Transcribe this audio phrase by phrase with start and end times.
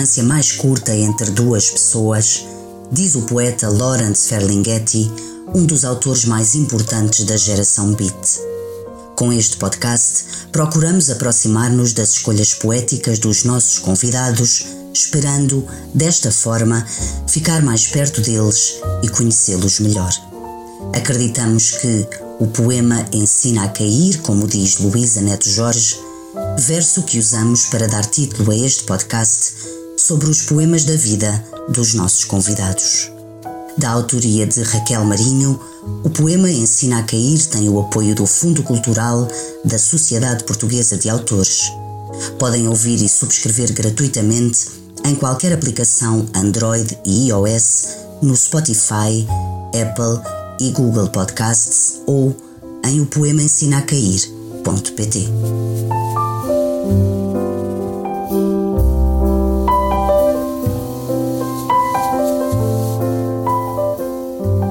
[0.00, 2.46] distância mais curta entre duas pessoas,
[2.90, 5.10] diz o poeta Lawrence Ferlinghetti,
[5.54, 8.40] um dos autores mais importantes da geração beat.
[9.14, 16.86] Com este podcast, procuramos aproximar-nos das escolhas poéticas dos nossos convidados, esperando, desta forma,
[17.28, 20.10] ficar mais perto deles e conhecê-los melhor.
[20.94, 22.08] Acreditamos que
[22.38, 25.98] o poema ensina a cair, como diz Luísa Neto Jorge,
[26.58, 31.92] verso que usamos para dar título a este podcast sobre os poemas da vida dos
[31.92, 33.10] nossos convidados.
[33.76, 35.60] Da autoria de Raquel Marinho,
[36.02, 39.28] o poema Ensina a Cair tem o apoio do Fundo Cultural
[39.62, 41.70] da Sociedade Portuguesa de Autores.
[42.38, 44.68] Podem ouvir e subscrever gratuitamente
[45.04, 47.88] em qualquer aplicação Android e iOS
[48.22, 49.26] no Spotify,
[49.68, 50.20] Apple
[50.60, 52.34] e Google Podcasts ou
[52.86, 55.28] em o poema ensina a cair.pt.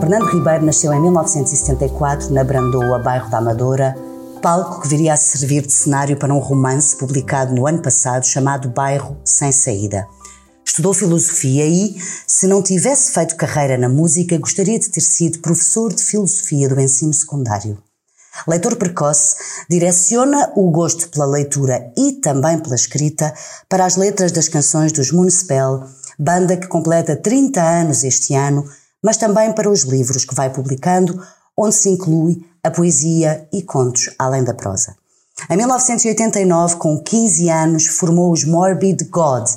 [0.10, 3.96] Fernando Ribeiro nasceu em 1974 na Brandoa, bairro da Amadora,
[4.42, 8.70] palco que viria a servir de cenário para um romance publicado no ano passado chamado
[8.70, 10.08] Bairro Sem Saída.
[10.66, 15.94] Estudou filosofia e, se não tivesse feito carreira na música, gostaria de ter sido professor
[15.94, 17.78] de filosofia do ensino secundário.
[18.48, 19.36] Leitor precoce,
[19.70, 23.32] direciona o gosto pela leitura e também pela escrita
[23.70, 25.84] para as letras das canções dos Moonspell,
[26.18, 28.66] banda que completa 30 anos este ano
[29.04, 31.22] mas também para os livros que vai publicando,
[31.58, 34.96] onde se inclui a poesia e contos além da prosa.
[35.50, 39.48] Em 1989, com 15 anos, formou os Morbid God,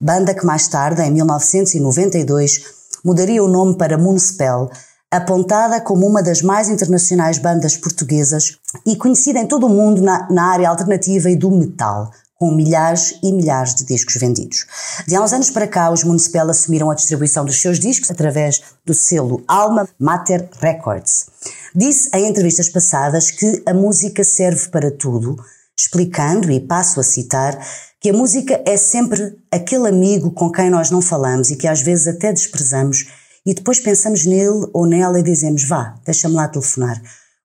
[0.00, 2.62] banda que mais tarde, em 1992,
[3.04, 4.70] mudaria o nome para Moonspell,
[5.10, 10.30] apontada como uma das mais internacionais bandas portuguesas e conhecida em todo o mundo na,
[10.30, 12.10] na área alternativa e do metal,
[12.40, 14.64] com milhares e milhares de discos vendidos.
[15.06, 18.62] De há uns anos para cá, os Municipal assumiram a distribuição dos seus discos através
[18.82, 21.26] do selo Alma Mater Records.
[21.74, 25.36] Disse em entrevistas passadas que a música serve para tudo,
[25.78, 27.58] explicando, e passo a citar,
[28.00, 31.82] que a música é sempre aquele amigo com quem nós não falamos e que às
[31.82, 33.06] vezes até desprezamos
[33.44, 37.00] e depois pensamos nele ou nela e dizemos vá, deixa-me lá telefonar.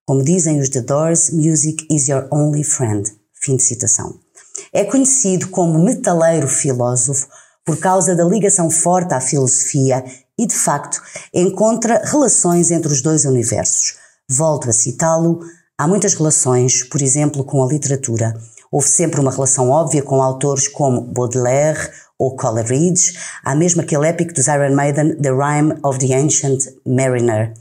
[0.06, 3.12] Como dizem os The Doors, music is your only friend.
[3.34, 4.25] Fim de citação.
[4.74, 7.28] É conhecido como metaleiro filósofo
[7.66, 10.04] por causa da ligação forte à filosofia
[10.38, 11.02] e, de facto,
[11.34, 13.96] encontra relações entre os dois universos.
[14.30, 15.40] Volto a citá-lo,
[15.78, 18.36] há muitas relações, por exemplo, com a literatura.
[18.72, 21.90] Houve sempre uma relação óbvia com autores como Baudelaire
[22.20, 27.54] ou Coleridge, há mesmo aquele épico dos Iron Maiden, The Rime of the Ancient Mariner.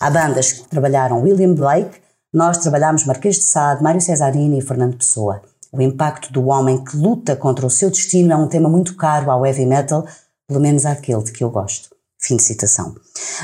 [0.00, 2.00] Há bandas que trabalharam William Blake,
[2.32, 5.40] nós trabalhámos Marquês de Sade, Mário Cesarini e Fernando Pessoa.
[5.72, 9.30] O impacto do homem que luta contra o seu destino é um tema muito caro
[9.30, 10.06] ao heavy metal,
[10.48, 11.88] pelo menos àquele de que eu gosto.
[12.18, 12.94] Fim de citação.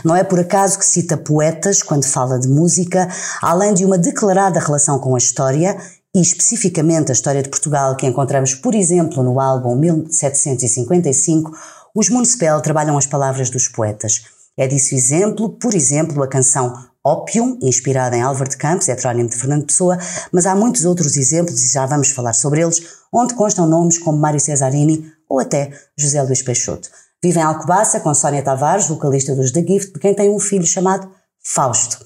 [0.05, 3.09] Não é por acaso que cita poetas quando fala de música,
[3.43, 5.77] além de uma declarada relação com a história,
[6.15, 11.53] e especificamente a história de Portugal, que encontramos, por exemplo, no álbum 1755,
[11.95, 14.25] os Municipal trabalham as palavras dos poetas.
[14.57, 16.75] É disso exemplo, por exemplo, a canção
[17.05, 19.99] Opium, inspirada em Álvaro de Campos, heterónimo de Fernando Pessoa,
[20.31, 22.81] mas há muitos outros exemplos e já vamos falar sobre eles,
[23.13, 26.89] onde constam nomes como Mário Cesarini ou até José Luís Peixoto.
[27.23, 30.67] Vive em Alcobaça com Sónia Tavares, vocalista dos The Gift, de quem tem um filho
[30.67, 31.09] chamado
[31.43, 31.99] Fausto.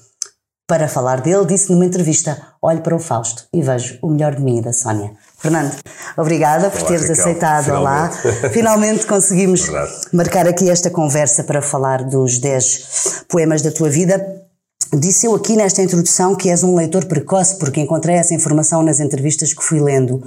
[0.67, 4.41] Para falar dele, disse numa entrevista: Olhe para o Fausto e vejo o melhor de
[4.41, 5.13] mim e da Sónia.
[5.37, 5.73] Fernando,
[6.17, 8.43] obrigada por teres Raquel, aceitado finalmente.
[8.43, 8.49] lá.
[8.49, 9.91] Finalmente conseguimos Verdade.
[10.11, 14.46] marcar aqui esta conversa para falar dos 10 poemas da tua vida.
[14.93, 18.99] Disse eu aqui nesta introdução que és um leitor precoce, porque encontrei essa informação nas
[18.99, 20.23] entrevistas que fui lendo.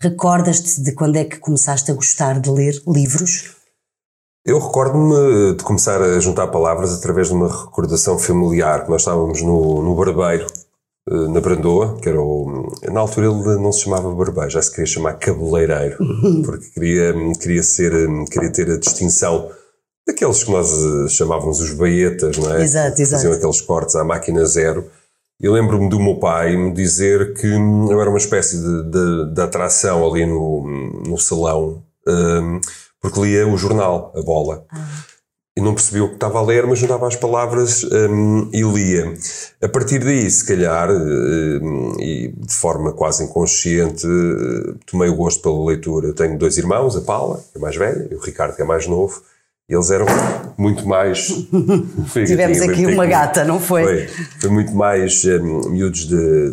[0.00, 3.56] Recordas-te de quando é que começaste a gostar de ler livros?
[4.44, 8.88] Eu recordo-me de começar a juntar palavras através de uma recordação familiar.
[8.88, 10.46] Nós estávamos no, no Barbeiro,
[11.08, 12.72] eh, na Brandoa, que era o.
[12.90, 15.96] Na altura ele não se chamava Barbeiro, já se queria chamar Cabeleireiro,
[16.44, 17.92] porque queria, queria, ser,
[18.30, 19.48] queria ter a distinção
[20.06, 22.62] daqueles que nós eh, chamávamos os baetas, não é?
[22.62, 23.22] Exato, exato.
[23.22, 24.90] Faziam aqueles cortes à máquina zero.
[25.40, 29.40] E lembro-me do meu pai me dizer que eu era uma espécie de, de, de
[29.40, 32.60] atração ali no, no salão, um,
[33.00, 34.64] porque lia o jornal, a bola.
[34.70, 34.86] Ah.
[35.56, 39.12] E não percebia o que estava a ler, mas juntava as palavras um, e lia.
[39.60, 44.06] A partir daí, se calhar, um, e de forma quase inconsciente,
[44.86, 46.06] tomei o gosto pela leitura.
[46.06, 48.64] Eu tenho dois irmãos, a Paula, que é mais velha, e o Ricardo, que é
[48.64, 49.22] mais novo.
[49.72, 50.06] Eles eram
[50.58, 51.28] muito mais.
[52.26, 53.84] Tivemos aqui uma gata, não foi?
[53.84, 56.06] Foi, foi muito mais um, miúdos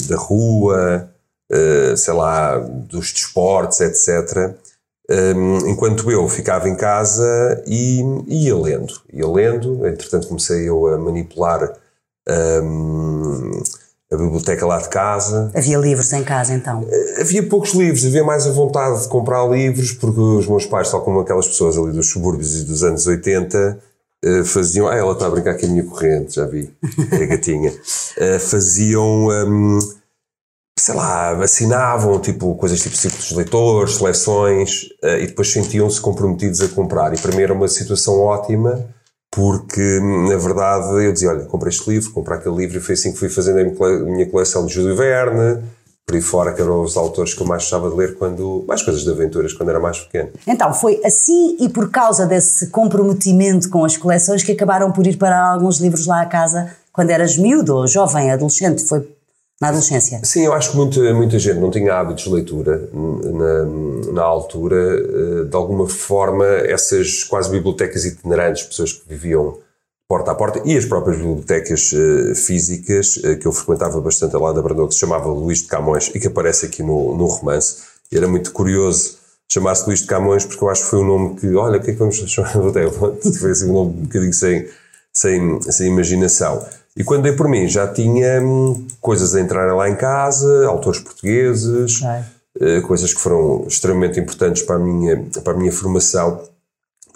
[0.07, 1.10] da rua,
[1.51, 4.56] uh, sei lá, dos desportos, etc.
[5.36, 8.94] um, enquanto eu ficava em casa e ia lendo.
[9.12, 11.74] Ia lendo, entretanto comecei eu a manipular
[12.63, 13.62] um,
[14.12, 15.52] a biblioteca lá de casa.
[15.54, 16.86] Havia livros em casa então?
[16.90, 20.90] Eh, havia poucos livros, havia mais a vontade de comprar livros, porque os meus pais,
[20.90, 23.80] tal como aquelas pessoas ali dos subúrbios e dos anos 80,
[24.24, 24.88] eh, faziam.
[24.88, 26.74] Ah, ela está a brincar com a minha corrente, já vi,
[27.12, 27.72] a gatinha.
[27.72, 29.28] Uh, faziam.
[29.28, 29.80] Um,
[30.78, 36.70] sei lá, assinavam tipo, coisas tipo círculos de leitores, seleções, e depois sentiam-se comprometidos a
[36.70, 37.14] comprar.
[37.14, 38.88] E para mim era uma situação ótima,
[39.31, 43.12] porque na verdade eu dizia: olha, comprei este livro, comprei aquele livro, e foi assim
[43.12, 45.64] que fui fazendo a minha coleção de Júlio Verne
[46.10, 48.66] por aí fora, que eram os autores que eu mais gostava de ler quando.
[48.68, 50.31] mais coisas de aventuras, quando era mais pequeno.
[50.48, 55.18] Então, foi assim e por causa desse comprometimento com as coleções que acabaram por ir
[55.18, 58.84] para alguns livros lá à casa quando eras miúdo ou jovem, adolescente?
[58.84, 59.08] Foi
[59.60, 60.22] na adolescência?
[60.24, 64.76] Sim, eu acho que muita, muita gente não tinha hábitos de leitura na, na altura.
[64.76, 69.58] Eh, de alguma forma, essas quase bibliotecas itinerantes, pessoas que viviam
[70.08, 74.52] porta a porta, e as próprias bibliotecas uh, físicas, uh, que eu frequentava bastante lá
[74.52, 77.84] da Brandão, que se chamava Luís de Camões e que aparece aqui no, no romance.
[78.12, 79.20] E era muito curioso
[79.52, 81.92] chamar-se Luís de Camões, porque eu acho que foi um nome que, olha, o que
[81.92, 82.52] é que vamos chamar
[83.40, 84.68] foi assim um nome um bocadinho sem,
[85.14, 86.66] sem, sem imaginação.
[86.96, 91.00] E quando dei por mim, já tinha hum, coisas a entrar lá em casa, autores
[91.00, 96.42] portugueses, uh, coisas que foram extremamente importantes para a minha, para a minha formação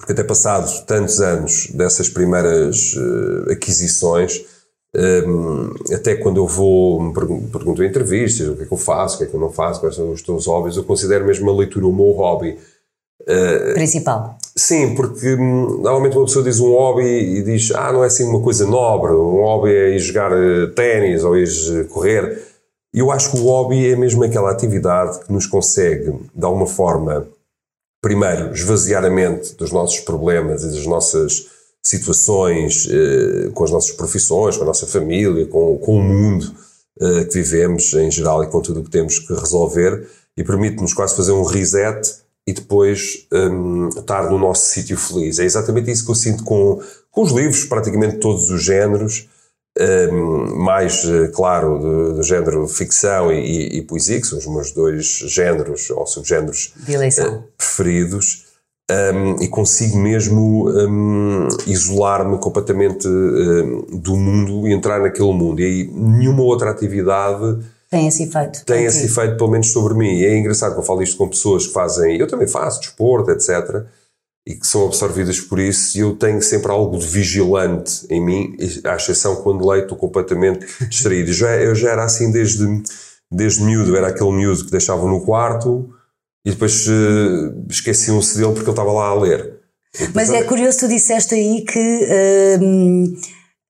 [0.03, 4.45] porque até passados tantos anos dessas primeiras uh, aquisições,
[4.93, 8.77] um, ehm, até quando eu vou, me pergunto em entrevistas o que é que eu
[8.77, 11.25] faço, o que é que eu não faço, quais são os teus hobbies, eu considero
[11.25, 12.57] mesmo a leitura o meu hobby.
[13.73, 14.37] Principal.
[14.55, 18.23] Sim, porque hum, normalmente uma pessoa diz um hobby e diz, ah, não é assim
[18.23, 22.39] uma coisa nobre, um hobby é ir jogar uh, ténis ou ir correr.
[22.93, 26.67] E eu acho que o hobby é mesmo aquela atividade que nos consegue, de alguma
[26.67, 27.27] forma,
[27.99, 31.47] primeiro, esvaziar a mente dos nossos problemas e das nossas
[31.81, 36.53] situações, eh, com as nossas profissões, com a nossa família, com, com o mundo
[37.01, 40.93] eh, que vivemos em geral e com tudo o que temos que resolver, e permite-nos
[40.93, 45.39] quase fazer um reset e depois um, estar no nosso sítio feliz.
[45.39, 49.29] É exatamente isso que eu sinto com, com os livros, praticamente todos os géneros,
[49.79, 54.45] um, mais, eh, claro, do, do, género ficção e, e, e, poesia, que são os
[54.45, 56.73] meus dois géneros ou subgéneros
[57.25, 58.45] uh, preferidos,
[58.91, 65.59] um, e consigo mesmo um, isolar-me completamente do mundo e entrar naquele mundo.
[65.59, 67.59] E aí nenhuma outra atividade
[67.93, 68.65] tem esse efeito.
[68.65, 70.15] Tem esse efeito, pelo menos sobre mim.
[70.15, 73.31] E é engraçado que eu falo isto com pessoas que fazem, eu também faço desporto,
[73.31, 73.85] etc
[74.45, 78.57] e que são absorvidas por isso, e eu tenho sempre algo de vigilante em mim,
[78.83, 81.29] à exceção quando leio estou completamente distraído.
[81.29, 82.83] Eu já, eu já era assim desde,
[83.31, 85.89] desde miúdo, era aquele miúdo que deixava no quarto
[86.45, 89.59] e depois uh, esqueciam-se dele porque ele estava lá a ler.
[90.13, 93.15] Mas é curioso, tu disseste aí que uh,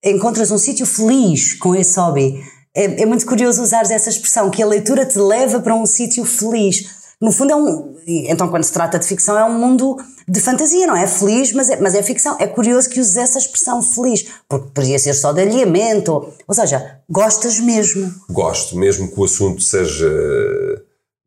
[0.03, 2.43] encontras um sítio feliz com esse hobby.
[2.75, 6.25] É, é muito curioso usares essa expressão, que a leitura te leva para um sítio
[6.25, 7.95] feliz no fundo é um.
[8.05, 9.95] Então, quando se trata de ficção, é um mundo
[10.27, 11.07] de fantasia, não é?
[11.07, 12.35] Feliz, mas é, mas é ficção.
[12.37, 16.11] É curioso que uses essa expressão feliz, porque podia ser só de alinhamento.
[16.45, 18.13] Ou seja, gostas mesmo.
[18.29, 20.05] Gosto, mesmo que o assunto seja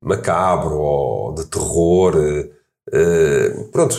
[0.04, 2.14] macabro ou de terror.
[2.88, 3.96] Uh, pronto,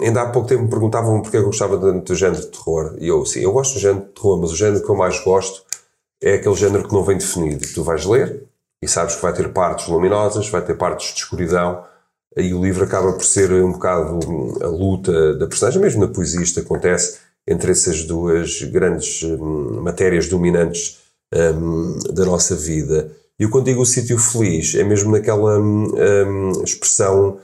[0.00, 2.94] ainda há pouco tempo me perguntavam porque eu gostava do género de terror.
[3.00, 5.18] E eu, sim, eu gosto do género de terror, mas o género que eu mais
[5.24, 5.64] gosto
[6.22, 7.66] é aquele género que não vem definido.
[7.74, 8.44] Tu vais ler,
[8.82, 11.84] e sabes que vai ter partes luminosas, vai ter partes de escuridão,
[12.36, 14.18] e o livro acaba por ser um bocado
[14.60, 20.28] a luta da personagem, mesmo na poesia isto acontece entre essas duas grandes hum, matérias
[20.28, 21.00] dominantes
[21.32, 23.12] hum, da nossa vida.
[23.38, 27.38] E eu quando digo o sítio feliz, é mesmo naquela hum, hum expressão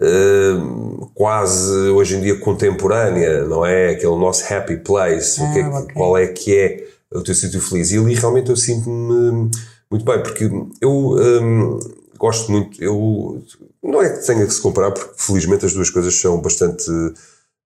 [0.00, 3.90] hum, quase hoje em dia contemporânea, não é?
[3.90, 5.94] Aquele nosso happy place, ah, que é, okay.
[5.94, 7.90] qual é que é o teu sítio feliz.
[7.92, 9.50] E ali realmente eu sinto-me
[9.90, 11.78] muito bem, porque eu um,
[12.18, 13.42] gosto muito, eu
[13.82, 16.90] não é que tenha que se comparar, porque felizmente as duas coisas são bastante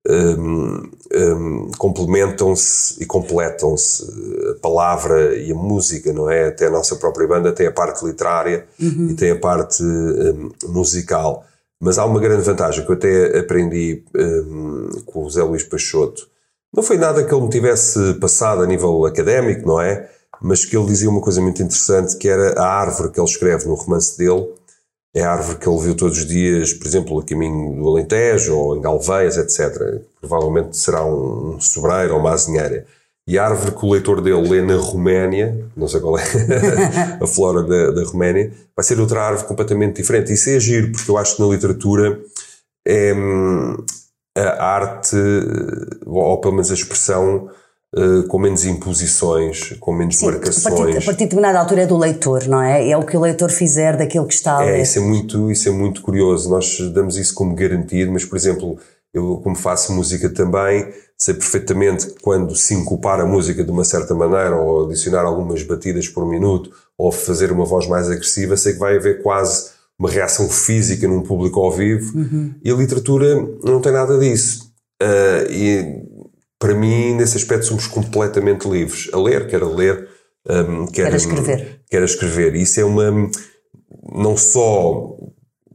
[0.08, 4.04] um, um, complementam-se e completam-se
[4.50, 6.48] a palavra e a música, não é?
[6.48, 9.08] Até a nossa própria banda tem a parte literária uhum.
[9.10, 11.44] e tem a parte hum, musical.
[11.80, 16.28] Mas há uma grande vantagem que eu até aprendi hum, com o Zé Luís Peixoto.
[16.74, 20.08] Não foi nada que ele me tivesse passado a nível académico, não é?
[20.40, 23.66] mas que ele dizia uma coisa muito interessante, que era a árvore que ele escreve
[23.66, 24.48] no romance dele,
[25.14, 28.56] é a árvore que ele viu todos os dias, por exemplo, a caminho do Alentejo,
[28.56, 30.02] ou em Galveias, etc.
[30.20, 32.86] Provavelmente será um sobreiro ou uma azinheira.
[33.26, 36.22] E a árvore que o leitor dele lê na Roménia, não sei qual é
[37.20, 40.32] a flora da, da Roménia, vai ser outra árvore completamente diferente.
[40.32, 42.18] Isso é giro, porque eu acho que na literatura
[42.86, 43.84] é hum,
[44.42, 45.16] a arte,
[46.06, 47.48] ou pelo menos a expressão,
[47.96, 50.66] uh, com menos imposições, com menos Sim, marcações.
[50.66, 52.88] A partir, a partir de determinada altura é do leitor, não é?
[52.88, 54.78] É o que o leitor fizer daquilo que está a ler.
[54.78, 56.50] É, isso é muito, isso é muito curioso.
[56.50, 58.78] Nós damos isso como garantido, mas, por exemplo,
[59.12, 64.14] eu, como faço música também, sei perfeitamente que quando sincopar a música de uma certa
[64.14, 68.78] maneira, ou adicionar algumas batidas por minuto, ou fazer uma voz mais agressiva, sei que
[68.78, 69.70] vai haver quase
[70.00, 72.16] uma reação física num público ao vivo.
[72.16, 72.54] Uhum.
[72.64, 74.72] E a literatura não tem nada disso.
[75.02, 76.02] Uh, e
[76.58, 79.10] para mim, nesse aspecto, somos completamente livres.
[79.12, 80.08] A ler, quer a ler,
[80.48, 81.80] um, quer, quer a escrever.
[81.90, 82.54] Quer a escrever.
[82.54, 83.30] Isso é uma.
[84.14, 85.16] Não só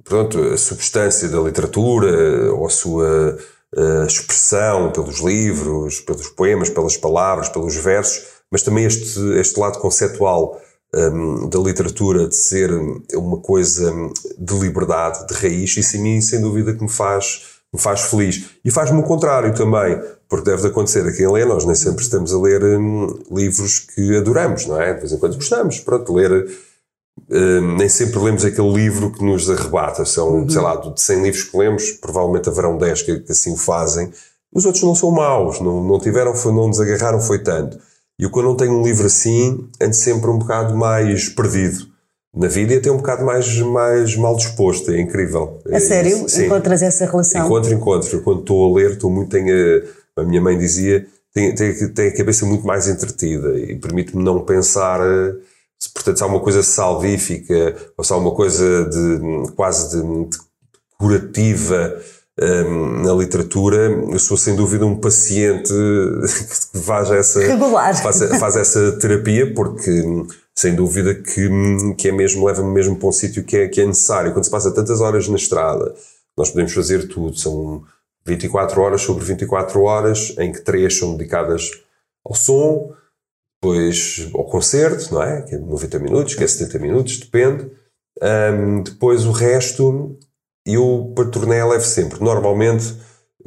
[0.03, 3.37] pronto, a substância da literatura, ou a sua
[3.75, 9.79] uh, expressão pelos livros, pelos poemas, pelas palavras, pelos versos, mas também este, este lado
[9.79, 10.59] conceptual
[10.95, 12.71] um, da literatura de ser
[13.13, 13.93] uma coisa
[14.37, 18.45] de liberdade, de raiz, isso em mim, sem dúvida, que me faz me faz feliz.
[18.63, 22.01] E faz-me o contrário também, porque deve de acontecer a quem lê, nós nem sempre
[22.01, 24.93] estamos a ler hum, livros que adoramos, não é?
[24.93, 26.49] De vez em quando gostamos, pronto, ler.
[27.29, 30.05] Hum, nem sempre lemos aquele livro que nos arrebata.
[30.05, 30.49] São, uhum.
[30.49, 34.11] sei lá, de 100 livros que lemos, provavelmente haverão 10 que, que assim o fazem.
[34.53, 37.77] Os outros não são maus, não, não tiveram, foi, não nos agarraram, foi tanto.
[38.19, 41.87] E eu, quando não tenho um livro assim, ando sempre um bocado mais perdido
[42.33, 44.91] na vida e até um bocado mais, mais mal disposto.
[44.91, 45.59] É incrível.
[45.69, 46.27] A é sério?
[46.29, 46.45] Sim.
[46.45, 47.45] Encontras essa relação?
[47.45, 48.21] Encontro, encontro.
[48.21, 49.29] Quando estou a ler, estou muito.
[49.29, 49.83] Tenho
[50.17, 54.43] a, minha mãe dizia, tem, tem, tem a cabeça muito mais entretida e permite-me não
[54.43, 54.99] pensar.
[55.93, 60.37] Portanto, se há uma coisa salvífica ou se há uma coisa de, quase de, de
[60.97, 62.01] curativa
[62.39, 65.71] um, na literatura, eu sou sem dúvida um paciente
[66.71, 67.95] que faz essa, Regular.
[68.01, 70.03] Faz, faz essa terapia, porque
[70.53, 71.49] sem dúvida que,
[71.97, 74.33] que é mesmo, leva-me mesmo para um sítio que é, que é necessário.
[74.33, 75.93] Quando se passa tantas horas na estrada,
[76.37, 77.37] nós podemos fazer tudo.
[77.37, 77.83] São
[78.25, 81.71] 24 horas sobre 24 horas, em que três são dedicadas
[82.25, 82.93] ao som,
[83.61, 85.41] depois ao concerto, não é?
[85.41, 87.69] Que é 90 minutos, que é 70 minutos, depende.
[88.21, 90.17] Um, depois o resto,
[90.65, 92.23] eu para turnê levo sempre.
[92.23, 92.95] Normalmente,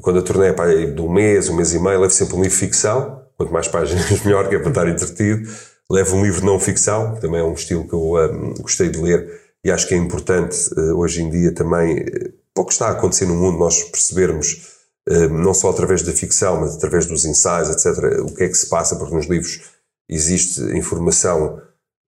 [0.01, 2.43] quando a turnê é para de um mês, um mês e meio, levo sempre um
[2.43, 3.23] livro ficção.
[3.37, 5.49] Quanto mais páginas, melhor, que é para estar entretido
[5.91, 9.01] levo um livro não ficção, que também é um estilo que eu um, gostei de
[9.01, 12.73] ler e acho que é importante uh, hoje em dia também, uh, para o que
[12.73, 17.07] está a acontecer no mundo, nós percebermos, uh, não só através da ficção, mas através
[17.07, 19.63] dos ensaios, etc., o que é que se passa, porque nos livros
[20.09, 21.61] existe informação,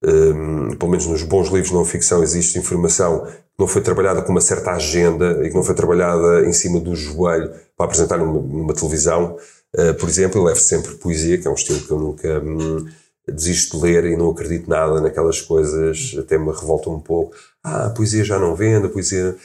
[0.02, 4.23] um, pelo menos nos bons livros de não ficção, existe informação que não foi trabalhada
[4.23, 8.19] com uma certa agenda e que não foi trabalhada em cima do joelho para apresentar
[8.19, 9.37] numa, numa televisão.
[9.76, 12.40] Uh, por exemplo, eu levo sempre poesia, que é um estilo que eu nunca.
[12.40, 12.87] Um,
[13.28, 17.35] desisto de ler e não acredito nada naquelas coisas, até me revolta um pouco.
[17.62, 19.37] Ah, a poesia já não vende, a poesia.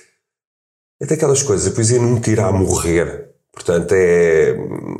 [0.99, 3.29] É daquelas coisas, a poesia nunca irá morrer.
[3.51, 4.55] Portanto, é.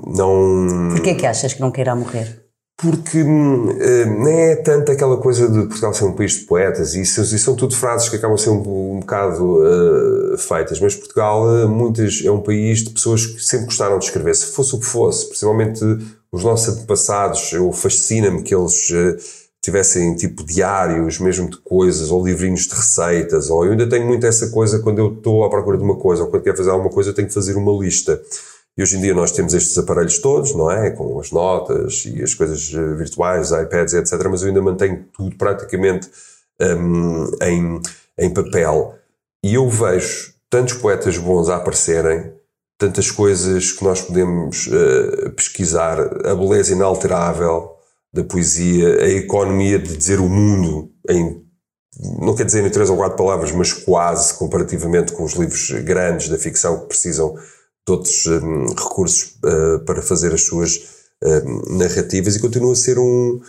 [0.07, 0.89] Não.
[0.91, 2.45] Porquê é que achas que não irá morrer?
[2.77, 7.01] Porque uh, nem é tanto aquela coisa de Portugal ser um país de poetas, e
[7.01, 11.70] isso, são tudo frases que acabam ser um, um bocado uh, feitas, mas Portugal uh,
[11.70, 14.86] muitas, é um país de pessoas que sempre gostaram de escrever, se fosse o que
[14.86, 15.86] fosse, principalmente
[16.29, 18.91] os nossos antepassados, eu fascina-me que eles
[19.65, 24.25] tivessem tipo diários, mesmo de coisas, ou livrinhos de receitas, ou eu ainda tenho muito
[24.25, 26.91] essa coisa quando eu estou à procura de uma coisa, ou quando quero fazer alguma
[26.91, 28.22] coisa, eu tenho que fazer uma lista.
[28.77, 30.91] E hoje em dia nós temos estes aparelhos todos, não é?
[30.91, 34.27] Com as notas e as coisas eh, virtuais, iPads, etc.
[34.29, 36.10] Mas eu ainda mantenho tudo praticamente
[36.62, 37.82] um, em,
[38.20, 38.96] em papel.
[39.44, 42.34] E eu vejo tantos poetas bons a aparecerem
[42.77, 47.74] tantas coisas que nós podemos uh, pesquisar, a beleza inalterável
[48.13, 51.46] da poesia, a economia de dizer o mundo em
[52.20, 56.27] não quer dizer em três ou quatro palavras, mas quase comparativamente com os livros grandes
[56.27, 57.36] da ficção que precisam
[57.86, 62.98] de outros um, recursos uh, para fazer as suas uh, narrativas e continua a ser
[62.98, 63.39] um,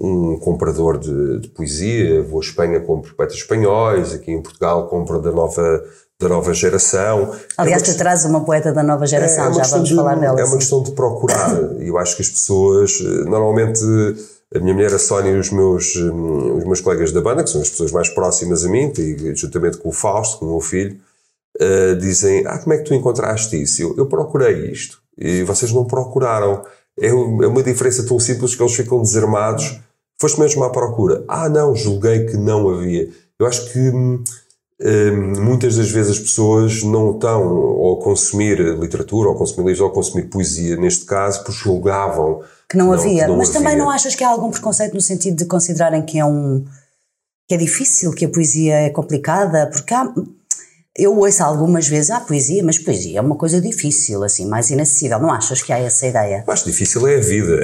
[0.00, 2.22] um comprador de, de, poesia.
[2.22, 5.84] Vou à Espanha, compro poetas espanhóis, aqui em Portugal compro da nova
[6.22, 7.34] da nova geração.
[7.56, 10.14] Aliás, é tu trazes uma poeta da nova geração, é, é já vamos de, falar
[10.14, 10.40] dela.
[10.40, 11.52] É uma questão de procurar.
[11.80, 13.80] eu acho que as pessoas, eh, normalmente,
[14.54, 17.50] a minha mulher, a Sónia e os meus, hum, os meus colegas da banda, que
[17.50, 18.92] são as pessoas mais próximas a mim,
[19.34, 20.96] juntamente com o Fausto, com o meu filho,
[21.60, 23.82] uh, dizem: Ah, como é que tu encontraste isso?
[23.82, 25.00] Eu, eu procurei isto.
[25.18, 26.64] E vocês não procuraram.
[27.00, 29.80] É, é uma diferença tão simples que eles ficam desarmados.
[30.20, 31.24] Foste mesmo à procura.
[31.26, 33.08] Ah, não, julguei que não havia.
[33.38, 34.22] Eu acho que hum,
[34.84, 39.66] Hum, muitas das vezes as pessoas não estão ou a consumir literatura, ou a consumir
[39.66, 43.22] livros, ou a consumir poesia, neste caso, porque julgavam que não, não havia.
[43.22, 43.60] Que não Mas havia.
[43.60, 46.64] também não achas que há algum preconceito no sentido de considerarem que é um
[47.48, 50.12] que é difícil, que a poesia é complicada, porque há,
[50.96, 55.18] eu ouço algumas vezes, ah, poesia, mas poesia é uma coisa difícil, assim, mais inacessível.
[55.18, 56.44] Não achas que há essa ideia?
[56.46, 57.60] Acho difícil é a vida.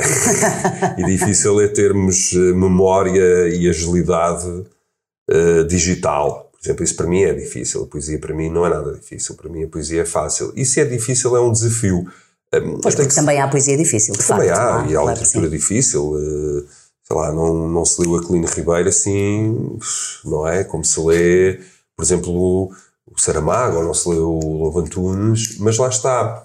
[0.96, 6.50] e difícil é termos eh, memória e agilidade uh, digital.
[6.52, 7.82] Por exemplo, isso para mim é difícil.
[7.82, 9.34] A poesia para mim não é nada difícil.
[9.34, 10.50] Para mim a poesia é fácil.
[10.56, 12.06] E se é difícil, é um desafio.
[12.54, 13.14] Um, pois porque que...
[13.14, 14.58] também há poesia difícil, de também facto.
[14.58, 16.12] Também há, e há claro literatura difícil.
[16.12, 16.66] Uh,
[17.04, 19.78] sei lá, não, não se leu Aquilino Ribeiro assim,
[20.24, 20.64] não é?
[20.64, 21.60] Como se lê,
[21.94, 22.70] por exemplo
[23.14, 26.44] o Saramago, ou não se leu o Lobo Antunes, mas lá está.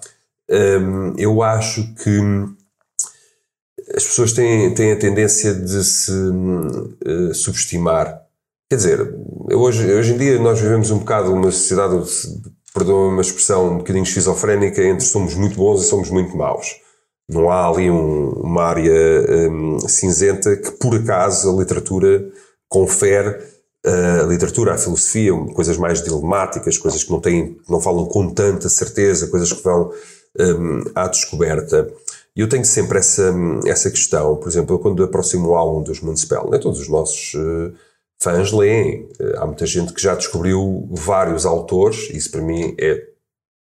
[0.50, 2.20] Um, eu acho que
[3.94, 8.22] as pessoas têm, têm a tendência de se uh, subestimar.
[8.68, 9.14] Quer dizer,
[9.52, 12.02] hoje, hoje em dia nós vivemos um bocado uma sociedade,
[12.72, 16.80] perdoa uma expressão um bocadinho esquizofrénica, entre somos muito bons e somos muito maus.
[17.28, 22.26] Não há ali um, uma área um, cinzenta que, por acaso, a literatura
[22.68, 23.38] confere
[23.84, 28.68] a literatura, a filosofia, coisas mais dilemáticas, coisas que não têm, não falam com tanta
[28.68, 29.92] certeza, coisas que vão
[30.38, 31.86] um, à descoberta.
[32.34, 33.32] E eu tenho sempre essa,
[33.66, 37.72] essa questão, por exemplo, quando aproximo o álbum dos Municipal, nem todos os nossos uh,
[38.18, 39.08] fãs leem.
[39.20, 43.06] Uh, há muita gente que já descobriu vários autores, isso para mim é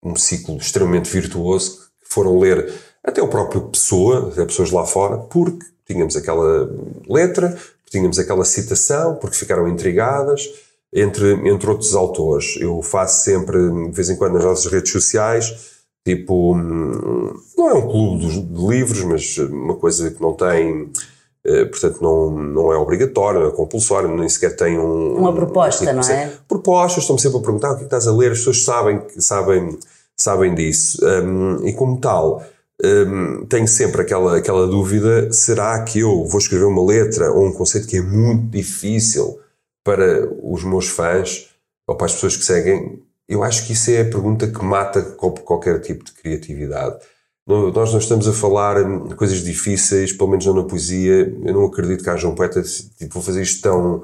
[0.02, 5.18] um ciclo extremamente virtuoso, que foram ler até o próprio Pessoa, até pessoas lá fora,
[5.18, 6.70] porque tínhamos aquela
[7.08, 7.56] letra,
[7.94, 10.50] tínhamos aquela citação, porque ficaram intrigadas,
[10.92, 12.58] entre, entre outros autores.
[12.60, 15.74] Eu faço sempre, de vez em quando, nas nossas redes sociais,
[16.04, 20.92] tipo, hum, não é um clube de livros, mas uma coisa que não tem,
[21.46, 25.16] eh, portanto, não, não é obrigatório, não é compulsório, nem sequer tem um.
[25.16, 26.32] Uma proposta, tipo, não é?
[26.48, 29.02] Propostas, estão-me sempre a perguntar o que, é que estás a ler, as pessoas sabem,
[29.18, 29.78] sabem,
[30.18, 31.00] sabem disso.
[31.06, 32.44] Um, e como tal
[32.82, 37.54] um, tenho sempre aquela, aquela dúvida: será que eu vou escrever uma letra ou um
[37.54, 39.40] conceito que é muito difícil
[39.84, 41.50] para os meus fãs
[41.88, 43.02] ou para as pessoas que seguem?
[43.28, 46.98] Eu acho que isso é a pergunta que mata qualquer tipo de criatividade.
[47.46, 51.34] Nós não estamos a falar de coisas difíceis, pelo menos não na poesia.
[51.44, 54.04] Eu não acredito que haja um poeta tipo, vou fazer isto tão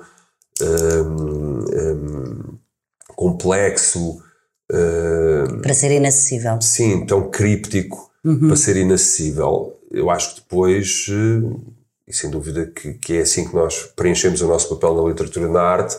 [0.62, 2.58] um, um,
[3.16, 4.22] complexo.
[5.62, 6.62] para ser inacessível.
[6.62, 8.48] Sim, tão críptico uhum.
[8.48, 9.78] para ser inacessível.
[9.92, 11.74] Eu acho que depois, eh,
[12.08, 15.48] e sem dúvida que, que é assim que nós preenchemos o nosso papel na literatura
[15.48, 15.98] e na arte,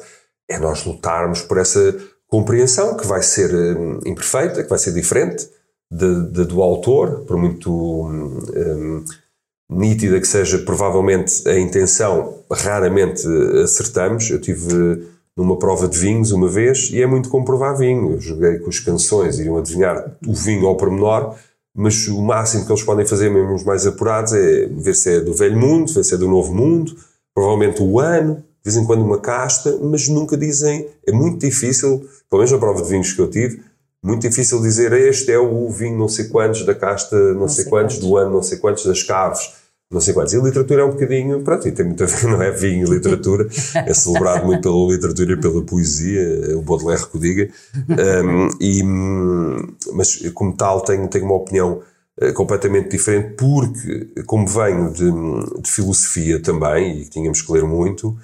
[0.49, 1.97] é nós lutarmos por essa
[2.29, 5.49] compreensão que vai ser eh, imperfeita, que vai ser diferente
[5.91, 9.05] de, de, do autor, por muito um,
[9.69, 13.27] nítida que seja provavelmente a intenção, raramente
[13.63, 14.31] acertamos.
[14.31, 18.13] Eu tive numa prova de vinhos uma vez e é muito comprovar vinho.
[18.13, 21.37] Eu joguei com as canções, iriam adivinhar o vinho ao pormenor
[21.81, 25.21] mas o máximo que eles podem fazer, mesmo os mais apurados, é ver se é
[25.21, 26.95] do velho mundo, ver se é do novo mundo,
[27.35, 30.87] provavelmente o ano, de vez em quando uma casta, mas nunca dizem.
[31.07, 33.63] É muito difícil, pelo menos na prova de vinhos que eu tive,
[34.03, 37.65] muito difícil dizer este é o vinho não sei quantos, da casta não, não sei,
[37.65, 39.60] sei quantos, quantos, do ano não sei quantos, das caves
[39.91, 40.33] não sei quantos.
[40.33, 42.89] E a literatura é um bocadinho, pronto, e tem muito a ver, não é vinho,
[42.89, 47.51] literatura, é celebrado muito pela literatura e pela poesia, o Baudelaire que o diga,
[48.25, 48.83] um, e,
[49.93, 51.83] mas como tal tenho, tenho uma opinião
[52.23, 55.11] uh, completamente diferente, porque como venho de,
[55.61, 58.17] de filosofia também, e tínhamos que ler muito,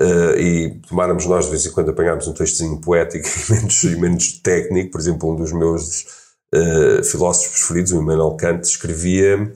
[0.00, 3.96] Uh, e tomáramos nós de vez em quando apanhámos um textozinho poético e menos, e
[3.96, 6.06] menos técnico, por exemplo, um dos meus
[6.54, 9.52] uh, filósofos preferidos, o Immanuel Kant, escrevia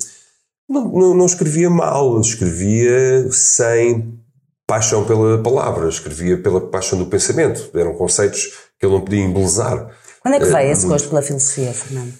[0.68, 4.18] não, não, não escrevia mal, escrevia sem
[4.66, 7.70] paixão pela palavra, escrevia pela paixão do pensamento.
[7.74, 8.46] Eram conceitos
[8.78, 9.90] que ele não podia embelezar.
[10.20, 12.12] Quando é que veio uh, esse gosto pela filosofia, Fernando?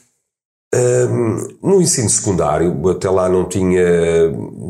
[0.75, 3.83] Um, no ensino secundário, até lá não tinha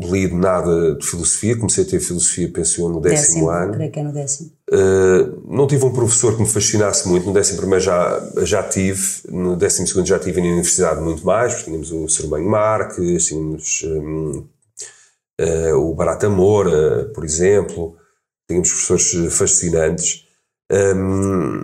[0.09, 3.73] lido nada de filosofia, comecei a ter filosofia, pensou no décimo, décimo ano.
[3.73, 4.56] Creio que é no décimo.
[4.69, 9.21] Uh, não tive um professor que me fascinasse muito, no décimo primeiro já, já tive,
[9.29, 12.27] no décimo segundo já tive na universidade muito mais, porque tínhamos o Sr.
[12.27, 14.45] Banho Marques, tínhamos um,
[15.39, 17.95] uh, o Barata Moura, por exemplo,
[18.47, 20.25] tínhamos professores fascinantes.
[20.69, 21.63] Um,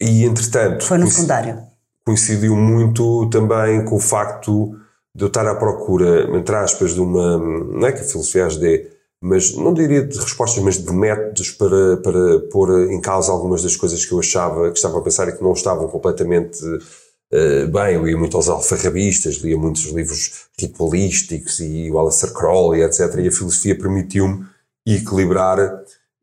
[0.00, 0.84] e entretanto.
[0.84, 1.68] Foi no secundário?
[2.08, 4.74] coincidiu muito também com o facto
[5.14, 8.56] de eu estar à procura, entre aspas, de uma, não é que a filosofia as
[8.56, 13.62] dê, mas não diria de respostas, mas de métodos para, para pôr em causa algumas
[13.62, 17.66] das coisas que eu achava, que estava a pensar e que não estavam completamente uh,
[17.72, 17.94] bem.
[17.94, 23.00] Eu ia muito aos alfarrabistas, lia muitos livros ritualísticos e o Aleister Crowley, etc.
[23.18, 24.46] E a filosofia permitiu-me
[24.86, 25.58] equilibrar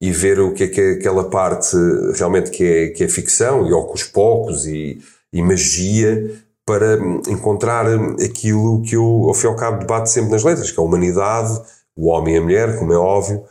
[0.01, 1.75] e ver o que é que é aquela parte
[2.15, 4.99] realmente que é, que é ficção e ocos poucos e
[5.35, 6.31] e magia
[6.65, 7.85] para encontrar
[8.23, 10.85] aquilo que eu, ao fim e ao cabo, debato sempre nas letras, que é a
[10.85, 11.61] humanidade,
[11.95, 13.43] o homem e a mulher, como é óbvio,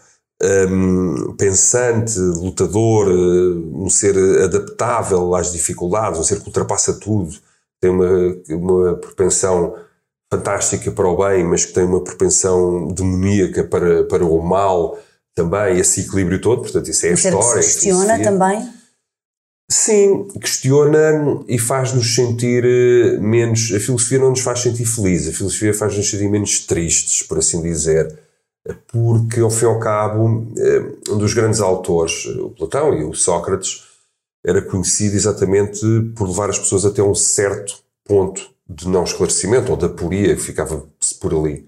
[0.70, 7.34] um, pensante, lutador, um ser adaptável às dificuldades, um ser que ultrapassa tudo,
[7.80, 9.74] tem uma, uma propensão
[10.32, 14.98] fantástica para o bem, mas que tem uma propensão demoníaca para, para o mal
[15.34, 17.62] também, esse equilíbrio todo, portanto, isso é a história.
[17.62, 18.68] Se questiona também?
[19.70, 23.72] Sim, questiona e faz-nos sentir eh, menos.
[23.74, 27.62] A filosofia não nos faz sentir felizes, a filosofia faz-nos sentir menos tristes, por assim
[27.62, 28.16] dizer,
[28.90, 33.12] porque, ao fim e ao cabo, eh, um dos grandes autores, o Platão e o
[33.12, 33.84] Sócrates,
[34.44, 35.80] era conhecido exatamente
[36.16, 40.42] por levar as pessoas até um certo ponto de não esclarecimento ou de aporia que
[40.42, 40.86] ficava
[41.20, 41.66] por ali.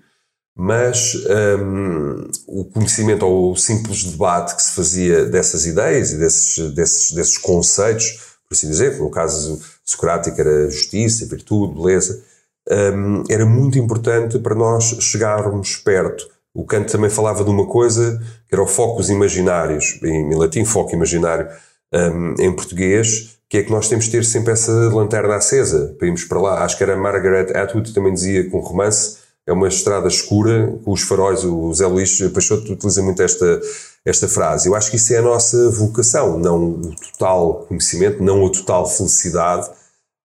[0.54, 1.14] Mas
[1.60, 7.12] um, o conhecimento ou o simples debate que se fazia dessas ideias e desses, desses,
[7.12, 12.22] desses conceitos, por assim dizer, no caso socrático era justiça, virtude, beleza,
[12.70, 16.35] um, era muito importante para nós chegarmos perto.
[16.56, 20.94] O Kant também falava de uma coisa que era o focos imaginários, em, latim, foco
[20.94, 21.48] imaginário,
[21.92, 26.06] um, em português, que é que nós temos de ter sempre essa lanterna acesa para
[26.06, 26.64] irmos para lá.
[26.64, 31.02] Acho que era Margaret Atwood também dizia com romance, é uma estrada escura, com os
[31.02, 33.60] faróis, o Zé Luís Peixoto utiliza muito esta,
[34.04, 34.68] esta frase.
[34.68, 38.88] Eu acho que isso é a nossa vocação, não o total conhecimento, não a total
[38.88, 39.70] felicidade,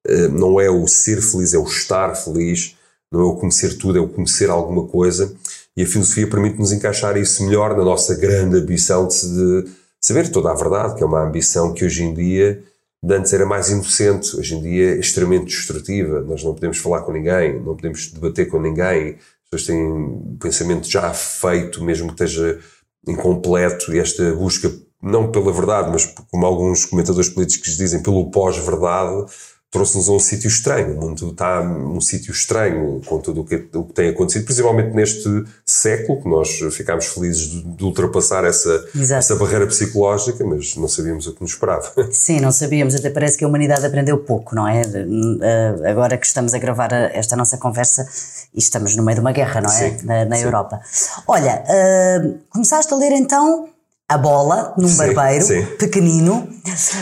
[0.07, 2.75] eh, não é o ser feliz, é o estar feliz,
[3.11, 5.35] não é o conhecer tudo, é o conhecer alguma coisa.
[5.75, 9.65] E a filosofia permite-nos encaixar isso melhor na nossa grande ambição de
[9.99, 12.63] saber toda a verdade, que é uma ambição que hoje em dia
[13.03, 16.21] de antes era mais inocente, hoje em dia é extremamente destrutiva.
[16.21, 19.15] Nós não podemos falar com ninguém, não podemos debater com ninguém.
[19.15, 22.59] As pessoas têm um pensamento já feito, mesmo que esteja
[23.07, 29.25] incompleto, e esta busca, não pela verdade, mas como alguns comentadores políticos dizem, pelo pós-verdade,
[29.71, 30.97] trouxe-nos a um sítio estranho.
[30.97, 34.93] O mundo está um sítio estranho com tudo o que, o que tem acontecido, principalmente
[34.93, 40.89] neste século, que nós ficámos felizes de, de ultrapassar essa, essa barreira psicológica, mas não
[40.89, 41.89] sabíamos o que nos esperava.
[42.11, 42.93] Sim, não sabíamos.
[42.93, 44.81] Até parece que a humanidade aprendeu pouco, não é?
[44.81, 48.05] Eh, agora que estamos a gravar esta nossa conversa
[48.53, 49.97] e estamos no meio de uma guerra, não é?
[49.97, 50.81] Sim, na, na Europa.
[51.25, 53.69] Olha, uh, começaste a ler então
[54.11, 55.65] a bola num sim, barbeiro sim.
[55.79, 56.47] pequenino.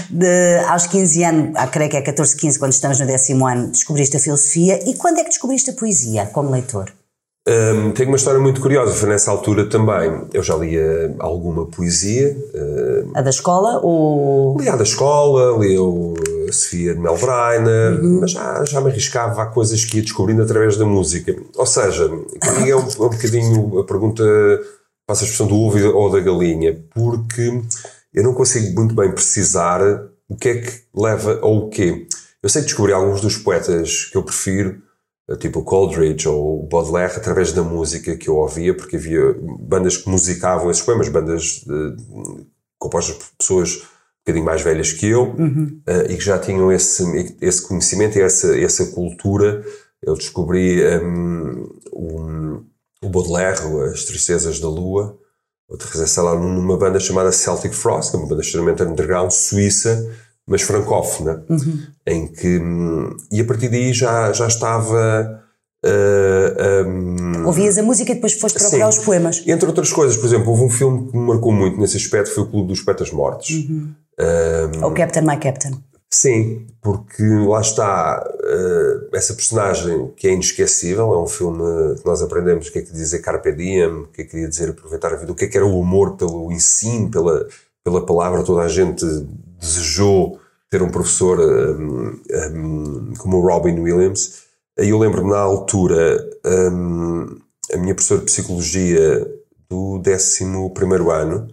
[0.10, 3.72] De, aos 15 anos, ah, creio que é 14, 15, quando estamos no décimo ano,
[3.72, 4.80] descobriste a filosofia.
[4.88, 6.92] E quando é que descobriste a poesia como leitor?
[7.48, 10.28] Um, tenho uma história muito curiosa, foi nessa altura também.
[10.34, 12.38] Eu já lia alguma poesia.
[12.54, 14.60] Um, a da escola ou.
[14.60, 16.14] Lia a da escola, lia o
[16.52, 18.20] Sofia de Melbreiner, uhum.
[18.22, 21.36] mas já, já me arriscava a coisas que ia descobrindo através da música.
[21.56, 24.24] Ou seja, comigo é um, é um bocadinho a pergunta
[25.10, 27.62] faço a expressão do ovo ou da galinha, porque
[28.14, 29.82] eu não consigo muito bem precisar
[30.30, 32.06] o que é que leva ao quê.
[32.44, 34.80] Eu sei descobrir alguns dos poetas que eu prefiro,
[35.28, 39.36] eh, tipo o Coleridge ou o Baudelaire, através da música que eu ouvia, porque havia
[39.60, 41.96] bandas que musicavam esses poemas, bandas de,
[42.78, 45.82] compostas por pessoas um bocadinho mais velhas que eu uhum.
[45.88, 49.66] uh, e que já tinham esse, esse conhecimento e essa, essa cultura.
[50.04, 52.69] Eu descobri um, um
[53.04, 53.60] o Baudelaire,
[53.92, 55.18] As Tristezas da Lua,
[55.72, 60.10] aterrissei lá numa banda chamada Celtic Frost, que é uma banda extremamente underground, suíça,
[60.48, 61.80] mas francófona, uhum.
[62.08, 62.60] em que.
[63.32, 65.44] E a partir daí já, já estava.
[65.86, 69.44] Uh, um, Ouvias a música e depois foste procurar sim, os poemas.
[69.48, 72.44] Entre outras coisas, por exemplo, houve um filme que me marcou muito nesse aspecto, foi
[72.44, 73.50] o Clube dos Poetas Mortos.
[73.50, 73.94] Uhum.
[74.20, 75.82] Um, o Captain My Captain.
[76.12, 82.22] Sim, porque lá está uh, essa personagem que é inesquecível, é um filme que nós
[82.24, 85.14] aprendemos o que é que dizer carpe diem, o que é que queria dizer aproveitar
[85.14, 87.48] a vida, o que é que era o amor pelo ensino, pela,
[87.84, 89.06] pela palavra, toda a gente
[89.60, 92.20] desejou ter um professor um,
[92.54, 94.44] um, como o Robin Williams.
[94.80, 96.28] E eu lembro-me na altura,
[96.72, 97.38] um,
[97.72, 99.28] a minha professora de Psicologia
[99.70, 100.44] do 11
[101.12, 101.48] ano,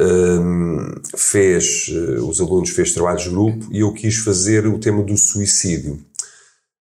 [0.00, 5.02] um, fez, uh, os alunos fez trabalhos de grupo e eu quis fazer o tema
[5.02, 6.02] do suicídio.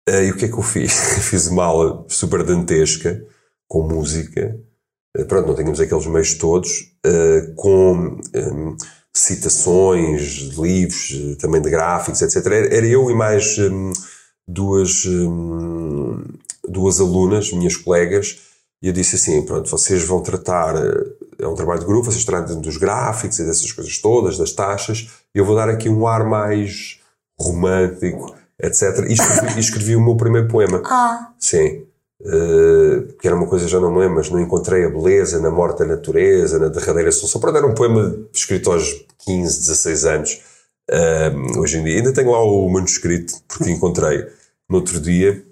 [0.10, 0.92] Uh, e o que é que eu fiz?
[1.24, 3.24] fiz uma aula super dantesca,
[3.68, 4.60] com música,
[5.18, 6.96] uh, pronto, não tínhamos aqueles meios todos,
[7.56, 8.78] com um,
[9.14, 12.46] citações de livros, também de gráficos, etc.
[12.46, 13.94] Era, eu e mais um,
[14.46, 15.06] duas,
[16.68, 18.40] duas alunas, minhas colegas,
[18.82, 20.76] e eu disse assim: pronto, vocês vão tratar
[21.40, 25.10] é um trabalho de grupo, vocês tratam dos gráficos e dessas coisas todas, das taxas,
[25.34, 27.00] e eu vou dar aqui um ar mais
[27.40, 29.06] romântico, etc.
[29.08, 30.82] E escrevi, escrevi o meu primeiro poema.
[30.86, 31.32] Ah.
[31.40, 31.84] Sim.
[32.20, 35.52] Uh, que era uma coisa, já não me lembro, mas não encontrei a beleza na
[35.52, 37.40] morte da natureza, na derradeira solução.
[37.40, 40.42] Pronto, era um poema escrito aos 15, 16 anos.
[40.90, 44.26] Uh, hoje em dia, ainda tenho lá o manuscrito, porque encontrei
[44.68, 45.44] no outro dia.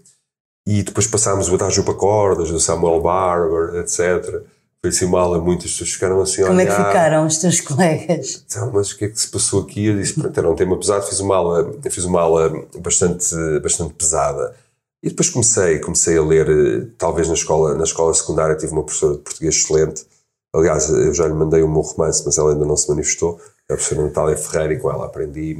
[0.67, 4.43] E depois passámos o Adágio para Cordas, do Samuel Barber, etc
[4.85, 6.71] foi assim mal a muitas pessoas ficaram assim a Como olhar.
[6.71, 8.43] é que ficaram os teus colegas?
[8.45, 9.87] Então, mas o que é que se passou aqui?
[9.87, 13.93] Eu disse, pronto, era um tema pesado, fiz uma aula, fiz uma aula bastante, bastante
[13.93, 14.55] pesada.
[15.01, 19.13] E depois comecei, comecei a ler, talvez na escola, na escola secundária tive uma professora
[19.13, 20.05] de português excelente.
[20.53, 23.39] Aliás, eu já lhe mandei o meu romance, mas ela ainda não se manifestou.
[23.69, 25.59] É a professora Natália Ferreira e com ela aprendi.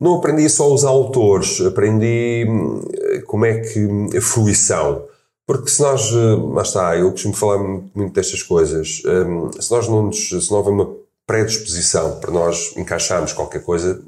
[0.00, 2.80] Não aprendi só os autores, aprendi hum,
[3.26, 5.04] como é que a fruição.
[5.46, 9.88] Porque se nós, eh, lá está, eu costumo falar muito destas coisas, hum, se nós
[9.88, 14.02] não nos, se não houver uma predisposição para nós encaixarmos qualquer coisa,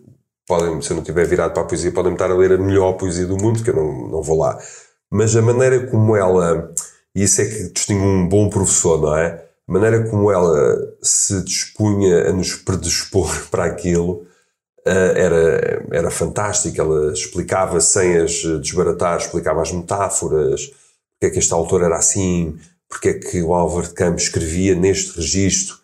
[0.47, 2.95] podem, se eu não estiver virado para a poesia, podem estar a ler a melhor
[2.95, 4.59] poesia do mundo, que eu não, não vou lá.
[5.11, 6.73] Mas a maneira como ela,
[7.15, 9.45] e isso é que distingue um bom professor, não é?
[9.69, 14.27] A maneira como ela se dispunha a nos predispor para aquilo
[14.87, 16.83] uh, era, era fantástica.
[16.83, 20.71] Ela explicava sem as desbaratar, explicava as metáforas,
[21.19, 24.75] porque é que este autor era assim, porque é que o Álvaro de Campos escrevia
[24.75, 25.77] neste registro,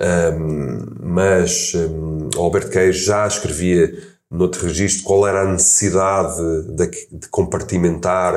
[0.00, 3.92] um, mas um, o Alberto Queijo já escrevia
[4.30, 5.04] noutro registro.
[5.04, 6.36] Qual era a necessidade
[6.76, 8.36] de, de compartimentar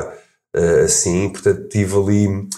[0.56, 2.48] uh, assim, portanto tive ali,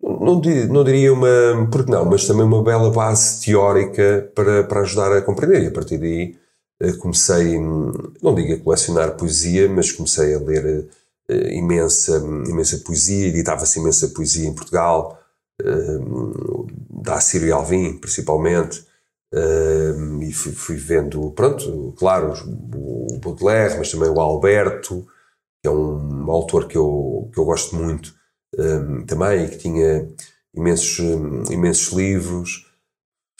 [0.00, 5.12] não, não diria uma, porque não, mas também uma bela base teórica para, para ajudar
[5.12, 5.62] a compreender.
[5.62, 6.36] E a partir daí
[6.82, 10.88] uh, comecei, não digo a colecionar poesia, mas comecei a ler
[11.30, 15.20] uh, imensa, imensa poesia, editava-se imensa poesia em Portugal,
[16.90, 18.84] da Assírio Alvim, principalmente,
[20.20, 22.32] e fui, fui, vendo, pronto, claro,
[22.74, 25.06] o Baudelaire, mas também o Alberto,
[25.62, 28.12] que é um autor que eu, que eu gosto muito
[29.06, 30.08] também, que tinha
[30.52, 30.98] imensos,
[31.48, 32.63] imensos livros,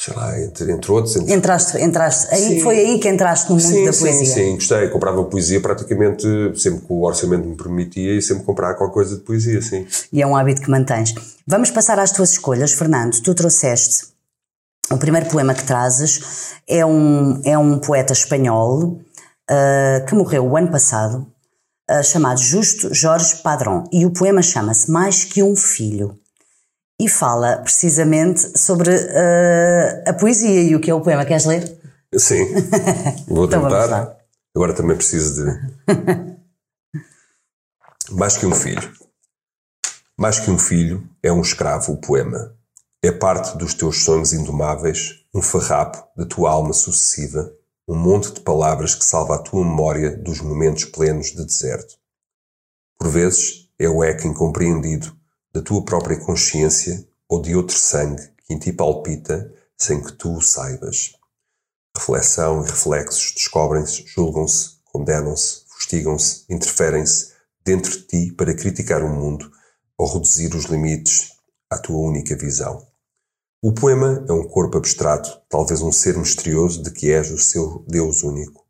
[0.04, 1.16] sei lá, entre, entre outros.
[1.16, 1.32] Entre...
[1.32, 4.34] Entraste, entraste, aí, foi aí que entraste no mundo sim, da sim, poesia.
[4.34, 8.94] Sim, gostei, comprava poesia praticamente sempre que o orçamento me permitia e sempre comprava qualquer
[8.94, 9.86] coisa de poesia, sim.
[10.12, 11.14] E é um hábito que mantens.
[11.46, 13.18] Vamos passar às tuas escolhas, Fernando.
[13.22, 14.08] Tu trouxeste
[14.90, 19.00] o primeiro poema que trazes, é um, é um poeta espanhol
[19.50, 21.26] uh, que morreu o ano passado,
[21.90, 26.18] uh, chamado Justo Jorge Padrón, e o poema chama-se Mais que um Filho
[27.00, 31.24] e fala precisamente sobre uh, a poesia e o que é o poema.
[31.24, 31.78] Queres ler?
[32.16, 32.44] Sim,
[33.26, 34.16] vou Então tentar.
[34.54, 35.50] Agora também preciso de.
[38.12, 38.92] Mais que um filho.
[40.16, 42.54] Mais que um filho é um escravo, o poema.
[43.02, 47.52] É parte dos teus sonhos indomáveis, um farrapo da tua alma sucessiva,
[47.88, 51.96] um monte de palavras que salva a tua memória dos momentos plenos de deserto.
[52.98, 55.14] Por vezes é o eco incompreendido
[55.54, 60.36] da tua própria consciência ou de outro sangue que em ti palpita sem que tu
[60.36, 61.14] o saibas.
[61.96, 67.32] Reflexão e reflexos descobrem-se, julgam-se, condenam-se, fustigam-se, interferem-se
[67.64, 69.50] dentro de ti para criticar o mundo
[69.96, 71.32] ou reduzir os limites
[71.70, 72.84] à tua única visão.
[73.62, 77.84] O poema é um corpo abstrato, talvez um ser misterioso de que és o seu
[77.88, 78.66] Deus único.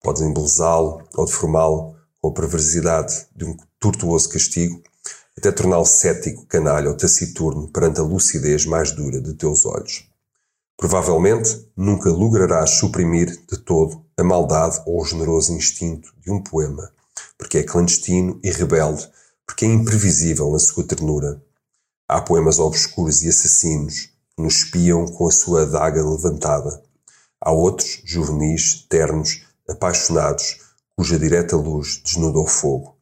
[0.00, 4.82] Podes embelezá-lo ou deformá-lo com a perversidade de um tortuoso castigo,
[5.36, 10.08] até torná-lo cético, canalha ou taciturno perante a lucidez mais dura de teus olhos.
[10.76, 16.90] Provavelmente nunca lograrás suprimir de todo a maldade ou o generoso instinto de um poema,
[17.36, 19.08] porque é clandestino e rebelde,
[19.46, 21.42] porque é imprevisível na sua ternura.
[22.08, 26.82] Há poemas obscuros e assassinos que nos espiam com a sua adaga levantada.
[27.40, 30.58] Há outros, juvenis, ternos, apaixonados,
[30.96, 32.93] cuja direta luz desnuda o fogo.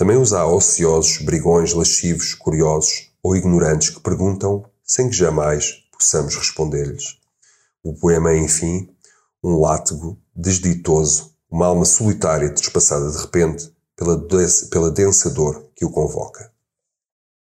[0.00, 6.34] Também os há ociosos, brigões, lascivos, curiosos ou ignorantes que perguntam sem que jamais possamos
[6.36, 7.18] responder-lhes.
[7.82, 8.88] O poema é, enfim,
[9.44, 14.26] um látego desditoso, uma alma solitária trespassada de repente pela,
[14.70, 16.50] pela densa dor que o convoca.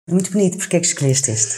[0.06, 1.56] Muito bonito, porque é que escolheste este?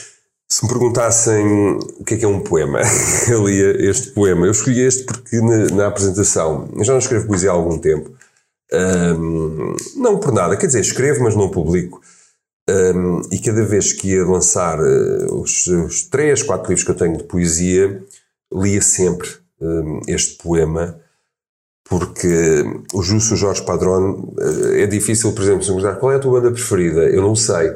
[0.49, 2.79] Se me perguntassem o que é que é um poema,
[3.29, 4.47] eu lia este poema.
[4.47, 8.17] Eu escolhi este porque na, na apresentação, eu já não escrevo poesia há algum tempo,
[8.75, 12.01] Ahm, não por nada, quer dizer, escrevo, mas não publico.
[12.69, 16.97] Ahm, e cada vez que ia lançar eh, os, os três, quatro livros que eu
[16.97, 18.03] tenho de poesia,
[18.53, 19.29] lia sempre
[19.61, 20.99] ahm, este poema,
[21.89, 26.17] porque o Justo Jorge Padrón eh, é difícil, por exemplo, se me perguntar qual é
[26.17, 27.71] a tua banda preferida, eu não sei.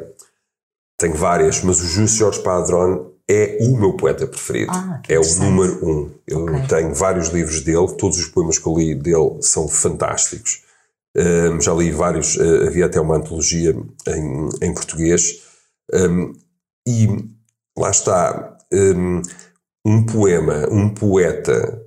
[0.98, 4.72] Tenho várias, mas o Justo Jorge Padrón é o meu poeta preferido.
[4.74, 6.10] Ah, é o número um.
[6.26, 6.66] Eu Ok.
[6.66, 10.62] tenho vários livros dele, todos os poemas que eu li dele são fantásticos.
[11.18, 13.74] Um, já li vários, uh, havia até uma antologia
[14.06, 15.42] em, em português.
[15.92, 16.32] Um,
[16.86, 17.08] e
[17.76, 19.22] lá está, um,
[19.84, 21.84] um poema, um poeta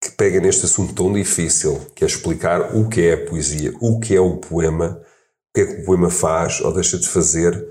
[0.00, 3.98] que pega neste assunto tão difícil, que é explicar o que é a poesia, o
[3.98, 7.68] que é o poema, o que é que o poema faz ou deixa de fazer,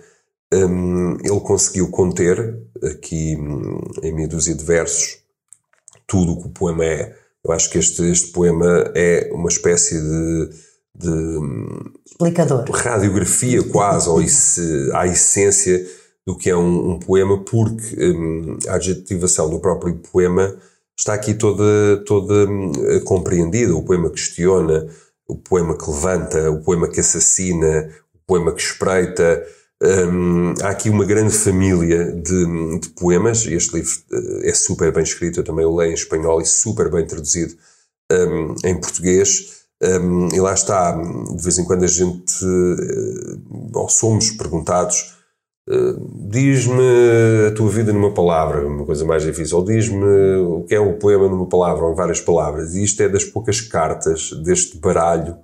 [0.51, 5.19] ele conseguiu conter aqui hum, em meia dúzia de versos
[6.07, 7.15] tudo o que o poema é.
[7.45, 10.49] Eu acho que este, este poema é uma espécie de,
[10.99, 14.61] de hum, explicador, radiografia quase, ou isso,
[14.93, 15.85] à essência
[16.27, 20.55] do que é um, um poema, porque um, a adjetivação do próprio poema
[20.97, 22.71] está aqui toda, toda hum,
[23.05, 23.73] compreendida.
[23.73, 24.87] O poema questiona,
[25.27, 29.43] o poema que levanta, o poema que assassina, o poema que espreita.
[29.81, 33.45] Um, há aqui uma grande família de, de, poemas.
[33.45, 36.91] Este livro eh, é super bem escrito, eu também o leio em espanhol e super
[36.91, 37.55] bem traduzido
[38.11, 39.58] um, em português.
[39.81, 45.19] Um, e lá está, de vez em quando a gente, uh, ou somos perguntados
[46.29, 50.81] diz-me a tua vida numa palavra, uma coisa mais difícil, ou diz-me o que é
[50.81, 52.73] um poema numa palavra, ou em várias palavras.
[52.73, 55.37] E isto é das poucas cartas deste baralho,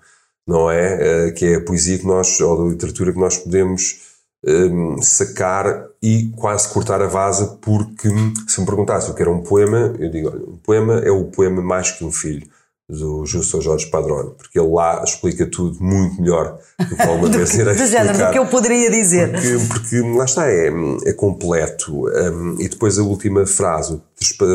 [0.47, 1.27] não é?
[1.27, 5.87] Eh, que é a poesia que nós, ou da literatura que nós podemos um, sacar
[6.01, 8.09] e quase cortar a vasa, porque
[8.47, 11.25] se me perguntasse o que era um poema, eu digo: olha, um poema é o
[11.25, 12.47] poema mais que um filho
[12.87, 17.53] do Justo Jorge Padrone, porque ele lá explica tudo muito melhor do que alguma vez
[17.55, 18.27] irei explicar.
[18.27, 19.31] Do que eu poderia dizer.
[19.31, 20.69] Porque, porque lá está, é,
[21.05, 22.07] é completo.
[22.07, 23.99] Um, e depois a última frase,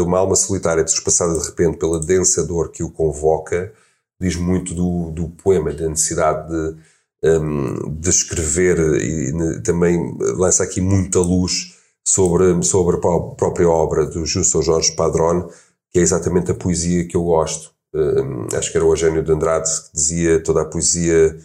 [0.04, 3.72] uma alma solitária trespassada de repente pela densa dor que o convoca,
[4.20, 6.76] diz muito do, do poema, da necessidade de,
[7.24, 11.74] um, de escrever e também lança aqui muita luz
[12.06, 15.44] sobre, sobre a própria obra do Justo Jorge Padrone,
[15.90, 19.32] que é exatamente a poesia que eu gosto uh, acho que era o Eugênio de
[19.32, 21.36] Andrade que dizia toda a poesia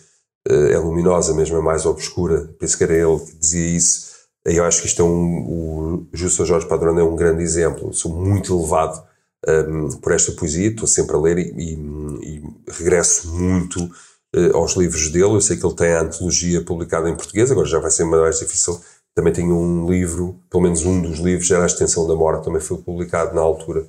[0.49, 2.49] uh, é luminosa, mesmo a mais obscura.
[2.59, 4.15] Penso que era ele que dizia isso.
[4.45, 5.37] Eu acho que isto é um.
[5.47, 7.93] O Justo Jorge Padrão é um grande exemplo.
[7.93, 9.03] Sou muito elevado
[9.47, 11.73] um, por esta poesia, estou sempre a ler e, e,
[12.21, 15.35] e regresso muito uh, aos livros dele.
[15.35, 18.39] Eu sei que ele tem a antologia publicada em português, agora já vai ser mais
[18.39, 18.79] difícil.
[19.15, 22.59] Também tenho um livro, pelo menos um dos livros, era A Extensão da Morte, também
[22.59, 23.87] foi publicado na altura,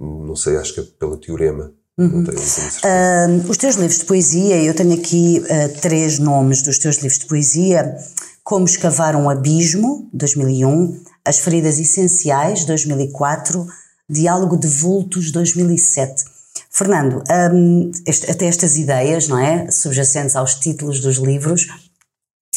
[0.00, 1.72] não sei, acho que é pela Teorema.
[1.98, 2.24] Uhum.
[2.24, 7.18] Uh, os teus livros de poesia, eu tenho aqui uh, três nomes dos teus livros
[7.18, 7.94] de poesia:
[8.42, 13.66] Como Escavar um Abismo, 2001, As Feridas Essenciais, 2004,
[14.08, 16.24] Diálogo de Vultos, 2007.
[16.70, 19.70] Fernando, um, este, até estas ideias, não é?
[19.70, 21.66] Subjacentes aos títulos dos livros,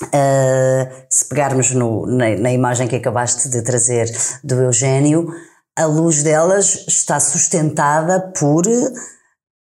[0.01, 4.09] uh, se pegarmos no, na, na imagem que acabaste de trazer
[4.41, 5.27] do Eugênio,
[5.75, 8.65] a luz delas está sustentada por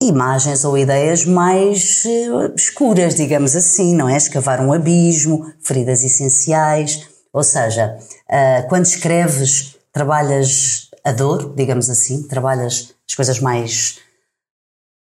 [0.10, 4.18] imagens ou ideias mais uh, escuras, digamos assim, não é?
[4.18, 7.98] Escavar um abismo, feridas essenciais, ou seja,
[8.30, 14.00] uh, quando escreves, trabalhas a dor, digamos assim, trabalhas as coisas mais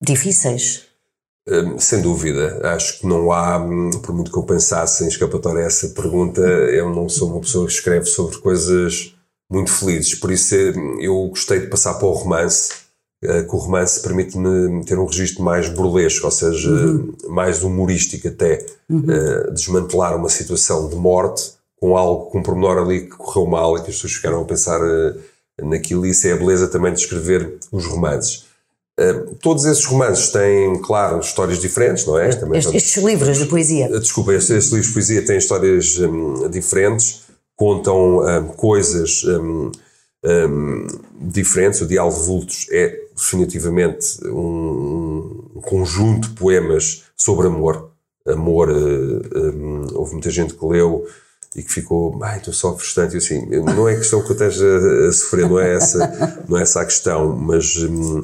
[0.02, 0.86] difíceis.
[1.50, 5.64] Hum, sem dúvida, acho que não há, hum, por muito que eu pensasse em escapatória
[5.64, 9.16] a essa pergunta, eu não sou uma pessoa que escreve sobre coisas
[9.50, 12.87] muito felizes, por isso hum, eu gostei de passar para o romance eh,
[13.20, 17.14] que o romance permite-me ter um registro mais burlesco, ou seja, uhum.
[17.30, 19.00] mais humorístico até, uhum.
[19.00, 23.78] uh, desmantelar uma situação de morte com algo, com um pormenor ali que correu mal
[23.78, 25.16] e que as pessoas ficaram a pensar uh,
[25.64, 28.46] naquilo, e isso é a beleza também de escrever os romances.
[29.00, 32.30] Uh, todos esses romances têm, claro, histórias diferentes, não é?
[32.30, 33.90] Também estes, estes livros de poesia.
[34.00, 37.24] Desculpa, estes, estes, livros de poesia têm histórias um, diferentes,
[37.56, 39.72] contam um, coisas um,
[40.24, 40.88] hum,
[41.22, 41.82] diferentes.
[41.82, 47.92] O Diálogo de Vultos é definitivamente um, um, conjunto de poemas sobre amor.
[48.26, 51.06] Amor, um, houve muita gente que leu
[51.56, 55.08] e que ficou, ai, tu sofres tanto, e assim, não é questão que eu esteja
[55.08, 58.24] a, sofrer, não é essa, não é essa a questão, mas um,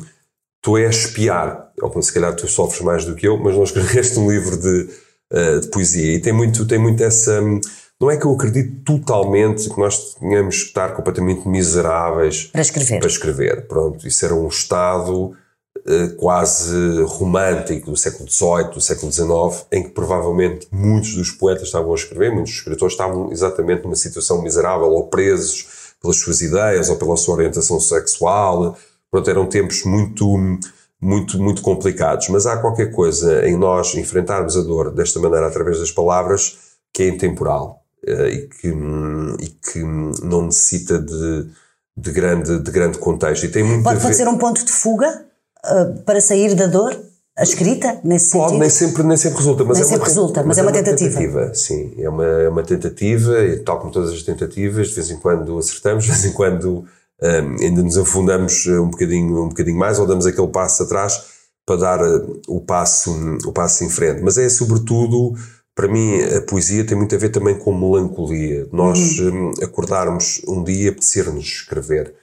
[0.61, 4.19] tu és espiar, ou se calhar tu sofres mais do que eu, mas não escreveste
[4.19, 4.89] um livro de,
[5.31, 7.59] uh, de poesia, e tem muito, tem muito essa, hum,
[8.03, 12.99] não é que eu acredito totalmente que nós tenhamos que estar completamente miseráveis para escrever.
[12.99, 13.67] Para escrever.
[13.67, 15.33] Pronto, isso era um estado
[15.77, 21.63] uh, quase romântico do século XVIII, do século XIX, em que provavelmente muitos dos poetas
[21.63, 26.41] estavam a escrever, muitos dos escritores estavam exatamente numa situação miserável ou presos pelas suas
[26.41, 28.77] ideias ou pela sua orientação sexual.
[29.09, 30.59] Pronto, eram tempos muito
[30.99, 35.79] muito, muito complicados, mas há qualquer coisa em nós enfrentarmos a dor desta maneira através
[35.79, 36.57] das palavras
[36.93, 37.82] que é intemporal.
[38.05, 39.79] Eh, e, que, e que
[40.23, 41.47] não necessita de,
[41.95, 43.45] de, grande, de grande contexto.
[43.45, 45.25] E tem muito pode, pode ser um ponto de fuga
[45.65, 46.95] uh, para sair da dor?
[47.35, 48.59] A escrita, nesse Pode, sentido?
[48.59, 49.63] nem sempre, nem sempre resulta.
[49.63, 51.19] Mas nem é sempre uma, resulta, mas, mas é, uma, é uma tentativa.
[51.19, 51.53] tentativa.
[51.55, 55.17] Sim, é uma, é uma tentativa, e tal como todas as tentativas, de vez em
[55.17, 56.85] quando acertamos, de vez em quando
[57.23, 61.23] um, ainda nos afundamos um bocadinho, um bocadinho mais, ou damos aquele passo atrás
[61.65, 61.99] para dar
[62.47, 63.11] o passo,
[63.47, 64.21] o passo em frente.
[64.21, 65.33] Mas é sobretudo
[65.75, 68.67] para mim, a poesia tem muito a ver também com melancolia.
[68.71, 69.49] Nós uhum.
[69.49, 72.13] um, acordarmos um dia, apetecer-nos escrever.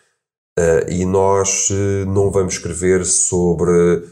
[0.58, 4.04] Uh, e nós uh, não vamos escrever sobre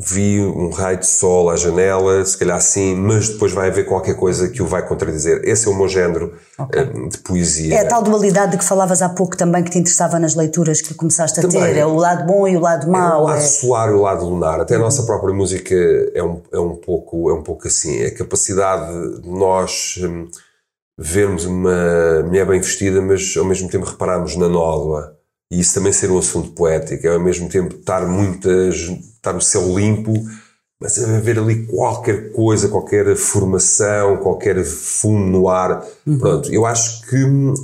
[0.00, 4.14] vi um raio de sol à janela, se calhar sim, mas depois vai haver qualquer
[4.14, 5.40] coisa que o vai contradizer.
[5.42, 6.82] Esse é o meu género okay.
[6.84, 7.74] uh, de poesia.
[7.74, 10.80] É a tal dualidade de que falavas há pouco também que te interessava nas leituras
[10.80, 11.78] que começaste a também, ter.
[11.78, 13.12] É o lado bom e o lado mau.
[13.12, 13.40] É o lado é...
[13.40, 14.60] solar e o lado lunar.
[14.60, 15.74] Até a nossa própria música
[16.14, 18.04] é um, é um, pouco, é um pouco assim.
[18.04, 20.28] A capacidade de nós um,
[20.96, 25.18] vermos uma mulher bem vestida, mas ao mesmo tempo repararmos na nódoa
[25.50, 28.86] e isso também ser um assunto poético, é ao mesmo tempo estar muitas,
[29.28, 30.12] estar o céu limpo,
[30.80, 35.84] mas haver ali qualquer coisa, qualquer formação, qualquer fumo no ar.
[36.06, 36.18] Uhum.
[36.18, 37.54] Pronto, eu acho que hum,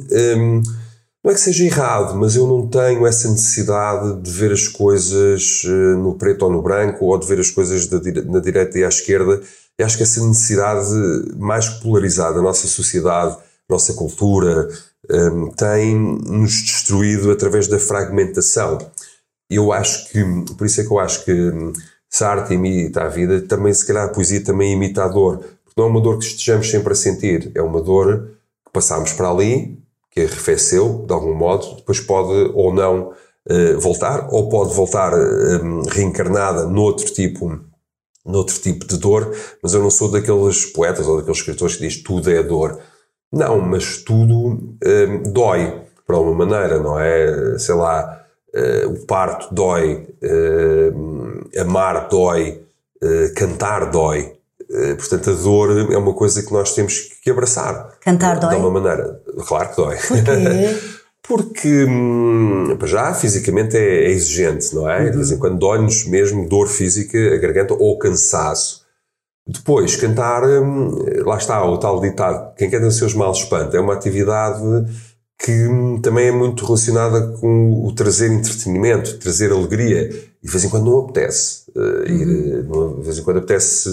[1.24, 5.62] não é que seja errado, mas eu não tenho essa necessidade de ver as coisas
[5.64, 8.84] eh, no preto ou no branco, ou de ver as coisas da, na direita e
[8.84, 9.40] à esquerda.
[9.78, 10.90] Eu acho que essa necessidade
[11.36, 13.36] mais polarizada da nossa sociedade,
[13.68, 14.68] nossa cultura,
[15.10, 18.78] um, tem nos destruído através da fragmentação.
[19.50, 20.24] Eu acho que,
[20.56, 21.72] por isso é que eu acho que hum,
[22.08, 25.38] se a arte imita a vida, também se calhar a poesia também imita a dor.
[25.38, 28.30] Porque não é uma dor que estejamos sempre a sentir, é uma dor
[28.64, 29.78] que passamos para ali,
[30.10, 33.12] que arrefeceu de algum modo, depois pode ou não
[33.50, 37.60] uh, voltar, ou pode voltar um, reencarnada noutro tipo,
[38.24, 42.00] noutro tipo de dor, mas eu não sou daqueles poetas ou daqueles escritores que diz
[42.00, 42.78] tudo é dor.
[43.32, 47.58] Não, mas tudo uh, dói, para alguma maneira, não é?
[47.58, 48.23] Sei lá,
[48.54, 52.62] uh, o parto dói, uh, amar dói,
[53.36, 54.32] cantar dói.
[54.96, 57.98] portanto, a dor é uma coisa que nós temos que abraçar.
[58.00, 58.48] Cantar dói?
[58.48, 59.20] De alguma maneira.
[59.46, 59.96] Claro que dói.
[59.96, 60.94] Porquê?
[61.26, 65.04] Porque, hum, já, fisicamente é, é, exigente, não é?
[65.04, 65.10] Uhum.
[65.10, 68.84] De vez em quando dói-nos mesmo dor física, a garganta ou cansaço.
[69.46, 70.94] Depois, cantar, hum,
[71.24, 74.60] lá está o tal ditado, quem canta seus males espanta, é uma atividade
[75.38, 80.08] que hum, também é muito relacionada com o trazer entretenimento, trazer alegria.
[80.42, 82.96] E de vez em quando não apetece uh, ir, uhum.
[83.00, 83.90] de vez em quando apetece,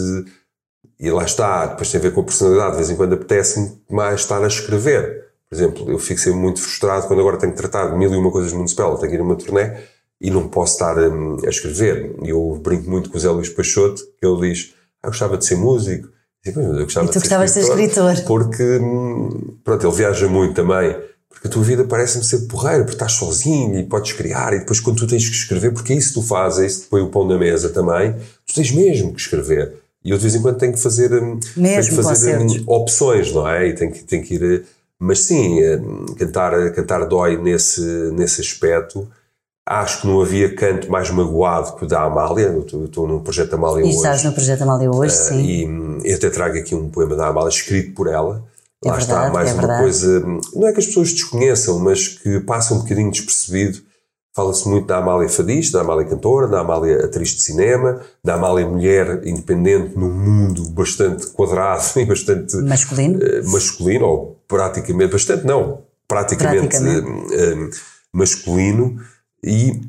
[1.00, 3.78] e lá está, depois tem a ver com a personalidade, de vez em quando apetece
[3.90, 5.26] mais estar a escrever.
[5.50, 8.18] Por exemplo, eu fico sempre muito frustrado quando agora tenho que tratar de mil e
[8.18, 9.78] uma coisas municipal, tenho que ir a uma turnê
[10.22, 12.16] e não posso estar um, a escrever.
[12.24, 14.74] E eu brinco muito com o Zé Luís Peixoto, que ele diz
[15.04, 16.10] eu gostava de ser músico.
[16.46, 18.26] Eu gostava e tu de ser escritor, escritor.
[18.28, 20.96] Porque, hum, pronto, ele viaja muito também.
[21.32, 24.80] Porque a tua vida parece-me ser porreira, porque estás sozinho e podes criar, e depois
[24.80, 27.02] quando tu tens que escrever, porque é isso que tu fazes, é isso que põe
[27.02, 28.14] o pão na mesa também,
[28.46, 29.74] tu tens mesmo que escrever.
[30.04, 33.32] E eu de vez em quando tenho que fazer, hum, tenho que fazer hum, opções,
[33.32, 33.68] não é?
[33.68, 34.66] E tenho que, tenho que ir.
[35.00, 35.60] Mas sim,
[36.18, 37.82] cantar, cantar dói nesse,
[38.14, 39.08] nesse aspecto.
[39.66, 42.48] Acho que não havia canto mais magoado que o da Amália.
[42.72, 43.94] Eu estou no Projeto Amália e hoje.
[43.94, 45.42] E estás no Projeto Amália hoje, uh, sim.
[45.44, 48.44] E hum, eu até trago aqui um poema da Amália escrito por ela.
[48.84, 49.82] É Lá verdade, está, mais é uma verdade.
[49.82, 50.20] coisa.
[50.56, 53.80] Não é que as pessoas desconheçam, mas que passa um bocadinho despercebido.
[54.34, 58.66] Fala-se muito da Amália fadista, da Amália cantora, da Amália atriz de cinema, da Amália
[58.66, 62.56] mulher independente num mundo bastante quadrado e bastante.
[62.58, 63.20] Masculino?
[63.20, 65.12] Uh, masculino, ou praticamente.
[65.12, 65.84] Bastante, não.
[66.08, 67.06] Praticamente, praticamente.
[67.06, 67.70] Uh, uh,
[68.14, 68.98] masculino
[69.44, 69.82] e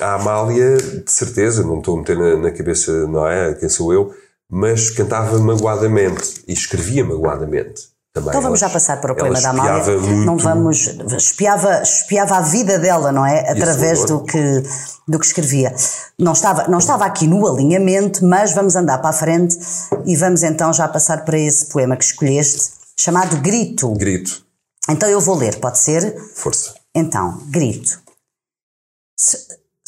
[0.00, 3.54] a Amália, de certeza, não estou a meter na, na, cabeça, não é?
[3.54, 4.14] Quem sou eu,
[4.50, 7.88] mas cantava magoadamente e escrevia magoadamente.
[8.12, 8.30] Também.
[8.30, 9.98] Então vamos já passar para o poema da Amália.
[10.00, 10.26] Muito...
[10.26, 10.88] Não vamos.
[11.16, 13.48] Espiava, espiava a vida dela, não é?
[13.48, 14.62] Através do que,
[15.06, 15.72] do que escrevia.
[16.18, 19.56] Não estava, não estava aqui no alinhamento, mas vamos andar para a frente
[20.04, 23.92] e vamos então já passar para esse poema que escolheste, chamado Grito.
[23.92, 24.44] Grito.
[24.88, 26.20] Então eu vou ler, pode ser?
[26.34, 26.74] Força.
[26.92, 28.00] Então, grito.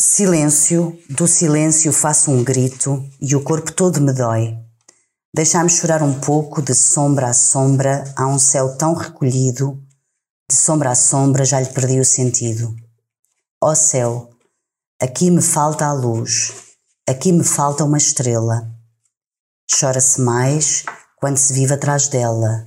[0.01, 4.59] Silêncio, do silêncio faço um grito e o corpo todo me dói.
[5.35, 9.79] Deixa-me chorar um pouco, de sombra a sombra, há um céu tão recolhido,
[10.51, 12.75] de sombra a sombra já lhe perdi o sentido.
[13.63, 14.31] Ó céu,
[15.01, 16.53] aqui me falta a luz,
[17.09, 18.69] aqui me falta uma estrela.
[19.71, 20.85] Chora-se mais
[21.19, 22.67] quando se vive atrás dela.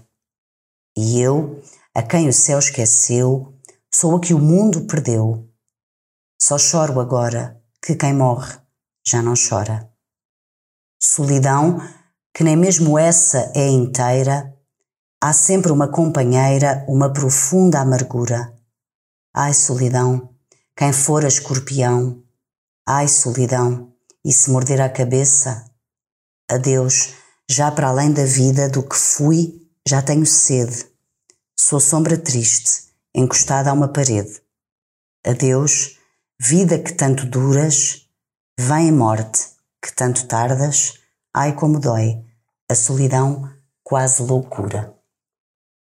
[0.95, 1.61] E eu,
[1.93, 3.53] a quem o céu esqueceu,
[3.93, 5.49] sou a que o mundo perdeu.
[6.41, 8.57] Só choro agora que quem morre
[9.05, 9.89] já não chora.
[11.01, 11.79] Solidão,
[12.33, 14.53] que nem mesmo essa é inteira,
[15.21, 18.53] há sempre uma companheira, uma profunda amargura.
[19.33, 20.35] Ai, solidão,
[20.75, 22.23] quem for a escorpião,
[22.87, 25.69] ai, solidão, e se morder a cabeça?
[26.49, 27.13] Adeus,
[27.49, 30.85] já para além da vida do que fui, já tenho sede.
[31.57, 34.41] Sou sombra triste, encostada a uma parede.
[35.25, 35.94] Adeus,
[36.47, 38.07] Vida que tanto duras,
[38.59, 39.47] vem morte,
[39.81, 40.93] que tanto tardas,
[41.33, 42.23] ai como dói,
[42.69, 43.49] A solidão,
[43.83, 44.93] quase loucura.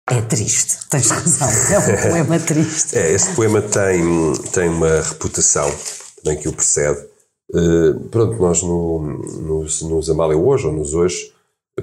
[0.10, 2.98] É triste, tens razão, é um poema triste.
[2.98, 5.70] É, este poema tem, tem uma reputação
[6.24, 7.06] também que o precede.
[7.54, 11.34] Uh, pronto, nós no, nos, nos Amália hoje, ou nos hoje,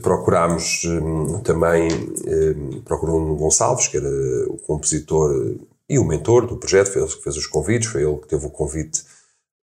[0.01, 4.09] procurámos um, também, um, procurou um Gonçalves, que era
[4.49, 5.59] o compositor
[5.89, 8.47] e o mentor do projeto, foi ele que fez os convites, foi ele que teve
[8.47, 9.03] o convite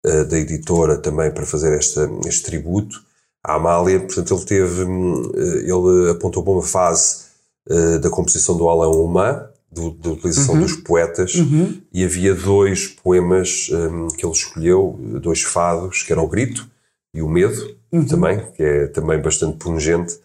[0.05, 3.01] uh, da editora também para fazer esta, este tributo
[3.43, 3.99] à Amália.
[3.99, 7.25] Portanto, ele teve, uh, ele apontou para uma fase
[7.69, 10.61] uh, da composição do Alain Humã, da utilização uhum.
[10.61, 11.79] dos poetas, uhum.
[11.93, 16.67] e havia dois poemas um, que ele escolheu, dois fados, que eram o Grito
[17.13, 18.03] e o Medo, uhum.
[18.03, 20.19] também, que é também bastante pungente.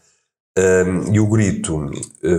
[0.57, 1.91] Um, e o Grito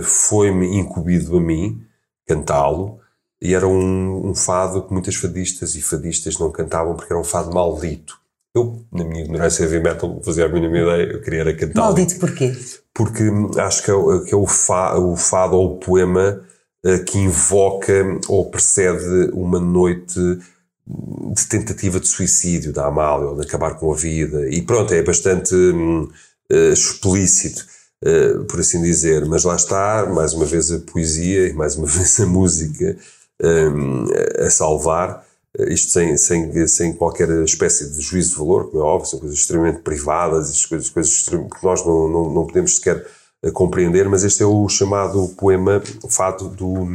[0.02, 1.80] foi-me incumbido a mim
[2.26, 2.98] cantá-lo,
[3.40, 7.24] e era um, um, fado que muitas fadistas e fadistas não cantavam porque era um
[7.24, 8.18] fado maldito.
[8.54, 11.82] Eu, na minha ignorância heavy metal, fazia a mínima ideia, eu queria era cantar.
[11.82, 12.56] Maldito porquê?
[12.94, 13.24] Porque
[13.58, 13.94] acho que é,
[14.26, 16.42] que é o, fa, o fado ou o poema
[16.84, 20.18] uh, que invoca ou precede uma noite
[20.88, 24.48] de tentativa de suicídio da Amália, ou de acabar com a vida.
[24.48, 26.08] E pronto, é bastante uh,
[26.72, 27.66] explícito,
[28.02, 29.26] uh, por assim dizer.
[29.26, 32.96] Mas lá está, mais uma vez a poesia e mais uma vez a música
[34.38, 35.26] a salvar,
[35.58, 39.18] eh, isto sem, sem, sem qualquer espécie de juízo de valor, como é óbvio, são
[39.20, 43.06] coisas extremamente privadas, coisas, coisas que nós não, não, não podemos sequer
[43.42, 46.86] eh, compreender, mas este é o chamado poema, o fado do,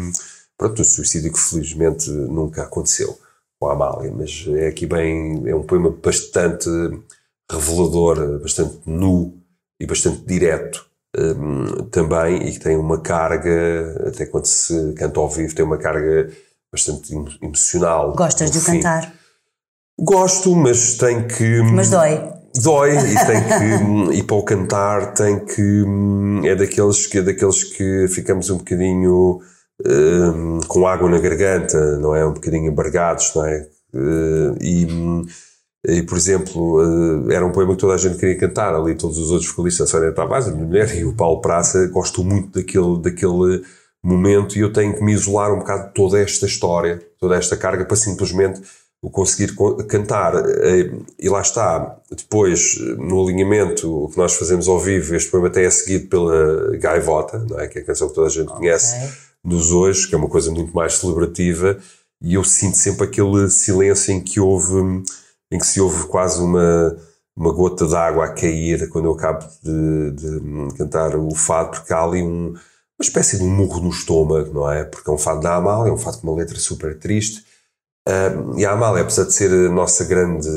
[0.57, 3.17] pronto, do suicídio que felizmente nunca aconteceu
[3.59, 6.67] com a Amália, mas é aqui bem, é um poema bastante
[7.49, 9.37] revelador, bastante nu
[9.79, 15.29] e bastante direto um, também e que tem uma carga, até quando se canta ao
[15.29, 16.29] vivo, tem uma carga
[16.71, 18.13] bastante emocional.
[18.15, 19.13] Gostas de cantar?
[19.99, 21.61] Gosto, mas tem que.
[21.61, 22.21] Mas dói.
[22.63, 24.15] Dói e tem que.
[24.17, 25.83] e para o cantar tem que.
[26.45, 29.39] É daqueles que, é daqueles que ficamos um bocadinho
[29.85, 32.25] um, com água na garganta, não é?
[32.25, 33.67] Um bocadinho embargados, não é?
[33.93, 34.87] Uh, e
[35.85, 36.81] e, por exemplo,
[37.29, 39.89] eh, era um poema que toda a gente queria cantar, ali todos os outros vocalistas,
[39.89, 43.63] a Sónia Tavares, a minha mulher e o Paulo Praça, gosto muito daquele, daquele
[44.03, 47.57] momento e eu tenho que me isolar um bocado de toda esta história, toda esta
[47.57, 48.61] carga, para simplesmente
[49.01, 49.55] o conseguir
[49.87, 50.35] cantar.
[50.35, 55.63] Eh, e lá está, depois, no alinhamento que nós fazemos ao vivo, este poema até
[55.63, 57.67] é seguido pela Gaivota, não é?
[57.67, 58.57] que é a canção que toda a gente okay.
[58.57, 61.79] conhece dos hoje, que é uma coisa muito mais celebrativa,
[62.21, 65.03] e eu sinto sempre aquele silêncio em que houve
[65.51, 66.97] em que se ouve quase uma,
[67.35, 71.93] uma gota de água a cair quando eu acabo de, de cantar o fado, porque
[71.93, 74.83] há ali um, uma espécie de um murro no estômago, não é?
[74.85, 77.43] Porque é um fado da Amália, é um fado com uma letra super triste.
[78.07, 80.49] Uh, e a Amália, apesar de ser a nossa grande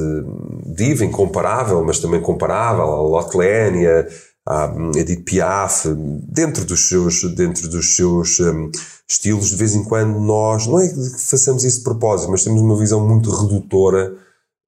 [0.66, 4.06] diva, incomparável, mas também comparável, a Lotte Lenya,
[4.46, 5.88] a Edith Piaf,
[6.28, 8.70] dentro dos seus, dentro dos seus um,
[9.08, 12.62] estilos, de vez em quando nós, não é que façamos isso de propósito, mas temos
[12.62, 14.23] uma visão muito redutora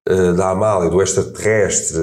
[0.09, 1.97] uh, da Amália, do extraterrestre,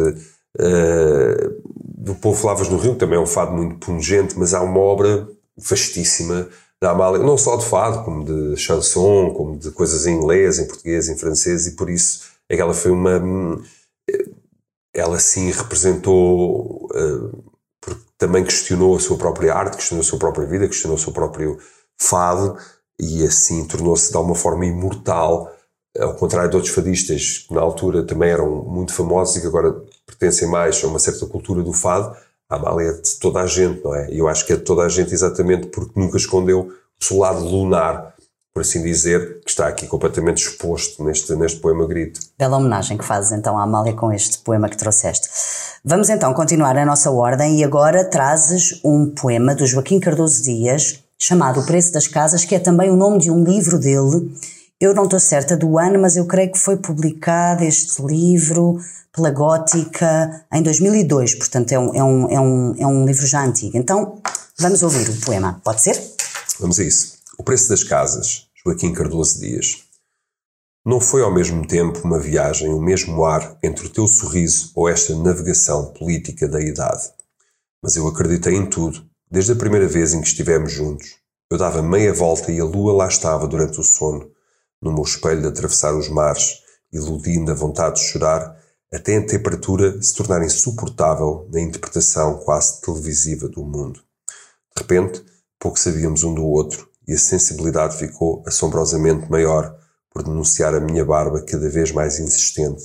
[0.59, 4.81] uh, do Povo Lavas no Rio, também é um fado muito pungente, mas há uma
[4.81, 5.27] obra
[5.57, 6.49] vastíssima
[6.81, 10.67] da Amália, não só de fado, como de chanson, como de coisas em inglês, em
[10.67, 13.23] português, em francês, e por isso é que ela foi uma.
[14.93, 17.45] Ela sim representou, uh,
[17.81, 21.13] porque também questionou a sua própria arte, questionou a sua própria vida, questionou o seu
[21.13, 21.59] próprio
[21.99, 22.57] fado,
[23.01, 25.54] e assim tornou-se de alguma forma imortal
[25.99, 29.75] ao contrário de outros fadistas que na altura também eram muito famosos e que agora
[30.07, 32.17] pertencem mais a uma certa cultura do fado,
[32.49, 34.11] a Amália é de toda a gente, não é?
[34.11, 36.69] E eu acho que é de toda a gente exatamente porque nunca escondeu
[37.01, 38.15] o seu lado lunar,
[38.53, 42.21] por assim dizer, que está aqui completamente exposto neste, neste poema Grito.
[42.39, 45.29] Bela homenagem que fazes então à Amália com este poema que trouxeste.
[45.85, 51.01] Vamos então continuar a nossa ordem e agora trazes um poema do Joaquim Cardoso Dias
[51.19, 54.31] chamado O Preço das Casas, que é também o nome de um livro dele
[54.85, 58.79] eu não estou certa do ano, mas eu creio que foi publicado este livro
[59.13, 63.45] pela Gótica em 2002, portanto é um, é um, é um, é um livro já
[63.45, 63.77] antigo.
[63.77, 64.21] Então
[64.59, 66.01] vamos ouvir o poema, pode ser?
[66.61, 67.15] Vamos a isso.
[67.39, 69.85] O Preço das Casas, Joaquim Cardoso Dias.
[70.85, 74.89] Não foi ao mesmo tempo uma viagem, o mesmo ar entre o teu sorriso ou
[74.89, 77.11] esta navegação política da idade.
[77.83, 81.17] Mas eu acreditei em tudo, desde a primeira vez em que estivemos juntos.
[81.51, 84.31] Eu dava meia volta e a lua lá estava durante o sono,
[84.85, 86.63] no meu espelho de atravessar os mares,
[86.93, 88.57] iludindo a vontade de chorar,
[88.93, 94.01] até a temperatura se tornar insuportável na interpretação quase televisiva do mundo.
[94.77, 95.25] De repente,
[95.59, 99.75] pouco sabíamos um do outro e a sensibilidade ficou assombrosamente maior
[100.11, 102.85] por denunciar a minha barba cada vez mais insistente.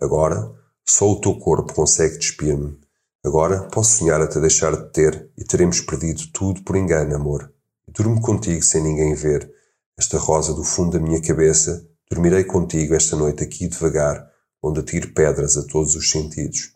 [0.00, 0.50] Agora,
[0.88, 2.78] só o teu corpo consegue despir-me.
[3.24, 7.52] Agora posso sonhar até deixar de ter e teremos perdido tudo por engano, amor.
[7.88, 9.52] Durmo contigo sem ninguém ver.
[9.98, 14.28] Esta rosa do fundo da minha cabeça, dormirei contigo esta noite aqui devagar,
[14.62, 16.72] onde atiro pedras a todos os sentidos.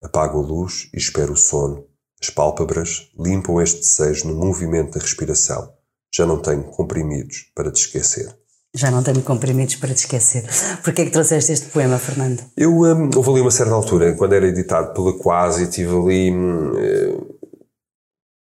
[0.00, 1.84] Apago a luz e espero o sono.
[2.20, 5.72] As pálpebras limpam este desejo no movimento da respiração.
[6.14, 8.32] Já não tenho comprimidos para te esquecer.
[8.72, 10.44] Já não tenho comprimidos para te esquecer.
[10.84, 12.44] Porquê é que trouxeste este poema, Fernando?
[12.56, 16.72] Eu um, houve ali uma certa altura, quando era editado pela Quase, tive ali, hum,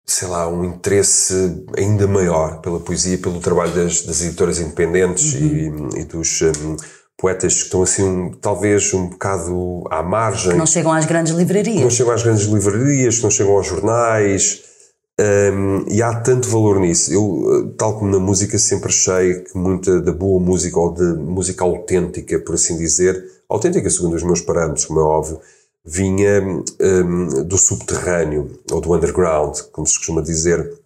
[0.06, 5.90] sei lá, um interesse ainda maior pela poesia, pelo trabalho das, das editoras independentes uhum.
[5.96, 6.76] e, e, dos um,
[7.18, 10.52] poetas que estão assim, um, talvez um bocado à margem.
[10.52, 11.78] Que não chegam às grandes livrarias.
[11.78, 14.64] Que não chegam às grandes livrarias, que não chegam aos jornais
[15.20, 17.14] um, e há tanto valor nisso.
[17.14, 21.64] Eu, tal como na música, sempre achei que muita da boa música, ou de música
[21.64, 25.40] autêntica, por assim dizer, autêntica segundo os meus parâmetros, como é óbvio,
[25.86, 30.80] vinha um, do subterrâneo, ou do underground, como se costuma dizer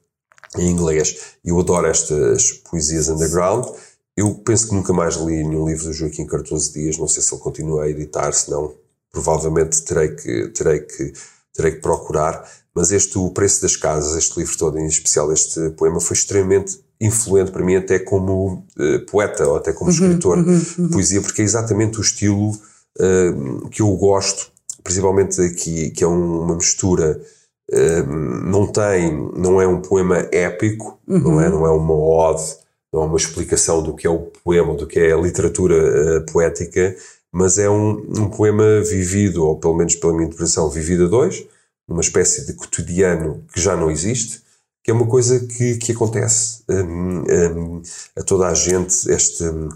[0.58, 1.38] em inglês.
[1.44, 3.68] Eu adoro estas poesias underground.
[4.16, 7.34] Eu penso que nunca mais li nenhum livro do Joaquim Cardoso Dias, não sei se
[7.34, 8.74] ele continua a editar, senão
[9.12, 11.14] provavelmente terei que, terei que,
[11.54, 15.72] terei que procurar mas este O Preço das Casas, este livro todo, em especial este
[15.72, 20.38] poema, foi extremamente influente para mim até como uh, poeta ou até como uhum, escritor
[20.38, 20.86] uhum, uhum.
[20.86, 24.52] de poesia, porque é exatamente o estilo uh, que eu gosto,
[24.88, 27.22] principalmente aqui, que é um, uma mistura,
[27.70, 28.14] uh,
[28.46, 31.60] não tem, não é um poema épico, não é, uhum.
[31.60, 32.56] não é uma ode,
[32.94, 36.96] não é uma explicação do que é o poema, do que é a literatura poética,
[37.34, 41.46] mas é um, um poema vivido, ou pelo menos pela minha interpretação, vivido a dois,
[41.86, 44.42] numa espécie de cotidiano que já não existe,
[44.82, 47.82] que é uma coisa que, que acontece um, um,
[48.16, 49.68] a toda a gente, esta um,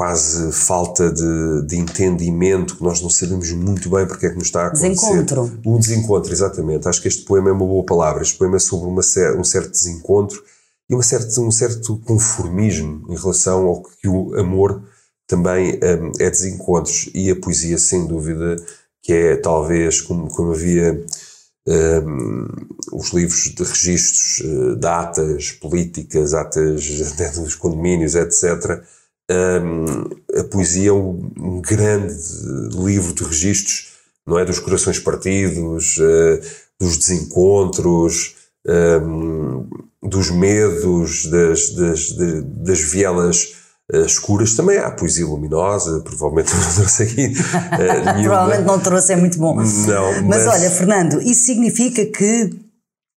[0.00, 4.46] quase falta de, de, entendimento, que nós não sabemos muito bem porque é que nos
[4.46, 4.88] está a acontecer.
[4.88, 5.60] Desencontro.
[5.62, 6.88] Um desencontro, exatamente.
[6.88, 8.22] Acho que este poema é uma boa palavra.
[8.22, 9.02] Este poema é sobre uma,
[9.38, 10.42] um certo desencontro
[10.88, 14.82] e uma certa, um certo conformismo em relação ao que o amor
[15.26, 17.10] também hum, é desencontros.
[17.14, 18.56] E a poesia, sem dúvida,
[19.02, 21.04] que é talvez como, como havia
[21.68, 22.46] um,
[22.90, 26.88] os livros de registros, uh, datas políticas, atas
[27.36, 28.82] dos condomínios, etc.
[30.38, 32.14] A poesia é um, grande
[32.74, 33.88] livro de registros,
[34.26, 34.44] não é?
[34.44, 36.40] Dos corações partidos, uh,
[36.80, 38.36] dos desencontros,
[40.02, 42.12] dos medos, das, das,
[42.42, 43.54] das vielas
[43.92, 44.54] uh, escuras.
[44.54, 49.56] Também há poesia luminosa, provavelmente não trouxe aqui uh, Provavelmente não trouxe, é muito bom.
[49.56, 52.69] Não, mas, mas olha, Fernando, isso significa que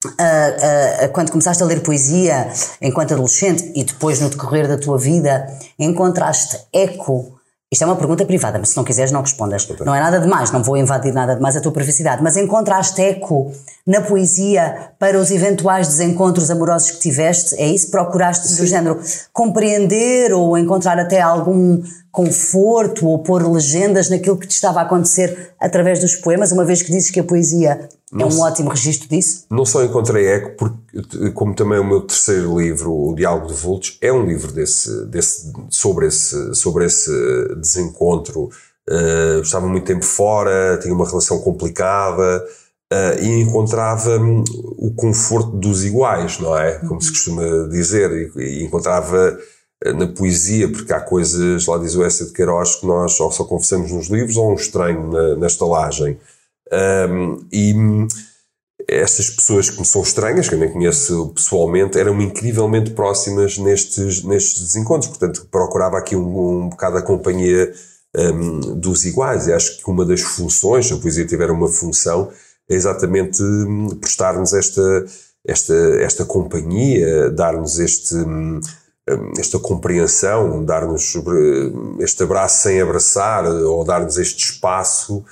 [0.03, 4.96] Uh, uh, quando começaste a ler poesia enquanto adolescente e depois no decorrer da tua
[4.96, 5.46] vida
[5.78, 7.38] encontraste eco
[7.72, 9.68] isto é uma pergunta privada, mas se não quiseres não respondas.
[9.86, 13.53] Não é nada demais, não vou invadir nada demais a tua privacidade, mas encontraste eco
[13.86, 17.55] na poesia para os eventuais desencontros amorosos que tiveste?
[17.55, 17.88] É isso?
[17.92, 18.57] Procuraste Sim.
[18.57, 19.01] do género
[19.32, 21.80] compreender ou encontrar até algum
[22.11, 26.82] conforto ou pôr legendas naquilo que te estava a acontecer através dos poemas, uma vez
[26.82, 29.46] que dizes que a poesia não é um ótimo registro disso?
[29.48, 33.96] Não só encontrei eco, porque, como também o meu terceiro livro, O Diálogo de Vultos,
[34.00, 37.11] é um livro desse, desse, sobre, esse, sobre esse
[37.56, 38.50] desencontro.
[38.88, 42.44] Uh, estava muito tempo fora, tinha uma relação complicada
[42.92, 44.42] uh, e encontrava hum,
[44.78, 46.78] o conforto dos iguais, não é?
[46.80, 47.00] Como uhum.
[47.00, 49.38] se costuma dizer, e, e encontrava
[49.84, 53.44] na poesia, porque há coisas, lá diz o Essa de Queiroz, que nós ou só
[53.44, 56.18] confessamos nos livros ou um estranho na, na estalagem.
[56.72, 57.74] Um, e
[58.86, 64.22] essas pessoas que me são estranhas, que eu nem conheço pessoalmente, eram incrivelmente próximas nestes,
[64.24, 65.08] nestes desencontros.
[65.08, 67.72] Portanto, procurava aqui um, um bocado a companhia
[68.16, 69.46] um, dos iguais.
[69.46, 72.30] E acho que uma das funções, se a poesia tiver uma função,
[72.68, 75.04] é exatamente hum, prestar-nos esta,
[75.46, 78.60] esta, esta companhia, dar-nos este hum, hum,
[79.38, 81.14] esta compreensão, dar-nos
[81.98, 85.24] este abraço sem abraçar, ou dar-nos este espaço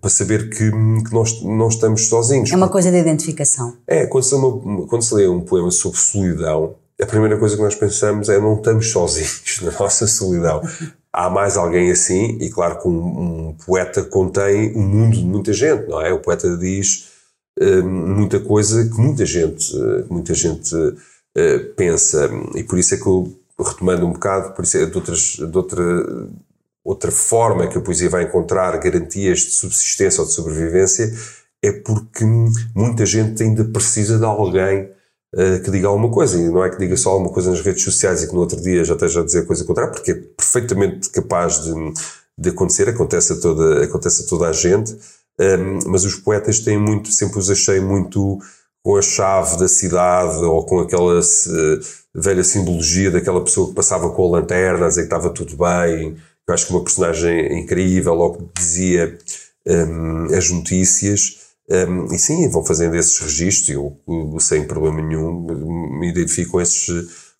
[0.00, 2.52] para saber que, que nós não estamos sozinhos.
[2.52, 3.76] É uma coisa de identificação.
[3.86, 7.62] É, quando se, uma, quando se lê um poema sobre solidão, a primeira coisa que
[7.62, 10.62] nós pensamos é não estamos sozinhos na nossa solidão.
[11.12, 15.52] Há mais alguém assim, e claro que um, um poeta contém um mundo de muita
[15.52, 16.12] gente, não é?
[16.12, 17.16] O poeta diz
[17.82, 20.74] muita coisa que muita gente, uh, muita gente
[21.36, 24.96] uh, pensa, e por isso é que eu, retomando um bocado, por isso é de,
[24.96, 25.84] outras, de outra
[26.86, 31.12] outra forma que a poesia vai encontrar garantias de subsistência ou de sobrevivência
[31.60, 32.24] é porque
[32.74, 34.88] muita gente ainda precisa de alguém
[35.34, 36.38] uh, que diga alguma coisa.
[36.38, 38.60] E não é que diga só alguma coisa nas redes sociais e que no outro
[38.60, 41.72] dia já esteja a dizer coisa contrária, porque é perfeitamente capaz de,
[42.38, 44.96] de acontecer, acontece a, toda, acontece a toda a gente.
[45.38, 48.38] Um, mas os poetas têm muito, sempre os achei muito
[48.86, 51.80] com a chave da cidade ou com aquela uh,
[52.14, 56.16] velha simbologia daquela pessoa que passava com a lanterna a dizer que estava tudo bem.
[56.46, 59.18] Eu acho que uma personagem incrível, que dizia
[59.66, 61.38] um, as notícias.
[61.68, 65.32] Um, e sim, vão fazendo esses registros, eu, eu, sem problema nenhum
[65.98, 66.86] me identifico com esses,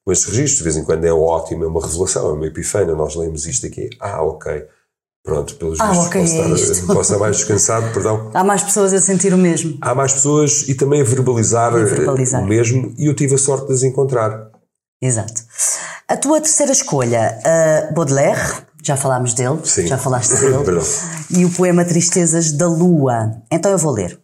[0.05, 0.57] com esses registros.
[0.57, 2.97] De vez em quando é ótimo, é uma revelação, é uma epifânia.
[2.97, 4.64] Nós lemos isto aqui, ah, ok.
[5.27, 8.31] Pronto, pelos ah, vistos, okay, posso, é estar, posso estar mais descansado, perdão.
[8.33, 9.77] Há mais pessoas a sentir o mesmo.
[9.81, 12.45] Há mais pessoas e também a verbalizar, verbalizar.
[12.45, 14.53] o mesmo, e eu tive a sorte de as encontrar.
[15.03, 15.43] Exato.
[16.07, 18.41] A tua terceira escolha, uh, Baudelaire,
[18.85, 19.89] já falámos dele, Sim.
[19.89, 20.81] já falaste dele,
[21.31, 23.43] e o poema Tristezas da Lua.
[23.51, 24.20] Então eu vou ler.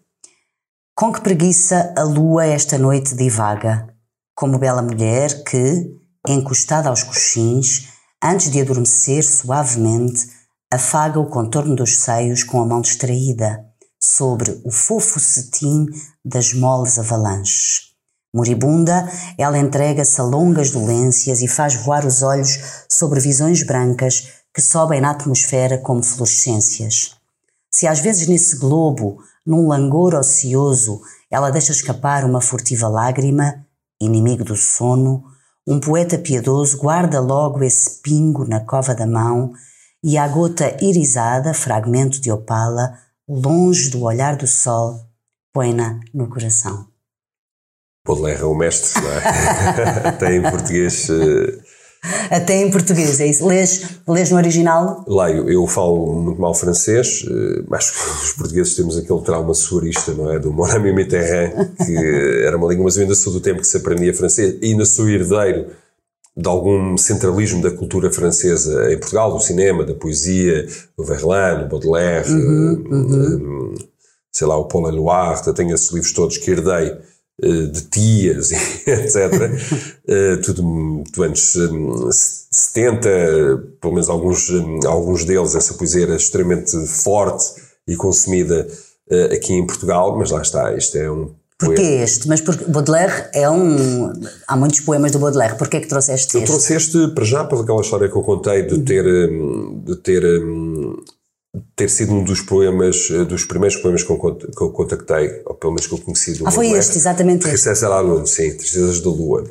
[0.94, 3.88] Com que preguiça a lua esta noite divaga,
[4.36, 5.90] como bela mulher que,
[6.28, 7.88] encostada aos coxins,
[8.22, 10.41] antes de adormecer suavemente,
[10.72, 13.62] afaga o contorno dos seios com a mão distraída,
[14.00, 15.84] sobre o fofo cetim
[16.24, 17.92] das moles avalanches.
[18.34, 19.06] Moribunda,
[19.36, 22.58] ela entrega-se a longas dolências e faz voar os olhos
[22.88, 27.16] sobre visões brancas que sobem na atmosfera como fluorescências.
[27.70, 33.66] Se às vezes nesse globo, num langor ocioso, ela deixa escapar uma furtiva lágrima,
[34.00, 35.22] inimigo do sono,
[35.66, 39.52] um poeta piedoso guarda logo esse pingo na cova da mão
[40.02, 42.98] e a gota irisada, fragmento de opala,
[43.28, 45.00] longe do olhar do sol,
[45.52, 46.86] põe-na no coração.
[48.04, 50.08] Baudelaire é o mestre, não é?
[50.08, 51.08] Até em português.
[51.08, 51.62] Uh...
[52.28, 53.46] Até em português, é isso?
[53.46, 55.04] Lês, lês no original?
[55.06, 57.92] Leio, eu falo muito mal francês, uh, mas
[58.24, 60.40] os portugueses temos aquele trauma suarista, não é?
[60.40, 61.96] Do Mon ami Mitterrand, que
[62.44, 64.84] era uma língua, mas eu ainda sou do tempo que se aprendia francês, e ainda
[64.84, 65.70] sou herdeiro
[66.36, 70.66] de algum centralismo da cultura francesa em Portugal, do cinema, da poesia,
[70.96, 73.74] do Verlaine, do Baudelaire, uhum, uhum.
[74.32, 76.96] sei lá, o Paul Eluard, tenho esses livros todos que herdei
[77.42, 78.50] eh, de tias,
[78.86, 79.16] etc.
[80.08, 83.08] Eh, tudo, tudo anos 70,
[83.80, 84.48] pelo menos alguns,
[84.86, 87.44] alguns deles, essa poesia era extremamente forte
[87.86, 88.66] e consumida
[89.10, 91.34] eh, aqui em Portugal, mas lá está, isto é um
[91.66, 92.28] Porquê este?
[92.28, 94.12] Mas porque Baudelaire é um.
[94.46, 95.56] Há muitos poemas do Baudelaire.
[95.56, 96.50] Porquê é que trouxeste eu este?
[96.50, 100.22] Eu trouxe este para já, pela aquela história que eu contei de ter, de ter,
[101.76, 105.72] ter sido um dos poemas, dos primeiros poemas que eu, que eu contactei, ou pelo
[105.72, 107.50] menos que eu conheci do Ah, foi este, exatamente este.
[107.50, 109.44] Tristeza da Lua, sim, Tristezas da Lua.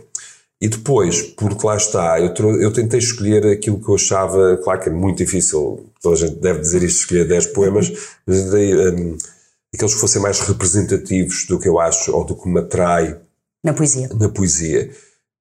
[0.61, 2.31] E depois, porque lá está, eu,
[2.61, 6.35] eu tentei escolher aquilo que eu achava, claro que é muito difícil, toda a gente
[6.35, 7.91] deve dizer isto, escolher 10 poemas,
[8.27, 8.75] mas tentei.
[8.75, 9.17] Um,
[9.73, 13.19] aqueles que fossem mais representativos do que eu acho ou do que me atrai
[13.63, 14.09] na poesia.
[14.09, 14.91] Na poesia.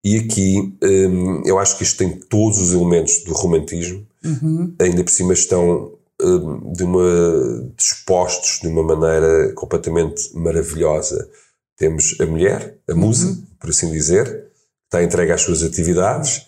[0.05, 4.75] E aqui hum, eu acho que isto tem todos os elementos do romantismo, uhum.
[4.81, 11.29] ainda por cima estão hum, de uma, dispostos de uma maneira completamente maravilhosa.
[11.77, 13.43] Temos a mulher, a musa, uhum.
[13.59, 16.47] por assim dizer, que está entregue às suas atividades,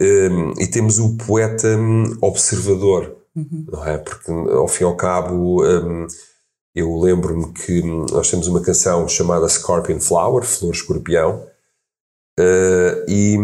[0.00, 1.78] hum, e temos o poeta
[2.20, 3.66] observador, uhum.
[3.70, 3.98] não é?
[3.98, 5.62] Porque ao fim e ao cabo
[6.74, 11.46] eu lembro-me que nós temos uma canção chamada Scorpion Flower, Flor Escorpião,
[12.40, 13.36] uh, e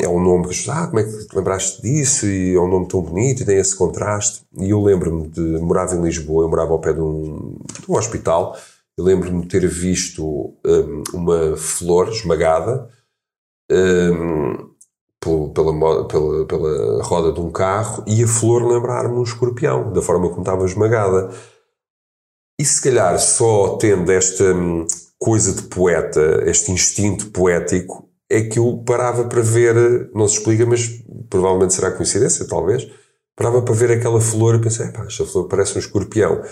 [0.00, 2.26] é um nome que ah, como é que te lembraste disso?
[2.26, 4.42] E é um nome tão bonito e tem esse contraste.
[4.58, 7.96] E eu lembro-me de, morava em Lisboa, eu morava ao pé de um, de um
[7.96, 8.56] hospital,
[8.96, 12.88] eu lembro-me de ter visto um, uma flor esmagada
[13.72, 14.72] um,
[15.54, 20.28] pela, pela, pela roda de um carro e a flor lembrar-me um escorpião, da forma
[20.28, 21.30] como estava esmagada.
[22.58, 24.86] E se calhar só tendo esta hum,
[25.18, 30.64] coisa de poeta, este instinto poético, é que eu parava para ver, não se explica,
[30.64, 30.88] mas
[31.28, 32.88] provavelmente será coincidência, talvez,
[33.36, 36.42] parava para ver aquela flor e pensei, pá, esta flor parece um escorpião.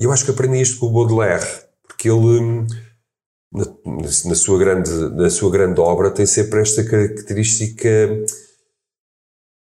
[0.00, 1.46] E eu acho que aprendi isto com o Baudelaire,
[1.86, 2.66] porque ele, hum,
[3.52, 3.64] na,
[4.24, 7.88] na, sua grande, na sua grande obra, tem sempre esta característica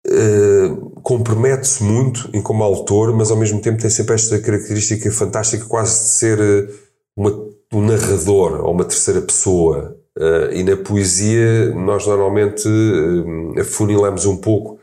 [0.07, 5.65] Uh, compromete-se muito em como autor, mas ao mesmo tempo tem sempre esta característica fantástica
[5.65, 6.69] quase de ser eh,
[7.17, 7.31] uma,
[7.73, 9.99] um narrador ou uma terceira pessoa.
[10.17, 14.79] Uh, e na poesia nós normalmente uh, afunilamos um pouco,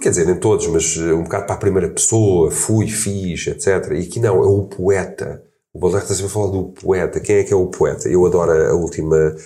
[0.00, 3.92] quer dizer nem todos, mas um bocado para a primeira pessoa, fui, fiz, etc.
[3.92, 5.42] E aqui não, é o poeta.
[5.72, 7.20] O Baudelaire está sempre a falar do poeta.
[7.20, 8.08] Quem é que é o poeta?
[8.08, 9.36] Eu adoro a última,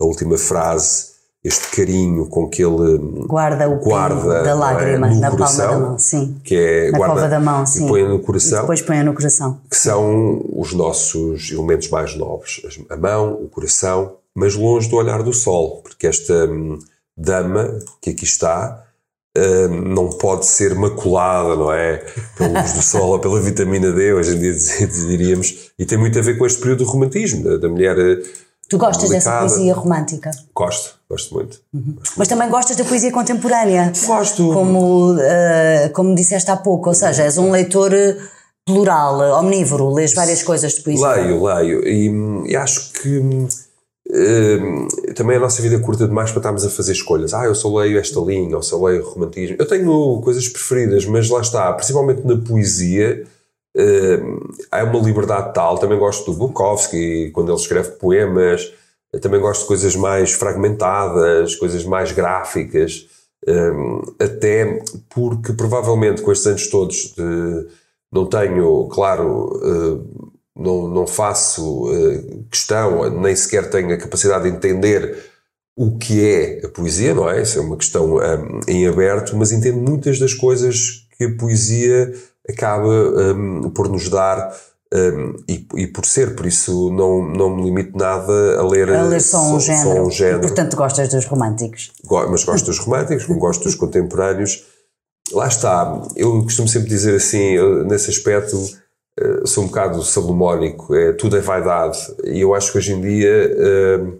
[0.00, 1.09] a última frase
[1.42, 5.88] este carinho com que ele guarda o guarda, da lágrima é, na coração, palma da
[5.88, 6.40] mão, sim.
[6.44, 7.86] Que é na guarda, cova da mão, sim.
[7.86, 8.58] E põe no coração.
[8.58, 9.60] E depois põe no coração.
[9.70, 12.60] Que são os nossos elementos mais nobres.
[12.90, 16.78] A mão, o coração, mas longe do olhar do sol, porque esta hum,
[17.16, 18.84] dama que aqui está
[19.36, 22.04] uh, não pode ser maculada, não é?
[22.36, 24.52] Pela luz do sol ou pela vitamina D, hoje em dia
[25.08, 27.96] diríamos, e tem muito a ver com este período do romantismo, da, da mulher.
[28.68, 29.46] Tu gostas delicada.
[29.46, 30.30] dessa poesia romântica?
[30.54, 31.60] Gosto, gosto muito.
[31.74, 31.94] Uhum.
[31.96, 32.28] Gosto Mas muito.
[32.28, 33.92] também gostas da poesia contemporânea?
[34.06, 34.52] Gosto.
[34.52, 37.92] Como, uh, como disseste há pouco, ou seja, és um leitor
[38.64, 41.08] plural, omnívoro, lês várias coisas de poesia.
[41.08, 43.48] Leio, leio, e, e acho que
[44.12, 47.32] Uh, também a nossa vida é curta demais para estarmos a fazer escolhas.
[47.32, 49.54] Ah, eu só leio esta linha, ou só leio romantismo.
[49.56, 53.24] Eu tenho coisas preferidas, mas lá está, principalmente na poesia,
[53.76, 55.78] uh, há uma liberdade tal.
[55.78, 58.72] Também gosto do Bukowski, quando ele escreve poemas.
[59.12, 63.08] Eu também gosto de coisas mais fragmentadas, coisas mais gráficas.
[63.46, 67.80] Uh, até porque, provavelmente, com estes anos todos de.
[68.12, 74.56] Não tenho, claro eh, não, não faço uh, questão, nem sequer tenho a capacidade de
[74.56, 75.16] entender
[75.76, 77.40] o que é a poesia, não é?
[77.40, 82.12] Isso é uma questão um, em aberto, mas entendo muitas das coisas que a poesia
[82.48, 84.54] acaba um, por nos dar
[84.92, 89.04] um, e, e, por ser, por isso não, não me limito nada a ler, a
[89.04, 89.96] ler só, um, só, género.
[89.96, 90.38] Só um género.
[90.38, 91.92] E, portanto, gostas dos românticos.
[92.28, 94.64] Mas gosto dos românticos, como gosto dos contemporâneos.
[95.32, 98.56] Lá está, eu costumo sempre dizer assim, nesse aspecto,
[99.20, 101.98] eh, sou um bocado salomónico, é, tudo é vaidade.
[102.24, 103.56] E eu acho que hoje em dia
[104.00, 104.18] uh,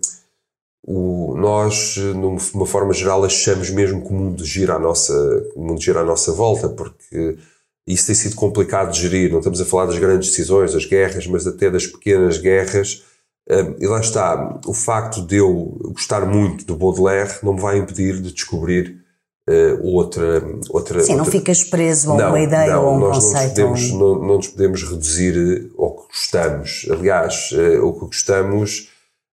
[0.87, 5.12] o, nós, de uma forma geral, achamos mesmo que o mundo gira à nossa,
[5.57, 7.39] o mundo gira à nossa volta, porque
[7.93, 9.30] isso tem sido complicado de gerir.
[9.30, 13.05] Não estamos a falar das grandes decisões, das guerras, mas até das pequenas guerras.
[13.49, 17.78] Uh, e lá está, o facto de eu gostar muito do Baudelaire não me vai
[17.78, 19.01] impedir de descobrir
[19.49, 21.01] uh, outra, outra.
[21.01, 21.24] Sim, outra...
[21.24, 23.61] não ficas preso a uma não, ideia não, ou a um nós conceito.
[23.61, 26.86] Não nos, podemos, não, não nos podemos reduzir ao que gostamos.
[26.91, 28.89] Aliás, uh, o que gostamos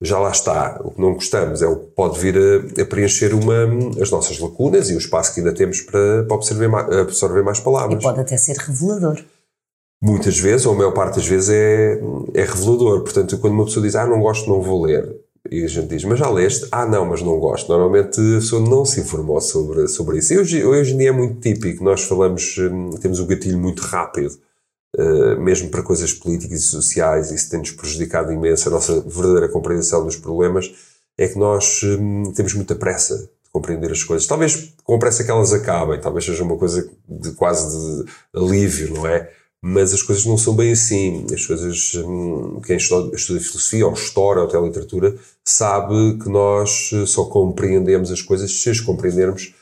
[0.01, 0.81] já lá está.
[0.83, 3.65] O que não gostamos é o que pode vir a, a, preencher uma,
[4.01, 7.61] as nossas lacunas e o espaço que ainda temos para, para absorver, mais, absorver mais
[7.61, 8.01] palavras.
[8.01, 9.23] E pode até ser revelador.
[10.03, 12.01] Muitas vezes, ou a maior parte das vezes, é,
[12.35, 13.03] é revelador.
[13.03, 15.15] Portanto, quando uma pessoa diz, ah, não gosto, não vou ler,
[15.51, 16.67] e a gente diz, mas já leste?
[16.71, 17.69] Ah, não, mas não gosto.
[17.69, 20.35] Normalmente a pessoa não se informou sobre, sobre isso.
[20.35, 21.83] E hoje, hoje em dia é muito típico.
[21.83, 24.39] Nós falamos, hum, temos o gatilho muito rápido,
[24.97, 28.69] uh, mesmo para coisas políticas e sociais, isso tem-nos prejudicado imenso.
[28.69, 30.73] A nossa verdadeira compreensão dos problemas
[31.19, 34.27] é que nós um, temos muita pressa de compreender as coisas.
[34.27, 38.95] Talvez com a pressa que elas acabem, talvez seja uma coisa de quase de alívio,
[38.95, 39.31] não é?
[39.63, 41.27] mas as coisas não são bem assim.
[41.33, 45.15] As coisas, hum, quem estuda, estuda filosofia, ou história, ou até literatura,
[45.45, 49.55] sabe que nós eh, só compreendemos as coisas se as compreendermos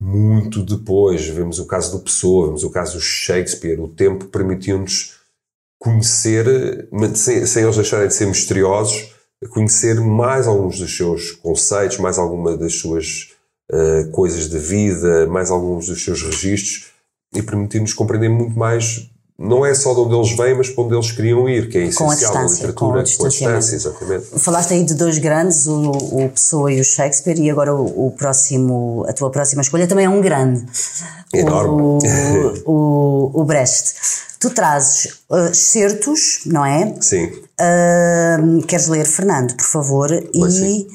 [0.00, 1.26] muito depois.
[1.28, 3.80] Vemos o caso do Pessoa, vemos o caso do Shakespeare.
[3.80, 5.16] O tempo permitiu-nos
[5.78, 9.14] conhecer, sem, sem eles deixarem de ser misteriosos,
[9.50, 13.32] conhecer mais alguns dos seus conceitos, mais alguma das suas
[13.70, 16.90] uh, coisas de vida, mais alguns dos seus registros
[17.34, 20.94] e permitiu-nos compreender muito mais não é só de onde eles vêm, mas para onde
[20.94, 24.26] eles queriam ir, que é essencial na literatura, com a, com a distância, exatamente.
[24.38, 28.10] Falaste aí de dois grandes, o, o Pessoa e o Shakespeare, e agora o, o,
[28.10, 30.62] próximo, a tua próxima escolha também é um grande.
[31.32, 31.82] Enorme.
[31.82, 32.00] O,
[32.70, 33.94] o, o Brecht.
[34.38, 36.94] Tu trazes uh, certos, não é?
[37.00, 37.24] Sim.
[37.26, 40.08] Uh, queres ler, Fernando, por favor?
[40.34, 40.86] Pois e sim.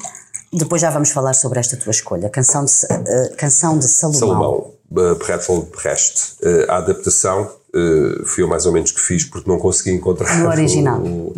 [0.52, 2.30] depois já vamos falar sobre esta tua escolha.
[2.30, 4.20] Canção de, uh, canção de Salomão.
[4.20, 6.36] Salomão, Bertolt Brecht.
[6.42, 10.38] Uh, a adaptação uh, fui eu mais ou menos que fiz porque não consegui encontrar
[10.38, 11.00] no original.
[11.02, 11.32] o,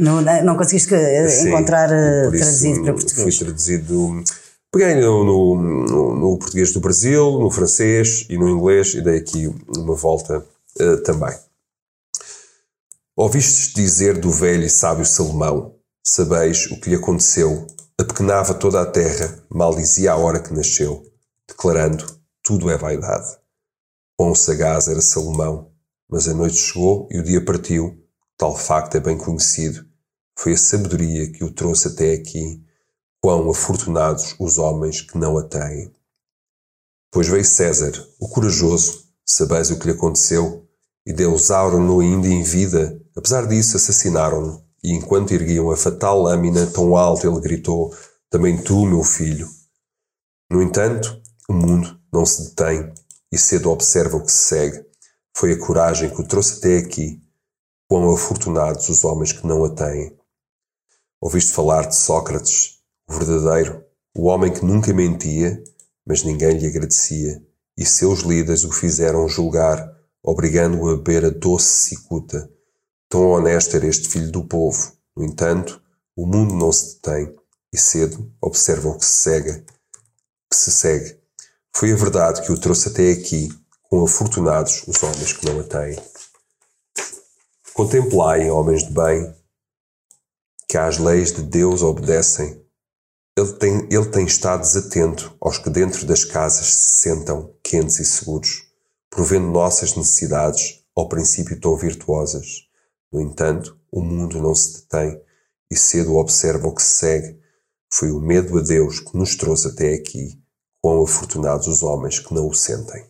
[0.45, 0.95] não conseguiste
[1.29, 3.23] sim, encontrar uh, traduzido para português.
[3.23, 4.25] fui traduzido
[4.73, 9.53] peguei no, no, no, português do Brasil no francês e no inglês e dei aqui
[9.77, 10.45] uma volta
[10.81, 11.35] uh, também.
[13.17, 15.75] Ouvistes dizer do velho e sábio Salomão
[16.05, 17.67] sabeis o que lhe aconteceu
[17.99, 21.05] apequenava toda a terra maldizia a hora que nasceu
[21.49, 23.37] declarando tudo é vaidade.
[24.17, 25.68] Quão sagaz era Salomão,
[26.09, 28.03] mas a noite chegou e o dia partiu.
[28.37, 29.85] Tal facto é bem conhecido.
[30.39, 32.63] Foi a sabedoria que o trouxe até aqui.
[33.21, 35.93] Quão afortunados os homens que não a têm.
[37.11, 40.67] Pois veio César, o corajoso, sabeis o que lhe aconteceu,
[41.05, 43.01] e deusaram-no ainda em vida.
[43.17, 44.63] Apesar disso, assassinaram-no.
[44.85, 47.93] E enquanto erguiam a fatal lâmina, tão alto ele gritou:
[48.31, 49.49] Também tu, meu filho.
[50.51, 52.93] No entanto, o mundo não se detém
[53.33, 54.88] e cedo observa o que se segue.
[55.37, 57.23] Foi a coragem que o trouxe até aqui.
[57.89, 60.17] Quão afortunados os homens que não a têm.
[61.21, 63.85] Ouviste falar de Sócrates, o verdadeiro,
[64.17, 65.63] o homem que nunca mentia,
[66.07, 67.43] mas ninguém lhe agradecia,
[67.77, 72.51] e seus líderes o fizeram julgar, obrigando-o a beber a doce cicuta.
[73.09, 74.93] Tão honesto era este filho do povo.
[75.17, 75.83] No entanto,
[76.17, 77.35] o mundo não se detém,
[77.73, 79.65] e cedo observa o que se segue,
[80.51, 81.19] que se segue.
[81.75, 83.49] Foi a verdade que o trouxe até aqui,
[83.89, 85.99] com afortunados os homens que não a têm.
[87.73, 89.35] Contemplai, homens de bem,
[90.69, 92.63] que às leis de Deus obedecem.
[93.37, 98.05] Ele tem, ele tem estado desatento aos que dentro das casas se sentam quentes e
[98.05, 98.67] seguros,
[99.09, 102.65] provendo nossas necessidades, ao princípio tão virtuosas.
[103.11, 105.19] No entanto, o mundo não se detém
[105.71, 107.41] e cedo observa o que se segue.
[107.91, 110.39] Foi o medo a Deus que nos trouxe até aqui,
[110.83, 113.08] quão afortunados os homens que não o sentem.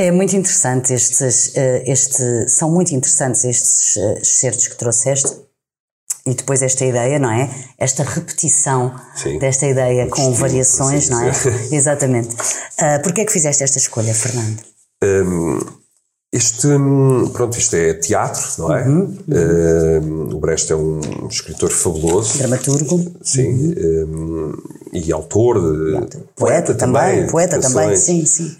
[0.00, 5.30] É muito interessante estes, eh, este, são muito interessantes estes eh, certos que trouxeste
[6.24, 7.50] e depois esta ideia, não é?
[7.76, 9.38] Esta repetição Sim.
[9.38, 11.30] desta ideia com estilo, variações, não é?
[11.70, 12.34] Exatamente.
[12.34, 14.62] Uh, Porquê é que fizeste esta escolha, Fernando?
[15.04, 15.58] Um,
[16.32, 16.68] este,
[17.32, 18.86] pronto, isto é teatro, não é?
[18.86, 20.28] Uhum, uhum.
[20.30, 22.38] Um, o Brecht é um escritor fabuloso.
[22.38, 23.12] Dramaturgo.
[23.20, 23.74] Sim.
[23.74, 24.52] Uhum.
[24.52, 24.62] Um,
[24.92, 25.60] e autor.
[25.60, 27.26] De, poeta, poeta também.
[27.26, 28.56] poeta também, sim, sim.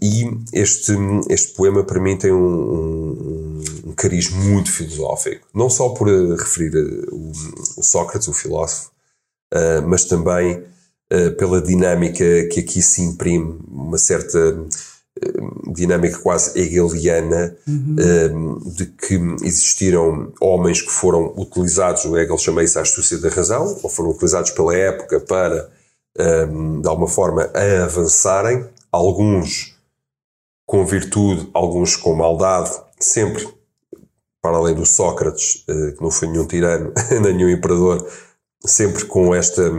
[0.00, 0.94] e este,
[1.28, 5.46] este poema para mim tem um, um, um cariz muito filosófico.
[5.54, 7.32] Não só por uh, referir uh, o,
[7.76, 8.90] o, Sócrates, o filósofo,
[9.52, 10.64] uh, mas também
[11.36, 14.38] pela dinâmica que aqui se imprime, uma certa
[15.72, 17.96] dinâmica quase hegeliana uhum.
[18.34, 23.28] um, de que existiram homens que foram utilizados, o Hegel chama isso a astúcia da
[23.28, 25.70] razão, ou foram utilizados pela época para,
[26.48, 27.50] um, de alguma forma,
[27.84, 29.76] avançarem, alguns
[30.66, 33.46] com virtude, alguns com maldade, sempre
[34.40, 36.92] para além do Sócrates, uh, que não foi nenhum tirano,
[37.22, 38.06] nenhum imperador,
[38.64, 39.70] sempre com esta...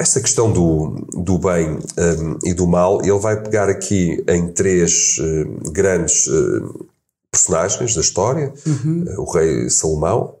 [0.00, 5.18] Esta questão do, do bem um, e do mal, ele vai pegar aqui em três
[5.18, 6.88] uh, grandes uh,
[7.30, 9.04] personagens da história: uhum.
[9.06, 10.36] uh, o rei Salomão,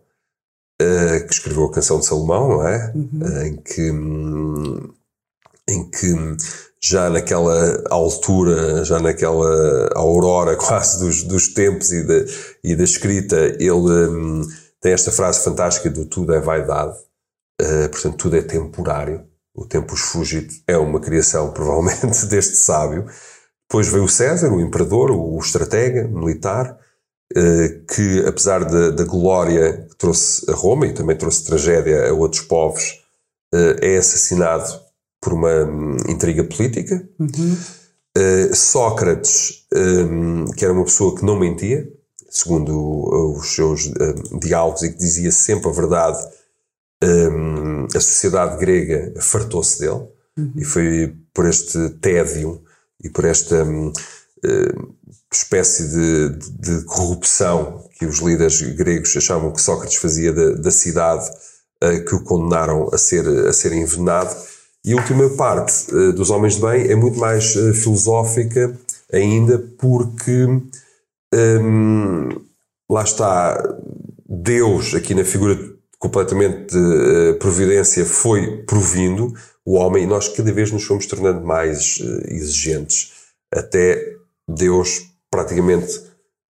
[0.78, 2.90] que escreveu a canção de Salomão, não é?
[2.94, 3.42] Uhum.
[3.44, 4.94] em, que, um,
[5.68, 6.36] em que
[6.82, 12.24] já naquela altura, já naquela aurora quase dos, dos tempos e da,
[12.64, 14.40] e da escrita, ele um,
[14.80, 16.96] tem esta frase fantástica do tudo é vaidade,
[17.92, 23.06] portanto, tudo é temporário o Tempus Fugit é uma criação, provavelmente, deste sábio.
[23.68, 26.76] Depois veio o César, o imperador, o estratega militar,
[27.36, 32.12] eh, que, apesar da, da glória que trouxe a Roma e também trouxe tragédia a
[32.12, 33.04] outros povos,
[33.54, 34.80] eh, é assassinado
[35.20, 37.08] por uma hum, intriga política.
[37.20, 37.56] Uhum.
[38.16, 41.88] Eh, Sócrates, hum, que era uma pessoa que não mentia,
[42.28, 46.18] segundo os seus hum, diálogos, e que dizia sempre a verdade
[47.02, 50.52] um, a sociedade grega fartou-se dele uhum.
[50.56, 52.62] e foi por este tédio
[53.02, 54.94] e por esta um, uh,
[55.32, 56.28] espécie de,
[56.58, 61.28] de, corrupção que os líderes gregos achavam que Sócrates fazia da, da cidade
[61.82, 64.34] uh, que o condenaram a ser, a ser envenenado.
[64.84, 68.76] E a última parte uh, dos Homens de Bem é muito mais filosófica
[69.12, 70.46] ainda porque
[71.34, 72.28] um,
[72.88, 73.78] lá está
[74.28, 79.34] Deus aqui na figura completamente de uh, providência foi provindo
[79.64, 83.12] o homem e nós cada vez nos fomos tornando mais uh, exigentes
[83.52, 84.16] até
[84.48, 86.02] Deus praticamente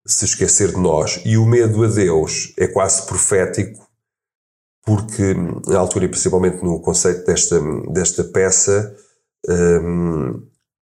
[0.06, 1.20] se esquecer de nós.
[1.24, 3.86] E o medo a Deus é quase profético
[4.84, 5.34] porque
[5.66, 7.60] na altura e principalmente no conceito desta,
[7.92, 8.96] desta peça
[9.48, 10.42] um,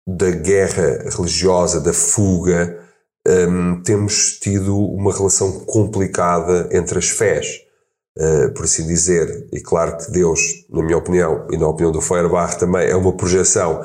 [0.06, 2.84] da guerra religiosa, da fuga,
[3.26, 7.69] um, temos tido uma relação complicada entre as fés
[8.20, 9.48] uh, por assim dizer.
[9.52, 13.16] E claro que Deus, na minha opinião, e na opinião do Feuerbach também, é uma
[13.16, 13.82] projeção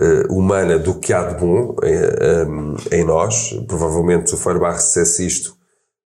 [0.00, 3.50] uh, humana do que há de bom em, eh, um, em nós.
[3.66, 5.56] Provavelmente o Feuerbach dissesse isto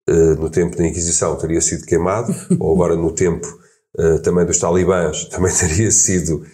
[0.09, 3.61] uh, no tempo da Inquisição, teria sido queimado, ou agora no tempo
[4.23, 6.47] também dos talibãs, também teria sido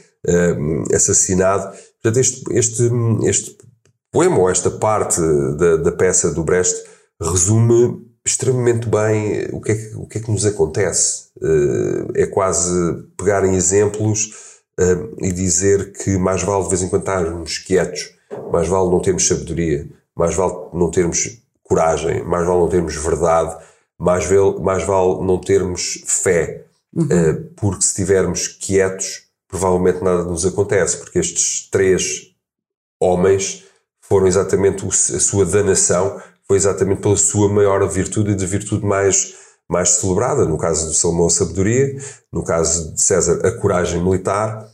[0.93, 1.71] assassinado.
[2.03, 2.91] Portanto, este, este,
[3.25, 3.59] este
[4.11, 5.21] poema, ou esta parte
[5.59, 6.75] da, da peça do Brecht,
[7.21, 11.27] resume extremamente bem o que é que, o que, é que nos acontece.
[11.37, 16.89] Uh, é quase pegar em exemplos uh, e dizer que mais vale de vez em
[16.89, 18.15] quando estarmos quietos,
[18.53, 23.57] mais vale não termos sabedoria, mais vale não termos coragem, mais vale não termos verdade,
[23.97, 27.05] mais vale, mais vale não termos fé, uhum.
[27.05, 32.35] uh, porque se estivermos quietos, provavelmente nada nos acontece, porque estes três
[33.01, 33.65] homens
[34.01, 39.35] foram exatamente a sua danação foi exatamente pela sua maior virtude e de virtude mais,
[39.69, 40.45] mais celebrada.
[40.45, 41.97] No caso de Salomão, a sabedoria,
[42.33, 44.67] no caso de César, a coragem militar,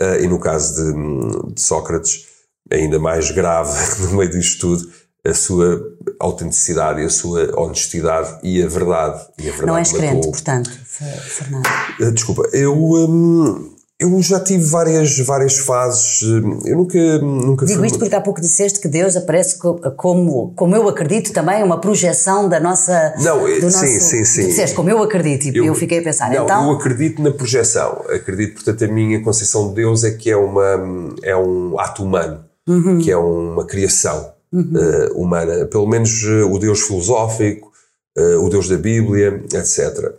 [0.00, 2.26] uh, e no caso de, de, Sócrates,
[2.70, 4.90] ainda mais grave no meio disto tudo,
[5.26, 5.82] a sua
[6.18, 9.26] autenticidade, a sua honestidade e a verdade.
[9.38, 11.66] E a verdade Não és crente, portanto, Fernando?
[12.00, 12.74] Uh, desculpa, eu.
[12.74, 16.22] Um, Eu já tive várias, várias fases.
[16.22, 17.88] Eu nunca, nunca Digo fui...
[17.88, 19.58] isto porque há pouco disseste que Deus aparece
[19.96, 23.14] como, como eu acredito também, uma projeção da nossa.
[23.18, 24.46] Não, do sim, nosso, sim, sim.
[24.46, 26.30] Disseste como eu acredito e eu, eu, fiquei a pensar.
[26.30, 28.04] Não, então, eu acredito na projeção.
[28.08, 32.44] Acredito, portanto, a minha concepção de Deus é que é, uma, é um ato humano,
[32.68, 33.00] uhum.
[33.00, 34.74] que é uma criação uhum.
[34.76, 35.66] uh, humana.
[35.66, 37.72] Pelo menos uh, o Deus filosófico,
[38.16, 40.14] uh, o Deus da Bíblia, etc.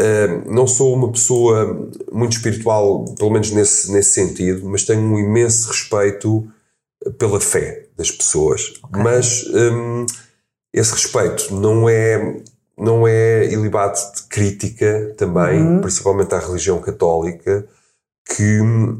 [0.00, 5.18] Uh, não sou uma pessoa muito espiritual, pelo menos nesse, nesse sentido, mas tenho um
[5.18, 6.46] imenso respeito
[7.18, 8.74] pela fé das pessoas.
[8.84, 9.02] Okay.
[9.02, 10.06] Mas um,
[10.72, 12.40] esse respeito não é,
[12.76, 15.80] não é ilibado de crítica também, uhum.
[15.80, 17.66] principalmente à religião católica,
[18.36, 18.98] que um,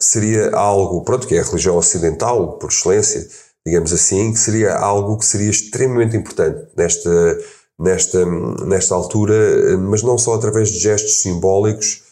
[0.00, 3.28] seria algo, pronto, que é a religião ocidental, por excelência,
[3.66, 7.38] digamos assim, que seria algo que seria extremamente importante nesta
[7.80, 8.26] nesta,
[8.66, 12.02] nesta altura, mas não só através de gestos simbólicos,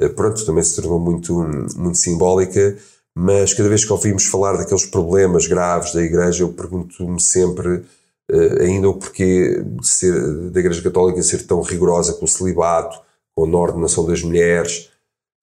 [0.00, 1.34] eh, pronto, também se tornou muito,
[1.76, 2.76] muito simbólica,
[3.14, 7.82] mas cada vez que ouvimos falar daqueles problemas graves da Igreja, eu pergunto-me sempre
[8.30, 10.12] eh, ainda o porquê de ser,
[10.50, 13.00] da Igreja Católica ser tão rigorosa com o celibato,
[13.34, 14.90] com a ordenação das mulheres.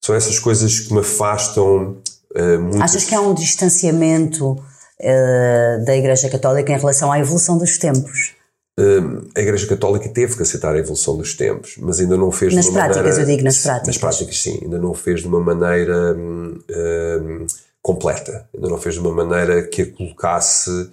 [0.02, 1.96] São essas coisas que me afastam
[2.34, 2.82] uh, muito.
[2.82, 8.34] Achas que há um distanciamento uh, da Igreja Católica em relação à evolução dos tempos?
[8.76, 12.52] Hum, a Igreja Católica teve que aceitar a evolução dos tempos, mas ainda não fez
[12.52, 13.22] nas de uma práticas, maneira.
[13.22, 13.86] eu digo nas práticas.
[13.86, 17.46] Nas práticas, sim, ainda não fez de uma maneira hum, hum,
[17.80, 20.90] completa, ainda não fez de uma maneira que a colocasse.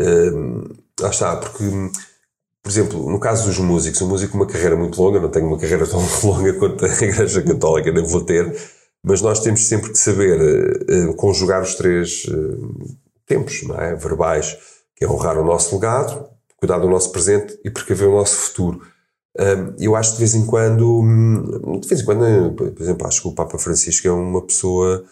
[0.00, 0.64] Hum,
[1.00, 1.62] lá está, porque,
[2.60, 5.58] por exemplo, no caso dos músicos, um músico uma carreira muito longa, não tenho uma
[5.58, 8.52] carreira tão longa quanto a Igreja Católica, nem vou ter,
[9.00, 12.96] mas nós temos sempre que saber uh, conjugar os três uh,
[13.26, 13.94] tempos, não é?
[13.94, 14.58] Verbais,
[14.96, 16.31] que é honrar o nosso legado
[16.62, 18.80] cuidar do nosso presente e precaver o nosso futuro.
[19.80, 23.20] eu acho que de vez em quando, hum, de vez em quando, por exemplo, acho
[23.20, 25.04] que o Papa Francisco é uma pessoa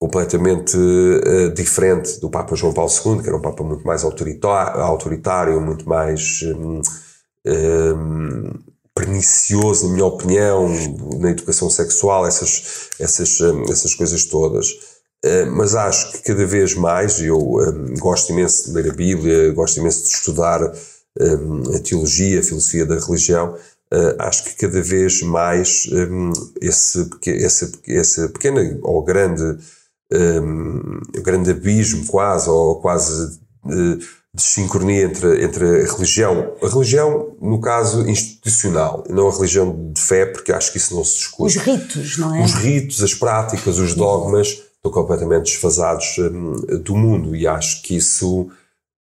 [0.00, 5.60] completamente uh, diferente do Papa João Paulo II, que era um Papa muito mais autoritário,
[5.60, 6.80] muito mais um,
[7.44, 8.52] um,
[8.94, 10.68] pernicioso, na minha opinião,
[11.18, 14.68] na educação sexual, essas, essas, hum, essas coisas todas.
[15.24, 19.52] Eh, mas acho que cada vez mais, eu um, gosto imenso de ler a Bíblia,
[19.52, 20.60] gosto imenso de estudar
[21.20, 27.08] um, a teologia, a filosofia da religião, uh, acho que cada vez mais um, esse,
[27.24, 29.58] esse, esse pequeno ou grande,
[31.22, 33.96] grande abismo quase, ou quase de,
[34.34, 40.00] de sincronia entre, entre a religião, a religião no caso institucional, não a religião de
[40.00, 41.56] fé, porque acho que isso não se discute.
[41.56, 42.44] Os ritos, não é?
[42.44, 47.96] Os ritos, as práticas, os dogmas estão completamente desfasados um, do mundo e acho que
[47.96, 48.50] isso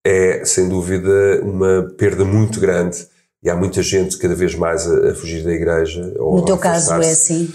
[0.05, 3.07] é, sem dúvida, uma perda muito grande
[3.43, 6.13] e há muita gente cada vez mais a, a fugir da igreja.
[6.19, 7.51] no teu caso é assim?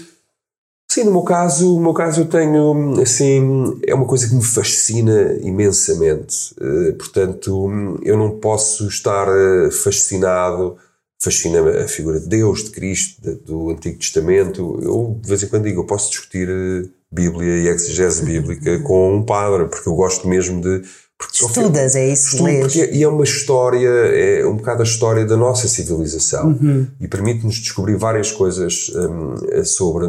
[0.89, 4.43] Sim, no meu caso, no meu caso eu tenho, assim, é uma coisa que me
[4.43, 6.55] fascina imensamente.
[6.59, 10.77] Uh, portanto, eu não posso estar uh, fascinado,
[11.19, 14.79] fascina-me a figura de Deus, de Cristo, do Antigo Testamento.
[14.81, 19.15] Eu, de vez em quando digo, eu posso discutir uh, Bíblia e exegese bíblica com
[19.15, 20.81] um padre, porque eu gosto mesmo de.
[21.17, 24.85] Porque, Estudas, é isso estudo porque, é, E é uma história, é um bocado a
[24.85, 26.85] história da nossa civilização uhum.
[26.99, 30.05] e permite-nos descobrir várias coisas um, sobre,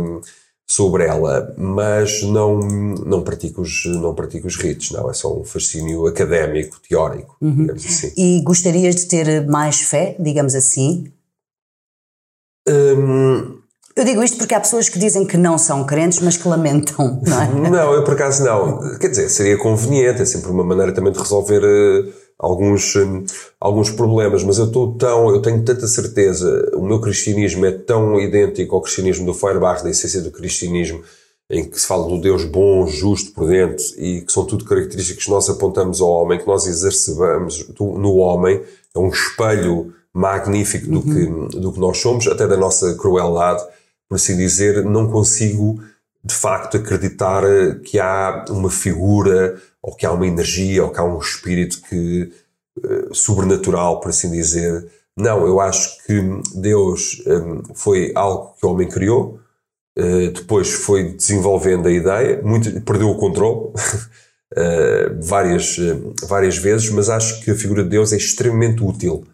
[0.69, 5.45] sobre ela, mas não, não, pratico os, não pratico os ritos, não, é só um
[5.45, 7.57] fascínio académico, teórico, uhum.
[7.57, 8.13] digamos assim.
[8.15, 11.11] E gostarias de ter mais fé, digamos assim?
[12.69, 13.58] Um,
[13.99, 17.21] eu digo isto porque há pessoas que dizem que não são crentes, mas que lamentam,
[17.27, 17.71] não é?
[17.71, 18.79] Não, eu por acaso não.
[18.99, 23.25] Quer dizer, seria conveniente, é sempre uma maneira também de resolver uh, alguns, um,
[23.61, 28.21] alguns problemas, mas eu estou tão, eu tenho tanta certeza, o meu cristianismo é tão
[28.21, 31.03] idêntico ao cristianismo do Feuerbach, da essência do cristianismo,
[31.51, 35.31] em que se fala do Deus bom, justo, prudente, e que são tudo características que
[35.31, 38.63] nós apontamos ao homem, que nós exercemos no homem,
[38.95, 41.49] é um espelho magnífico do, uhum.
[41.49, 43.65] que, do que nós somos, até da nossa crueldade,
[44.09, 45.83] por assim dizer, não consigo
[46.25, 47.43] de facto acreditar
[47.85, 52.33] que há uma figura ou que há uma energia ou que há um espírito que
[52.79, 54.87] uh, sobrenatural, por assim dizer.
[55.17, 56.21] Não, eu acho que
[56.55, 59.41] Deus um, foi algo que o homem criou,
[60.33, 63.73] depois foi desenvolvendo a ideia, muito, perdeu o controle
[65.21, 65.77] várias,
[66.23, 69.27] várias vezes, mas acho que a figura de Deus é extremamente útil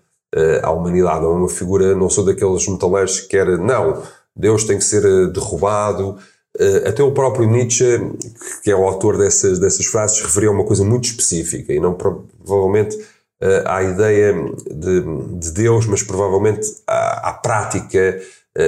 [0.63, 1.21] à humanidade.
[1.21, 4.03] Não é uma figura, não sou daqueles metaleiros que quer, não,
[4.36, 6.16] Deus tem que ser eh, derrubado.
[6.59, 7.85] Eh, até o próprio Nietzsche,
[8.62, 11.94] que é o autor dessas, dessas frases, referia a uma coisa muito específica e não
[11.94, 12.97] provavelmente
[13.40, 14.35] eh, à ideia
[14.70, 15.02] de,
[15.39, 18.20] de Deus, mas provavelmente à, à prática,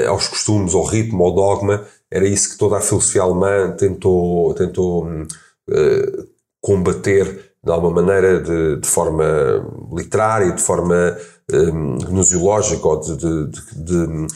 [0.08, 5.04] aos costumes, ao ritmo, ao dogma, era isso que toda a filosofia alemã tentou, tentou
[5.04, 6.28] uh,
[6.60, 9.24] combater de alguma maneira de, de forma
[9.92, 11.16] literária, de forma
[11.52, 13.50] um, gnoseológica ou de, de,
[13.84, 14.26] de,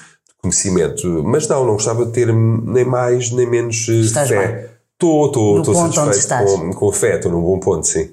[0.41, 1.23] conhecimento.
[1.25, 4.71] Mas não, não gostava de ter nem mais nem menos eh, Estás fé.
[4.93, 8.11] Estou, estou, estou satisfeito com, com fé, estou num bom ponto, sim.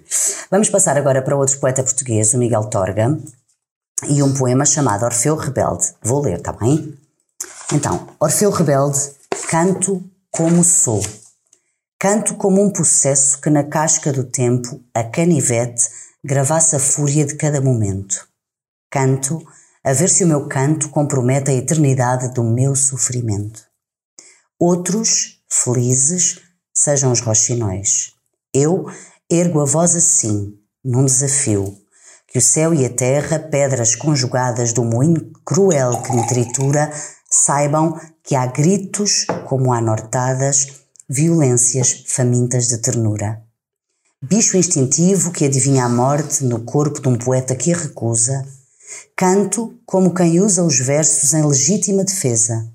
[0.49, 3.17] Vamos passar agora para outro poeta português, o Miguel Torga,
[4.07, 5.87] e um poema chamado Orfeu Rebelde.
[6.01, 6.97] Vou ler, está bem?
[7.73, 8.99] Então, Orfeu Rebelde,
[9.49, 10.01] canto
[10.31, 11.01] como sou.
[11.99, 15.83] Canto como um processo que na casca do tempo, a canivete,
[16.23, 18.27] gravasse a fúria de cada momento.
[18.89, 19.45] Canto
[19.87, 23.61] a ver se o meu canto compromete a eternidade do meu sofrimento.
[24.59, 26.41] Outros, felizes,
[26.73, 28.11] sejam os roxinóis.
[28.53, 28.85] Eu
[29.31, 31.73] ergo a voz assim, num desafio,
[32.27, 36.91] que o céu e a terra, pedras conjugadas do moinho cruel que me tritura,
[37.31, 40.67] saibam que há gritos como há nortadas,
[41.07, 43.41] violências famintas de ternura.
[44.21, 48.45] Bicho instintivo que adivinha a morte no corpo de um poeta que a recusa,
[49.15, 52.71] canto como quem usa os versos em legítima defesa.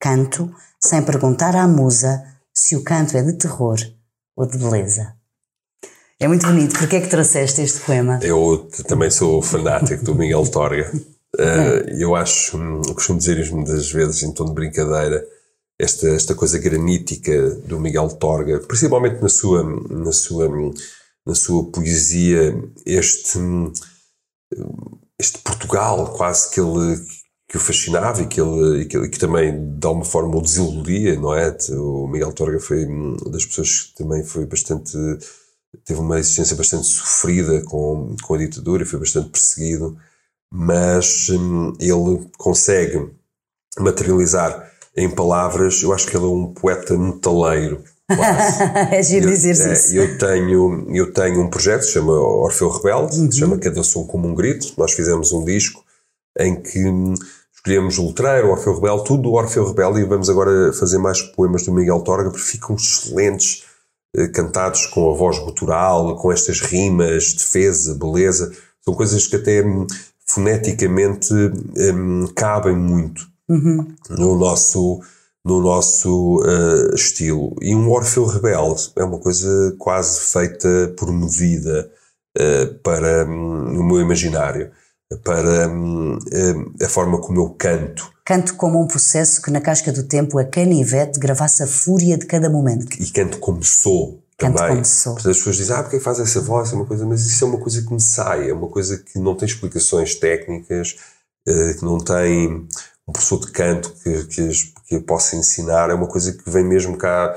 [0.00, 3.78] Canto sem perguntar à musa se o canto é de terror
[4.36, 5.14] ou de beleza.
[6.18, 6.78] É muito bonito.
[6.78, 8.20] Porquê é que trouxeste este poema?
[8.22, 10.90] Eu também sou fanático do Miguel Torga.
[11.32, 15.24] Uh, eu acho, hum, costumo dizer isto muitas vezes em tom de brincadeira,
[15.78, 20.50] esta, esta coisa granítica do Miguel Torga, principalmente na sua, na sua,
[21.24, 22.52] na sua poesia,
[22.84, 23.38] este,
[25.20, 26.98] este Portugal quase que ele
[27.48, 31.34] que o fascinava e que ele, que, que, também de alguma forma o desiludia, não
[31.34, 31.56] é?
[31.70, 32.86] O Miguel Torga foi
[33.28, 34.96] das pessoas que também foi bastante
[35.84, 39.96] teve uma existência bastante sofrida com, com a ditadura, foi bastante perseguido,
[40.50, 43.10] mas hum, ele consegue
[43.78, 47.84] materializar em palavras, eu acho que ele é um poeta metaleiro.
[48.90, 49.94] é giro dizer é, isso.
[49.94, 53.30] Eu tenho, eu tenho um projeto que se chama Orfeu Rebelde, uhum.
[53.30, 54.72] se chama Cada Som Como um Grito.
[54.76, 55.84] Nós fizemos um disco
[56.38, 56.84] em que
[57.54, 61.20] escolhemos o Letreiro, o Orfeu Rebelde, tudo do Orfeu Rebelde e vamos agora fazer mais
[61.20, 63.64] poemas do Miguel Torga porque ficam excelentes,
[64.16, 68.50] eh, cantados com a voz gutural, com estas rimas, defesa, beleza.
[68.82, 69.86] São coisas que até hum,
[70.26, 73.94] foneticamente hum, cabem muito uhum.
[74.08, 75.00] no nosso,
[75.44, 77.56] no nosso uh, estilo.
[77.60, 81.90] E um Orfeu Rebelde é uma coisa quase feita por medida
[82.38, 84.70] uh, para um, o meu imaginário,
[85.24, 88.12] para um, uh, a forma como eu canto.
[88.24, 92.26] Canto como um processo que na casca do tempo a canivete gravasse a fúria de
[92.26, 92.94] cada momento.
[93.00, 94.22] E canto como sou.
[94.36, 94.74] Canto também.
[94.74, 95.16] como sou.
[95.16, 96.72] As pessoas dizem, ah, porque faz essa voz?
[96.72, 99.18] É uma coisa, mas isso é uma coisa que me sai, é uma coisa que
[99.18, 100.96] não tem explicações técnicas,
[101.44, 102.68] que não tem
[103.10, 104.50] um professor de canto que, que,
[104.88, 107.36] que possa ensinar, é uma coisa que vem mesmo cá,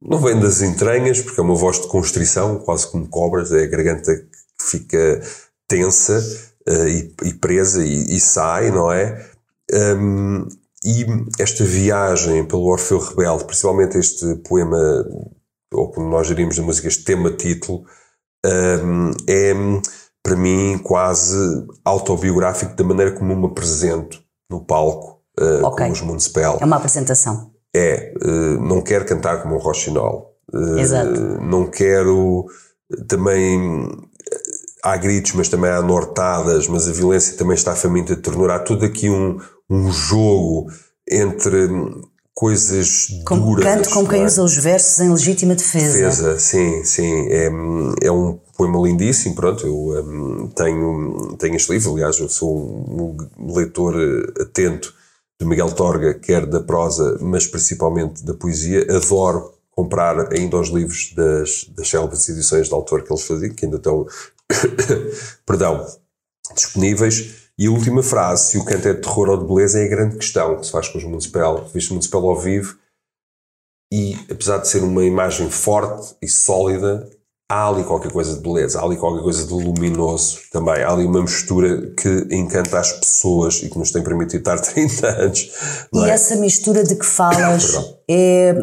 [0.00, 3.66] não vem das entranhas, porque é uma voz de constrição, quase como cobras, é a
[3.66, 5.20] garganta que fica
[5.68, 6.18] tensa
[6.68, 9.30] uh, e, e, presa e, e, sai, não é?
[9.72, 10.48] Um,
[10.84, 11.06] e
[11.38, 15.06] esta viagem pelo Orfeu Rebelde, principalmente este poema,
[15.72, 17.84] ou como nós diríamos na música, este tema-título,
[18.44, 19.52] um, é
[20.22, 21.36] para mim quase
[21.84, 24.21] autobiográfico da maneira como me apresento
[24.52, 25.86] no palco uh, okay.
[25.86, 26.58] como os Municipal.
[26.60, 27.50] É uma apresentação.
[27.74, 30.36] É, uh, não quero cantar como um Rochinol.
[30.52, 31.20] Uh, Exato.
[31.40, 32.46] Não quero
[33.08, 33.88] também.
[34.84, 38.84] Há gritos, mas também há nortadas, mas a violência também está faminta de tornar tudo
[38.84, 39.38] aqui um,
[39.70, 40.66] um jogo
[41.08, 41.68] entre
[42.34, 43.64] coisas como duras.
[43.64, 44.26] Canto como quem é?
[44.26, 45.92] usa os versos em legítima defesa.
[45.92, 47.28] Defesa, sim, sim.
[47.28, 47.46] É,
[48.02, 53.52] é um poema lindíssimo, pronto, eu um, tenho, tenho este livro, aliás, eu sou um,
[53.52, 54.94] leitor eh, atento
[55.40, 61.12] de Miguel Torga, quer da prosa, mas principalmente da poesia, adoro comprar ainda os livros
[61.16, 64.06] das, das célebres edições de autor que eles faziam, que ainda estão,
[65.44, 65.84] perdão,
[66.54, 69.84] disponíveis, e a última frase, se o canto é de terror ou de beleza, é
[69.84, 71.68] a grande questão que se faz com os Municipal.
[71.72, 72.78] Viste o Municipal ao vivo.
[73.92, 77.10] E, apesar de ser uma imagem forte e sólida,
[77.52, 80.82] há ali qualquer coisa de beleza, há ali qualquer coisa de luminoso também.
[80.82, 85.06] Há ali uma mistura que encanta as pessoas e que nos tem permitido estar 30
[85.06, 85.50] anos.
[85.92, 86.10] E é?
[86.10, 87.76] essa mistura de que falas
[88.08, 88.54] é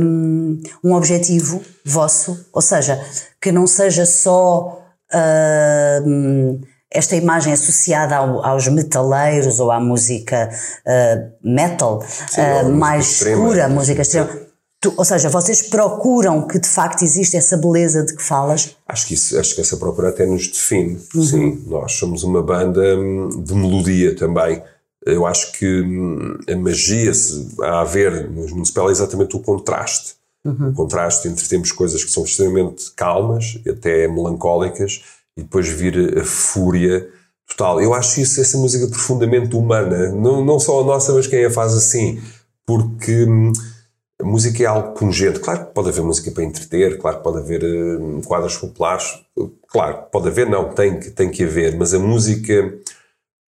[0.00, 2.46] um, um objetivo vosso?
[2.52, 3.00] Ou seja,
[3.40, 4.80] que não seja só.
[6.06, 6.60] Um,
[6.90, 10.48] esta imagem associada ao, aos metaleiros ou à música
[10.86, 14.43] uh, metal, Sim, uh, mais escura, música extrema.
[14.84, 18.76] Tu, ou seja, vocês procuram que de facto existe essa beleza de que falas?
[18.86, 21.00] Acho que, isso, acho que essa procura até nos define.
[21.14, 21.22] Uhum.
[21.22, 24.62] Sim, nós somos uma banda hum, de melodia também.
[25.06, 30.16] Eu acho que hum, a magia se a haver nos municipal é exatamente o contraste.
[30.44, 30.68] Uhum.
[30.68, 35.00] O contraste entre termos coisas que são extremamente calmas, até melancólicas,
[35.34, 37.08] e depois vir a fúria
[37.48, 37.80] total.
[37.80, 40.10] Eu acho isso, essa música profundamente humana.
[40.10, 42.20] Não, não só a nossa, mas quem a faz assim.
[42.66, 43.50] Porque hum,
[44.24, 45.38] a música é algo pungente.
[45.38, 49.22] Claro que pode haver música para entreter, claro que pode haver uh, quadros populares,
[49.68, 52.74] claro, pode haver, não, tem que, tem que haver, mas a música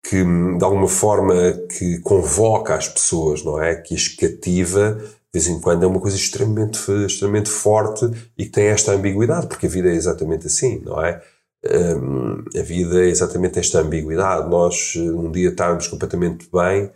[0.02, 1.34] que de alguma forma
[1.78, 3.76] que convoca as pessoas, não é?
[3.76, 8.50] Que as cativa, de vez em quando é uma coisa extremamente, extremamente forte e que
[8.50, 11.22] tem esta ambiguidade, porque a vida é exatamente assim, não é?
[11.64, 14.50] Um, a vida é exatamente esta ambiguidade.
[14.50, 16.90] Nós, um dia, estarmos completamente bem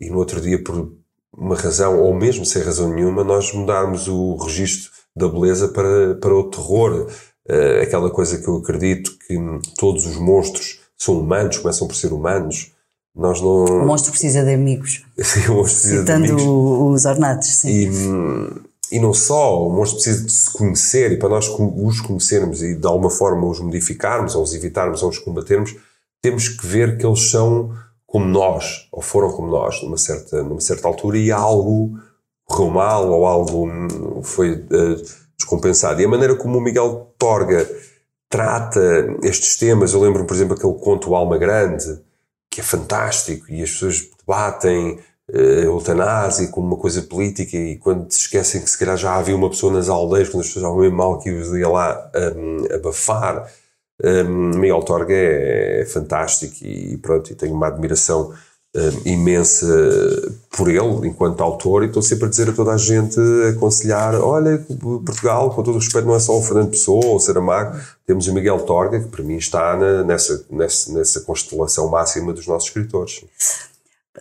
[0.00, 0.92] e no outro dia, por
[1.34, 6.34] uma razão, ou mesmo sem razão nenhuma, nós mudarmos o registro da beleza para, para
[6.34, 7.08] o terror.
[7.48, 9.36] Uh, aquela coisa que eu acredito que
[9.78, 12.72] todos os monstros são humanos, começam por ser humanos.
[13.14, 13.64] Nós não...
[13.64, 15.04] O monstro precisa de amigos.
[15.48, 16.44] o monstro precisa Citando de amigos.
[16.46, 17.68] os ornatos, sim.
[17.68, 22.62] E, e não só, o monstro precisa de se conhecer e para nós os conhecermos
[22.62, 25.74] e de alguma forma os modificarmos, ou os evitarmos, ou os combatermos,
[26.20, 27.72] temos que ver que eles são
[28.16, 31.98] como nós, ou foram como nós, numa certa, numa certa altura, e algo
[32.46, 35.02] correu mal, ou algo foi uh,
[35.38, 36.00] descompensado.
[36.00, 37.68] E a maneira como o Miguel Torga
[38.30, 38.80] trata
[39.22, 42.00] estes temas, eu lembro, por exemplo, aquele conto Alma Grande,
[42.50, 44.98] que é fantástico, e as pessoas debatem
[45.30, 49.36] uh, eutanásia como uma coisa política, e quando se esquecem que se calhar já havia
[49.36, 53.46] uma pessoa nas aldeias, quando as pessoas estavam mal, que ia lá um, abafar
[54.02, 58.32] um, Miguel Torga é, é, fantástico e pronto, e tenho uma admiração
[58.74, 59.66] um, imensa
[60.50, 64.14] por ele enquanto autor e estou sempre a dizer a toda a gente, a aconselhar,
[64.16, 67.78] olha, Portugal, com todo o respeito, não é só o Fernando Pessoa ou o Saramago,
[68.06, 72.46] temos o Miguel Torga, que para mim está na, nessa, nessa, nessa constelação máxima dos
[72.46, 73.24] nossos escritores.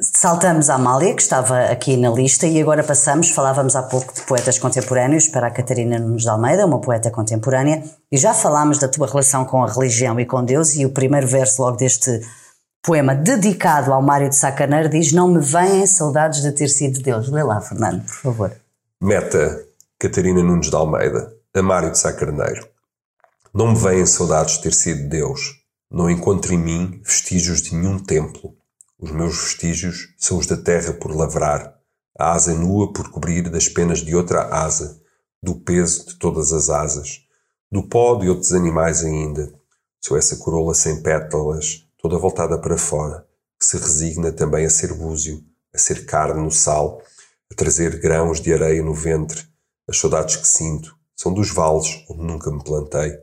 [0.01, 4.21] Saltamos a Amália, que estava aqui na lista, e agora passamos, falávamos há pouco de
[4.23, 7.81] poetas contemporâneos, para a Catarina Nunes de Almeida, uma poeta contemporânea,
[8.11, 11.25] e já falámos da tua relação com a religião e com Deus, e o primeiro
[11.25, 12.21] verso logo deste
[12.83, 17.29] poema dedicado ao Mário de Sacaneiro diz Não me vêm saudades de ter sido Deus.
[17.29, 18.51] Lê lá, Fernando, por favor.
[19.01, 19.65] Meta,
[19.97, 22.67] Catarina Nunes de Almeida, a Mário de Sacarneiro.
[23.53, 25.63] Não me vêm saudades de ter sido Deus.
[25.89, 28.54] Não encontro em mim vestígios de nenhum templo
[28.97, 31.79] os meus vestígios são os da terra por lavrar,
[32.17, 35.01] a asa nua por cobrir das penas de outra asa,
[35.43, 37.21] do peso de todas as asas,
[37.71, 39.53] do pó de outros animais ainda.
[40.03, 43.27] Sou essa corola sem pétalas, toda voltada para fora,
[43.59, 45.43] que se resigna também a ser búzio,
[45.73, 47.01] a ser carne no sal,
[47.51, 49.45] a trazer grãos de areia no ventre.
[49.87, 53.19] As saudades que sinto são dos vales onde nunca me plantei.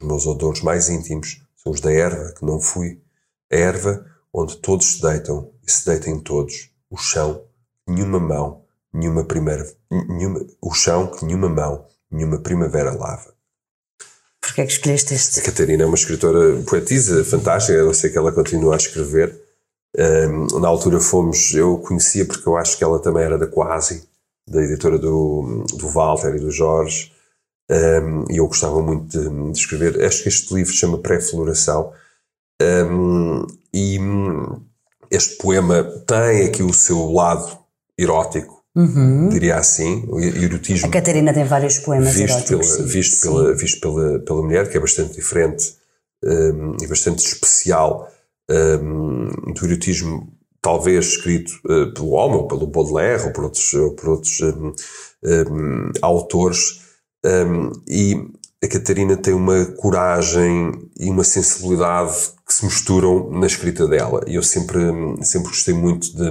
[0.00, 3.02] Os meus odores mais íntimos são os da erva que não fui.
[3.50, 4.04] A erva
[4.42, 7.42] onde todos se deitam e se deitem todos, o chão,
[7.86, 13.34] nenhuma mão, nenhuma primeira, nenhuma, o chão que nenhuma mão, nenhuma primavera lava.
[14.40, 15.40] Porquê é que escolheste este?
[15.40, 19.38] A Catarina é uma escritora poetisa fantástica, eu sei que ela continua a escrever.
[19.96, 24.08] Um, na altura fomos, eu conhecia porque eu acho que ela também era da Quasi,
[24.46, 27.12] da editora do, do Walter e do Jorge,
[27.70, 30.02] um, e eu gostava muito de, de, escrever.
[30.04, 31.92] Acho que este livro se chama Pré-Floração,
[32.60, 34.62] um, e hum,
[35.10, 37.58] este poema tem aqui o seu lado
[37.96, 39.28] erótico, uhum.
[39.28, 40.88] diria assim, o erotismo.
[40.88, 42.76] A Catarina tem vários poemas visto eróticos.
[42.76, 43.28] Pela, visto, sim.
[43.28, 45.74] Pela, visto pela, pela mulher, que é bastante diferente
[46.24, 48.10] um, e bastante especial
[48.50, 53.94] um, do erotismo, talvez escrito uh, pelo homem, ou pelo Baudelaire, ou por outros, ou
[53.94, 54.72] por outros um,
[55.24, 56.86] hum, autores.
[57.24, 58.30] Hum, e
[58.62, 64.24] a Catarina tem uma coragem e uma sensibilidade que se misturam na escrita dela.
[64.26, 64.80] E eu sempre,
[65.22, 66.30] sempre gostei muito de,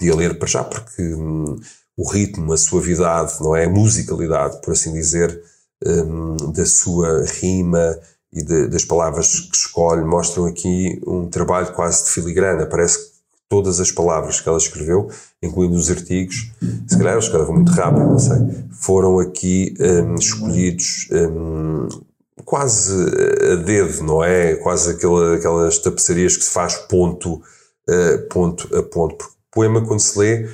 [0.00, 1.56] de a ler para já, porque um,
[1.96, 3.64] o ritmo, a suavidade, não é?
[3.64, 5.42] A musicalidade, por assim dizer,
[5.84, 7.98] um, da sua rima
[8.32, 12.66] e de, das palavras que escolhe mostram aqui um trabalho quase de filigrana.
[12.66, 13.09] Parece que
[13.50, 15.10] todas as palavras que ela escreveu,
[15.42, 16.52] incluindo os artigos,
[16.86, 18.36] se calhar ela escreveu muito rápido, não sei,
[18.70, 21.88] foram aqui um, escolhidos um,
[22.44, 22.94] quase
[23.52, 24.54] a dedo, não é?
[24.54, 27.42] Quase aquela, aquelas tapeçarias que se faz ponto,
[27.88, 29.16] uh, ponto a ponto.
[29.16, 30.48] Porque o poema, quando se lê,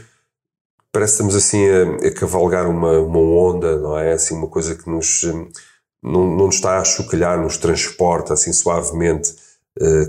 [0.91, 4.15] parece que estamos assim a, a, cavalgar uma, uma onda, não é?
[4.15, 5.47] Assim, uma coisa que nos, hum,
[6.03, 9.35] não, não nos está a chocalhar, nos transporta assim suavemente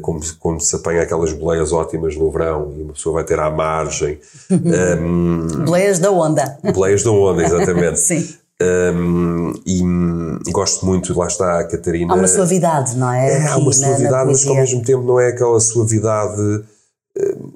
[0.02, 3.49] como, como se apanha aquelas boleias ótimas no verão e uma pessoa vai ter à
[3.49, 4.19] margem.
[4.49, 6.57] Um, boleias da onda.
[6.73, 7.99] Boleias da onda, exatamente.
[8.02, 8.27] Sim.
[8.61, 12.14] Um, e gosto muito, lá está a Catarina.
[12.14, 13.34] Há uma suavidade, não é?
[13.34, 16.64] É, há uma suavidade, na, na mas que ao mesmo tempo não é aquela suavidade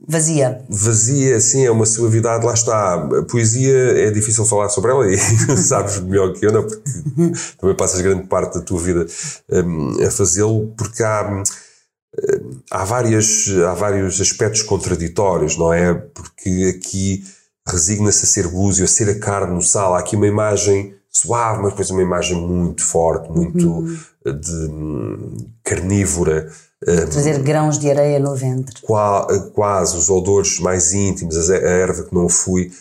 [0.07, 0.61] Vazia.
[0.67, 2.95] Vazia, sim, é uma suavidade, lá está.
[2.95, 6.63] A poesia é difícil falar sobre ela e sabes melhor que eu, não?
[6.63, 6.81] Porque
[7.59, 9.05] também passas grande parte da tua vida
[9.49, 11.43] um, a fazê-lo, porque há,
[12.69, 15.93] há, várias, há vários aspectos contraditórios, não é?
[15.93, 17.23] Porque aqui
[17.67, 19.93] resigna-se a ser búzio, a ser a carne no sal.
[19.93, 23.97] Há aqui uma imagem suave, mas depois uma imagem muito forte, muito uhum.
[24.25, 26.49] de, carnívora.
[26.83, 28.81] Trazer grãos de areia no ventre.
[28.81, 32.71] Quase, os odores mais íntimos, a erva que não fui,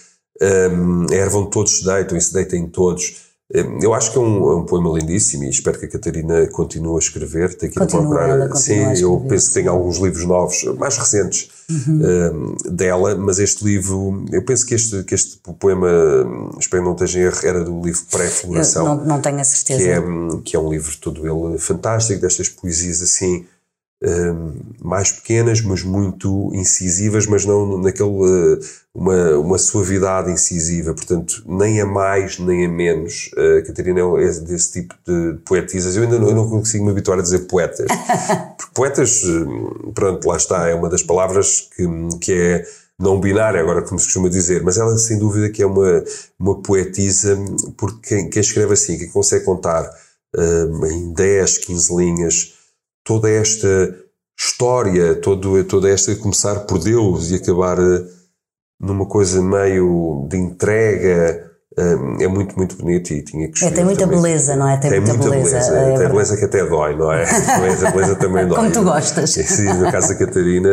[0.40, 3.29] um, a erva onde todos se deitam e se deitem todos.
[3.52, 6.94] Eu acho que é um, é um, poema lindíssimo e espero que a Catarina continue
[6.94, 7.56] a escrever.
[7.56, 8.54] Tem que procurar.
[8.54, 12.54] Sim, eu penso que tem alguns livros novos, mais recentes uhum.
[12.64, 15.88] um, dela, mas este livro, eu penso que este, que este poema,
[16.60, 18.84] espero que não esteja em erro, era do livro Pré-Floração.
[18.84, 19.82] Não, não tenho a certeza.
[19.82, 20.02] Que é,
[20.44, 23.44] que é um livro todo ele fantástico, destas poesias assim
[24.82, 28.58] mais pequenas, mas muito incisivas, mas não naquele
[28.94, 33.30] uma, uma suavidade incisiva, portanto, nem a mais nem a menos.
[33.36, 35.96] A Catarina é desse tipo de poetisas.
[35.96, 37.86] Eu ainda não, eu não consigo me habituar a dizer poetas.
[38.56, 39.22] Porque poetas,
[39.94, 41.86] pronto, lá está, é uma das palavras que,
[42.20, 42.64] que é
[42.98, 46.04] não binária, agora como se costuma dizer, mas ela sem dúvida que é uma,
[46.38, 47.38] uma poetisa,
[47.76, 49.90] porque quem, quem escreve assim, quem consegue contar
[50.90, 52.59] em 10, 15 linhas
[53.04, 53.94] toda esta
[54.38, 58.04] história, todo, toda esta começar por Deus e acabar eh,
[58.80, 61.50] numa coisa meio de entrega.
[61.76, 64.20] Eh, é muito, muito bonito e tinha que é, Tem muita também.
[64.20, 64.76] beleza, não é?
[64.78, 65.70] Tem, tem muita, muita beleza.
[65.70, 65.78] beleza.
[65.78, 67.24] É tem beleza que até dói, não é?
[67.30, 68.56] A beleza também dói.
[68.56, 69.30] Como tu gostas.
[69.34, 70.70] Sim, no caso da Catarina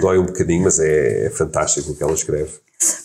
[0.00, 2.52] dói um bocadinho, mas é, é fantástico o que ela escreve.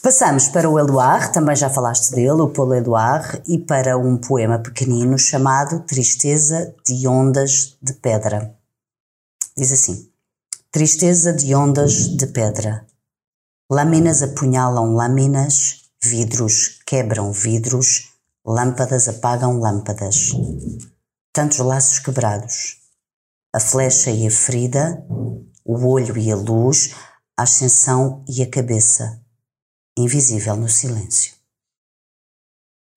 [0.03, 4.59] Passamos para o Eloire, também já falaste dele, o Paulo Eloire, e para um poema
[4.59, 8.53] pequenino chamado Tristeza de Ondas de Pedra.
[9.55, 10.11] Diz assim:
[10.71, 12.87] Tristeza de ondas de pedra.
[13.71, 18.13] Lâminas apunhalam lâminas, vidros quebram vidros,
[18.45, 20.31] lâmpadas apagam lâmpadas.
[21.31, 22.77] Tantos laços quebrados.
[23.53, 25.05] A flecha e a ferida,
[25.63, 26.95] o olho e a luz,
[27.37, 29.21] a ascensão e a cabeça,
[29.97, 31.33] invisível no silêncio.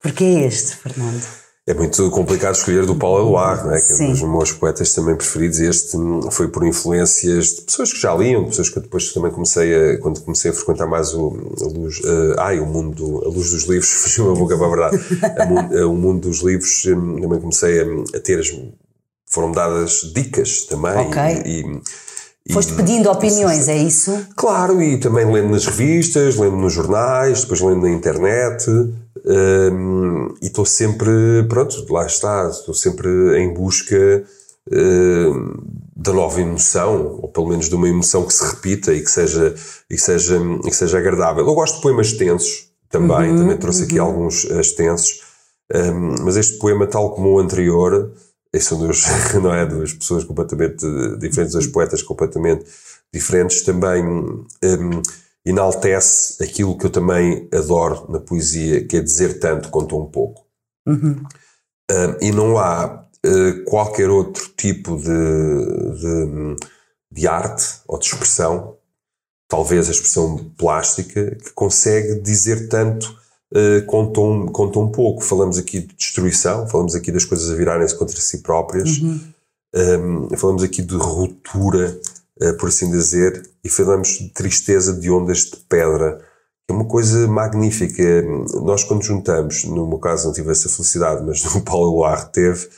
[0.01, 1.46] Porquê este, Fernando?
[1.69, 5.17] É muito complicado escolher do Paulo Eluard, né, que é um dos meus poetas também
[5.17, 5.59] preferidos.
[5.59, 5.97] Este
[6.31, 10.21] foi por influências de pessoas que já liam, pessoas que depois também comecei a, quando
[10.21, 13.91] comecei a frequentar mais o, a luz, uh, ai, o mundo, a luz dos livros,
[14.01, 17.85] fugiu a boca para a verdade, o mundo dos livros, hum, também comecei a,
[18.17, 18.43] a ter,
[19.29, 20.93] foram dadas dicas também.
[20.93, 21.21] Ok.
[21.45, 21.81] E,
[22.49, 24.25] e, Foste pedindo opiniões, é isso?
[24.37, 28.71] Claro, e também lendo nas revistas, lendo nos jornais, depois lendo na internet.
[30.41, 33.09] E estou sempre, pronto, lá está, estou sempre
[33.41, 34.25] em busca
[34.69, 35.63] uh,
[35.97, 39.55] da nova emoção, ou pelo menos de uma emoção que se repita e que seja,
[39.91, 41.47] e que seja, e que seja agradável.
[41.47, 43.87] Eu gosto de poemas tensos também, uhum, também trouxe uhum.
[43.87, 45.23] aqui alguns extensos,
[45.75, 48.13] um, mas este poema, tal como o anterior,
[48.61, 49.03] são duas,
[49.43, 50.87] não é, duas pessoas completamente
[51.19, 52.65] diferentes, dois poetas completamente
[53.13, 54.05] diferentes, também.
[54.07, 55.03] Um,
[55.47, 60.45] enaltece aquilo que eu também adoro na poesia, que é dizer tanto com tão pouco.
[60.85, 61.13] Uhum.
[61.89, 66.57] Uh, e não há uh, qualquer outro tipo de, de,
[67.13, 68.77] de, arte ou de expressão,
[69.49, 73.17] talvez a expressão plástica, que consegue dizer tanto
[73.55, 75.23] uh, com, tão, com tão pouco.
[75.23, 79.21] Falamos aqui de destruição, falamos aqui das coisas a virarem-se contra si próprias, uhum.
[80.33, 81.97] um, falamos aqui de ruptura
[82.59, 86.21] por assim dizer, e falamos de tristeza de ondas de pedra,
[86.69, 88.23] é uma coisa magnífica.
[88.63, 92.69] Nós, quando juntamos, no meu caso não tive essa felicidade, mas no Paulo Loire teve,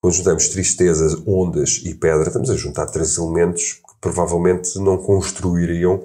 [0.00, 6.04] quando juntamos tristezas, ondas e pedra, estamos a juntar três elementos que provavelmente não construiriam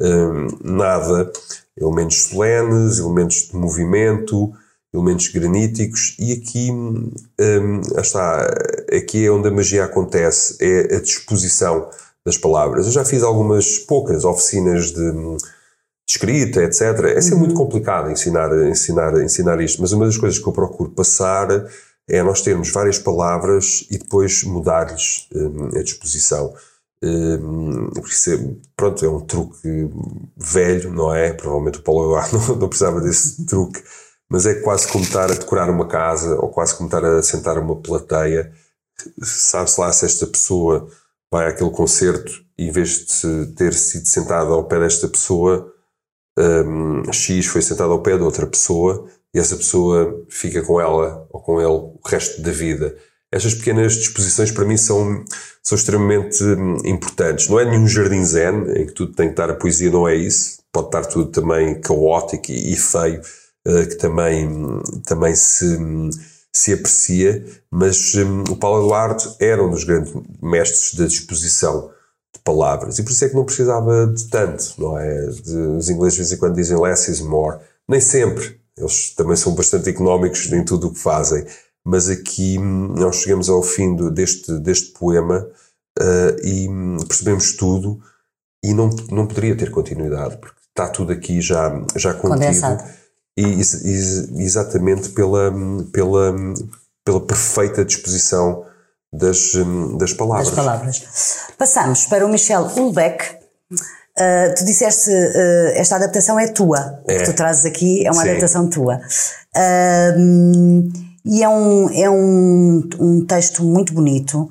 [0.00, 1.32] hum, nada.
[1.76, 4.52] Elementos solenes, elementos de movimento,
[4.92, 7.10] elementos graníticos, e aqui hum,
[7.96, 8.46] está,
[8.92, 11.88] aqui é onde a magia acontece, é a disposição
[12.24, 12.86] das palavras.
[12.86, 15.36] Eu já fiz algumas poucas oficinas de, de
[16.08, 16.80] escrita, etc.
[17.16, 17.40] É sempre uhum.
[17.40, 21.48] muito complicado ensinar, ensinar, ensinar isto, mas uma das coisas que eu procuro passar
[22.08, 26.52] é nós termos várias palavras e depois mudar-lhes um, a disposição.
[27.02, 28.38] Um, porque isso é,
[28.76, 29.88] pronto, é um truque
[30.36, 31.32] velho, não é?
[31.32, 33.82] Provavelmente o Paulo Eduardo não, não precisava desse truque,
[34.28, 37.58] mas é quase como estar a decorar uma casa ou quase como estar a sentar
[37.58, 38.52] uma plateia.
[39.22, 40.90] Sabe-se lá se esta pessoa
[41.30, 45.72] vai àquele concerto e em vez de ter sido sentado ao pé desta pessoa,
[46.38, 51.26] um, X foi sentado ao pé de outra pessoa e essa pessoa fica com ela
[51.30, 52.96] ou com ele o resto da vida.
[53.32, 55.24] estas pequenas disposições para mim são,
[55.62, 57.48] são extremamente hum, importantes.
[57.48, 60.16] Não é nenhum jardim zen em que tudo tem que estar, a poesia não é
[60.16, 60.60] isso.
[60.72, 63.20] Pode estar tudo também caótico e, e feio,
[63.68, 64.48] uh, que também,
[65.06, 66.10] também se, hum,
[66.52, 70.12] se aprecia, mas um, o Paulo Eduardo era um dos grandes
[70.42, 71.90] mestres da disposição
[72.34, 75.26] de palavras e por isso é que não precisava de tanto, não é?
[75.26, 77.58] De, os ingleses de vez em quando dizem less is more.
[77.88, 78.58] Nem sempre.
[78.76, 81.44] Eles também são bastante económicos em tudo o que fazem
[81.84, 85.46] mas aqui hum, nós chegamos ao fim do, deste, deste poema
[85.98, 88.00] uh, e hum, percebemos tudo
[88.62, 92.99] e não, não poderia ter continuidade, porque está tudo aqui já, já contido.
[93.40, 95.52] E, e, exatamente pela,
[95.92, 96.34] pela,
[97.04, 98.64] pela perfeita disposição
[99.12, 99.52] das,
[99.98, 100.48] das palavras.
[100.48, 101.02] Das palavras.
[101.56, 103.38] Passamos para o Michel Ulbeck.
[103.72, 107.00] Uh, tu disseste, uh, esta adaptação é tua.
[107.08, 107.18] O é.
[107.18, 108.30] que tu trazes aqui é uma Sim.
[108.30, 109.00] adaptação tua.
[109.56, 114.48] Uh, e é um, é um, um texto muito bonito,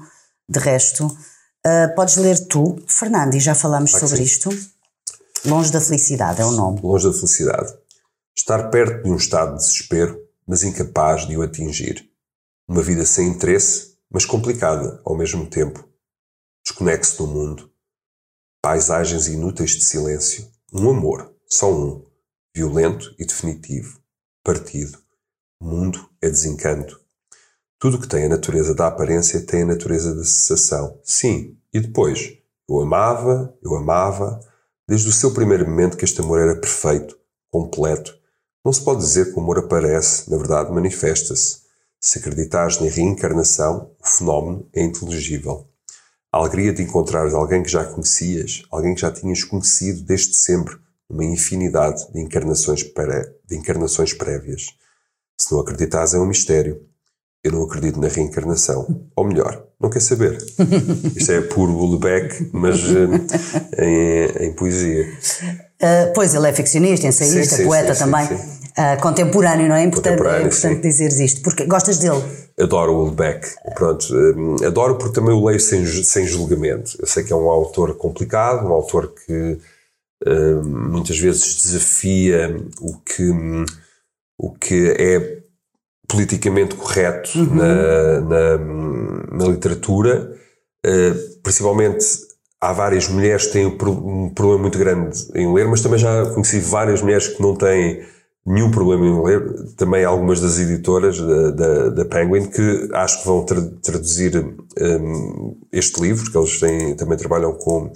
[0.48, 1.06] de resto.
[1.06, 4.24] Uh, podes ler tu, Fernando, e já falamos sobre sim.
[4.24, 4.50] isto.
[5.46, 6.80] Longe da felicidade é o nome.
[6.82, 7.74] Longe da felicidade.
[8.40, 10.18] Estar perto de um estado de desespero,
[10.48, 12.10] mas incapaz de o atingir.
[12.66, 15.86] Uma vida sem interesse, mas complicada ao mesmo tempo.
[16.64, 17.70] Desconexo do mundo.
[18.64, 20.50] Paisagens inúteis de silêncio.
[20.72, 22.06] Um amor, só um.
[22.56, 24.00] Violento e definitivo.
[24.42, 24.98] Partido
[25.62, 26.98] o mundo é desencanto.
[27.78, 30.98] Tudo o que tem a natureza da aparência tem a natureza da cessação.
[31.04, 32.38] Sim, e depois?
[32.70, 34.40] Eu amava, eu amava,
[34.88, 37.20] desde o seu primeiro momento que este amor era perfeito,
[37.52, 38.19] completo.
[38.64, 41.60] Não se pode dizer que o amor aparece, na verdade manifesta-se.
[42.00, 45.68] Se acreditares na reencarnação, o fenómeno é inteligível.
[46.32, 50.78] A alegria de encontrares alguém que já conhecias, alguém que já tinhas conhecido desde sempre,
[51.10, 54.68] numa infinidade de encarnações, pré, de encarnações prévias.
[55.40, 56.86] Se não acreditas, é um mistério.
[57.44, 59.10] Eu não acredito na reencarnação.
[59.16, 60.38] Ou melhor, não quer saber.
[61.16, 65.08] Isto é puro Ulbeck, mas uh, em, em, poesia.
[65.82, 68.26] Uh, pois, ele é ficcionista, ensaísta, sim, sim, poeta sim, também.
[68.26, 69.84] Uh, contemporâneo, não é?
[69.84, 71.42] Importante, é importante dizeres isto.
[71.42, 72.22] Porque gostas dele?
[72.60, 73.48] Adoro o Ulbeck.
[73.76, 74.06] Pronto,
[74.66, 76.98] adoro porque também o leio sem, sem julgamento.
[77.00, 79.58] Eu sei que é um autor complicado, um autor que
[80.66, 83.32] muitas vezes desafia o que
[84.40, 85.40] o que é
[86.08, 87.56] politicamente correto uhum.
[87.56, 88.58] na, na,
[89.38, 90.34] na, literatura,
[90.86, 92.06] uh, principalmente
[92.62, 96.60] há várias mulheres que têm um problema muito grande em ler, mas também já conheci
[96.60, 98.04] várias mulheres que não têm
[98.46, 103.28] nenhum problema em ler, também algumas das editoras da, da, da Penguin que acho que
[103.28, 104.38] vão tra traduzir
[104.80, 107.92] um, este livro, que eles têm, também trabalham com,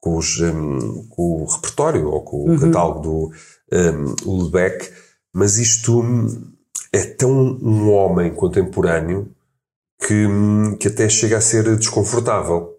[0.00, 2.58] com, os, um, com o repertório ou com o uhum.
[2.58, 3.30] catálogo do
[4.26, 4.90] um, Lebec
[5.34, 6.02] mas isto
[6.92, 9.30] é tão um homem contemporâneo
[10.00, 10.26] que,
[10.78, 12.76] que até chega a ser desconfortável.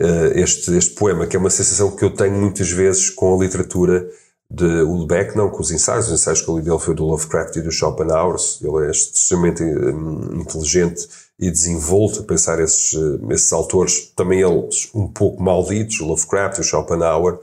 [0.00, 3.38] Uh, este, este poema, que é uma sensação que eu tenho muitas vezes com a
[3.38, 4.08] literatura
[4.50, 7.56] de Ulbeck, não com os ensaios, os ensaios que eu li dele foi do Lovecraft
[7.56, 11.08] e do Schopenhauer, ele é extremamente um, inteligente
[11.38, 12.94] e desenvolto a pensar esses,
[13.30, 17.38] esses autores, também eles um pouco malditos, o Lovecraft e o Schopenhauer,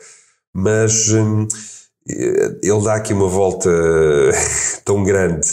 [0.53, 1.47] mas um,
[2.07, 3.69] ele dá aqui uma volta
[4.85, 5.47] tão grande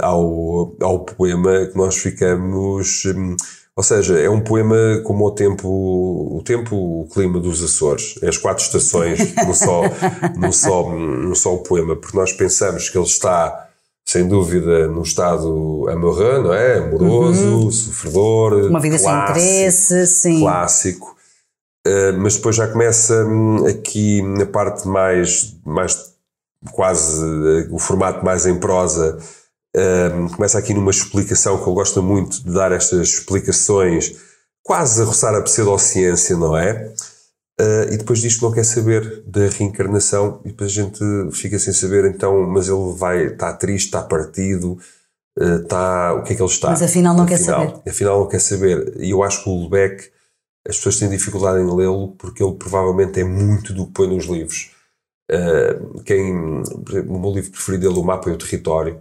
[0.00, 3.04] ao, ao poema que nós ficamos.
[3.06, 3.36] Um,
[3.76, 8.28] ou seja, é um poema como o tempo, o tempo, o clima dos Açores, é
[8.28, 9.82] as quatro estações no só,
[10.36, 13.68] no só, no só o poema, porque nós pensamos que ele está,
[14.04, 16.78] sem dúvida, num estado amoureux, não é?
[16.78, 17.70] Amoroso, uhum.
[17.70, 20.40] sofredor, uma vida clássico, sem interesse, sim.
[20.40, 21.16] clássico.
[21.86, 26.16] Eh, mas depois já começa hum, aqui na parte mais, mais
[26.72, 29.18] quase uh, o formato mais em prosa,
[29.76, 34.16] uh, começa aqui numa explicação que eu gosto muito de dar estas explicações,
[34.62, 36.92] quase a roçar a pseudociência, não é?
[37.60, 41.00] Uh, e depois diz que não quer saber da reencarnação e depois a gente
[41.32, 44.78] fica sem saber então, mas ele vai, está triste, está partido,
[45.38, 46.70] está, o que é que ele está?
[46.70, 47.90] Mas afinal não afinal, quer saber.
[47.90, 48.94] Afinal não quer saber.
[48.98, 50.10] E eu acho que o Lebec
[50.68, 54.26] as pessoas têm dificuldade em lê-lo porque ele provavelmente é muito do que põe nos
[54.26, 54.72] livros.
[55.30, 59.00] Uh, quem, o meu livro preferido dele, O Mapa e o Território,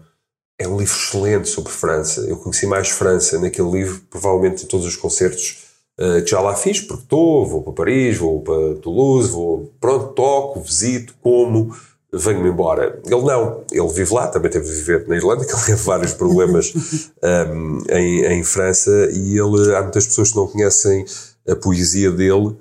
[0.57, 2.21] é um livro excelente sobre França.
[2.21, 5.65] Eu conheci mais França naquele livro, provavelmente em todos os concertos
[5.99, 10.13] uh, que já lá fiz, porque estou, vou para Paris, vou para Toulouse, vou, pronto,
[10.13, 11.75] toco, visito, como,
[12.11, 13.01] venho-me embora.
[13.05, 16.13] Ele não, ele vive lá, também teve de viver na Irlanda, que ele teve vários
[16.13, 16.73] problemas
[17.21, 21.05] um, em, em França, e ele, há muitas pessoas que não conhecem
[21.47, 22.55] a poesia dele,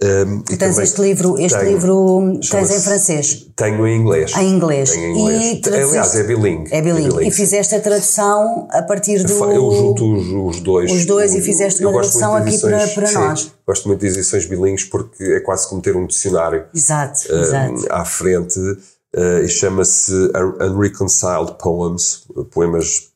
[0.00, 3.48] Um, e tens este livro, este tenho, livro tens em francês?
[3.56, 4.32] Tenho em inglês.
[4.36, 4.90] Em inglês.
[4.92, 5.60] Tenho em inglês.
[5.66, 6.72] E Aliás, é bilingue.
[6.72, 7.26] É bilingue.
[7.26, 9.32] E fizeste a tradução a partir do.
[9.32, 10.92] Eu junto os, os dois.
[10.92, 13.52] Os dois o, e fizeste uma tradução aqui para, para sim, nós.
[13.66, 16.66] Gosto muito de edições bilingues porque é quase como ter um dicionário.
[16.72, 17.86] Exato, uh, exato.
[17.90, 18.60] À frente.
[18.60, 20.12] Uh, e chama-se
[20.60, 23.08] Unreconciled Poems, poemas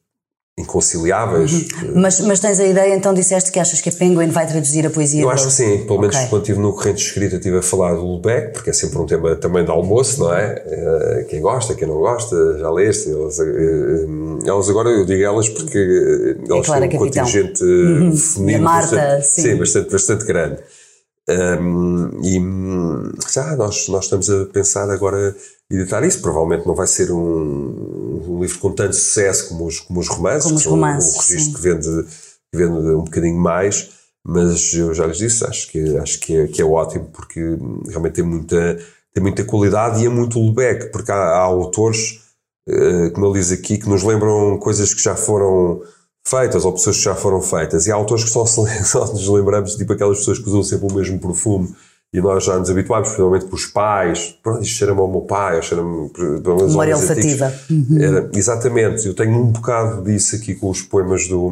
[0.58, 1.52] inconciliáveis.
[1.52, 1.92] Uhum.
[2.02, 4.90] Mas, mas tens a ideia, então disseste que achas que a Penguin vai traduzir a
[4.90, 6.28] poesia Eu acho que sim, pelo menos okay.
[6.28, 9.34] quando estive no Corrente Escrita estive a falar do Lubeck, porque é sempre um tema
[9.36, 10.62] também de almoço, não é?
[10.66, 13.10] Uh, quem gosta, quem não gosta, já leste.
[13.10, 13.38] Elas,
[14.46, 18.14] elas agora, eu digo elas porque elas é têm um contingente uhum.
[18.14, 19.42] feminino Marta, bastante, sim.
[19.42, 20.58] sim, bastante, bastante grande.
[21.28, 22.40] Um, e
[23.32, 25.34] já nós, nós estamos a pensar agora
[25.70, 26.20] editar isso.
[26.20, 30.44] Provavelmente não vai ser um, um livro com tanto sucesso como os, como os romances,
[30.44, 32.06] como os romances, um, um registro que vende,
[32.52, 33.90] que vende um bocadinho mais,
[34.26, 37.40] mas eu já lhes disse, acho que, acho que, é, que é ótimo porque
[37.88, 38.78] realmente tem muita,
[39.14, 42.20] tem muita qualidade e é muito Lubeck, porque há, há autores,
[42.68, 45.82] uh, como ele diz aqui, que nos lembram coisas que já foram
[46.24, 49.76] feitas ou pessoas que já foram feitas, e há autores que só, só nos lembramos,
[49.76, 51.74] tipo aquelas pessoas que usam sempre o mesmo perfume
[52.14, 54.38] e nós já nos habituámos, principalmente pelos pais.
[54.42, 56.10] Pronto, isto cheira-me ao meu pai, cheira-me.
[56.68, 57.52] Memória olfativa.
[57.70, 58.30] Uhum.
[58.34, 61.50] exatamente, eu tenho um bocado disso aqui com os poemas do.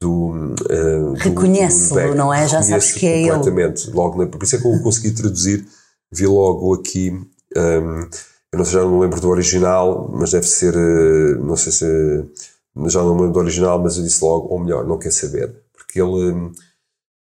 [0.00, 2.48] do uh, Reconhece-lo, não é?
[2.48, 3.32] Já sabes que é ele.
[3.32, 3.90] Completamente.
[3.90, 5.66] Logo na, por isso é que eu consegui traduzir,
[6.10, 7.10] vi logo aqui.
[7.54, 8.08] Um,
[8.52, 10.74] eu não sei, já não me lembro do original, mas deve ser.
[10.74, 12.24] Uh, não sei se.
[12.88, 15.54] Já não me lembro do original, mas eu disse logo, ou melhor, não quer saber.
[15.72, 16.32] Porque ele.
[16.32, 16.52] Um,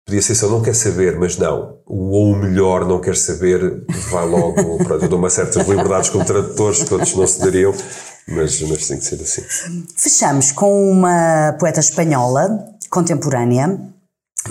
[0.06, 1.78] Podia ser só não quer saber, mas não.
[1.86, 4.76] O ou melhor não quer saber, vai logo.
[4.84, 7.72] pronto, eu dou uma certas liberdades como tradutores, que todos não se dariam,
[8.28, 9.42] mas, mas tem que ser assim.
[9.96, 13.80] Fechamos com uma poeta espanhola, contemporânea.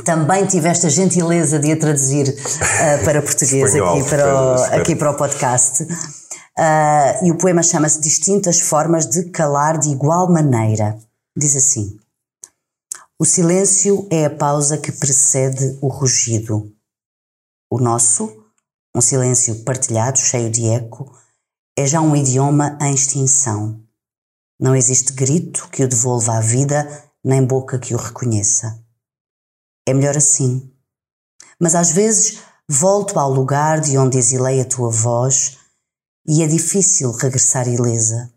[0.04, 4.96] Também tiveste a gentileza de a traduzir uh, para português Espanhol, aqui, para o, aqui
[4.96, 5.86] para o podcast.
[6.58, 11.00] Uh, e o poema chama-se Distintas Formas de Calar de Igual Maneira.
[11.36, 12.00] Diz assim.
[13.20, 16.72] O silêncio é a pausa que precede o rugido.
[17.72, 18.46] O nosso,
[18.96, 21.12] um silêncio partilhado, cheio de eco,
[21.76, 23.82] é já um idioma em extinção.
[24.60, 26.88] Não existe grito que o devolva à vida,
[27.24, 28.80] nem boca que o reconheça.
[29.88, 30.72] É melhor assim.
[31.60, 35.58] Mas às vezes volto ao lugar de onde exilei a tua voz
[36.28, 38.32] e é difícil regressar ilesa.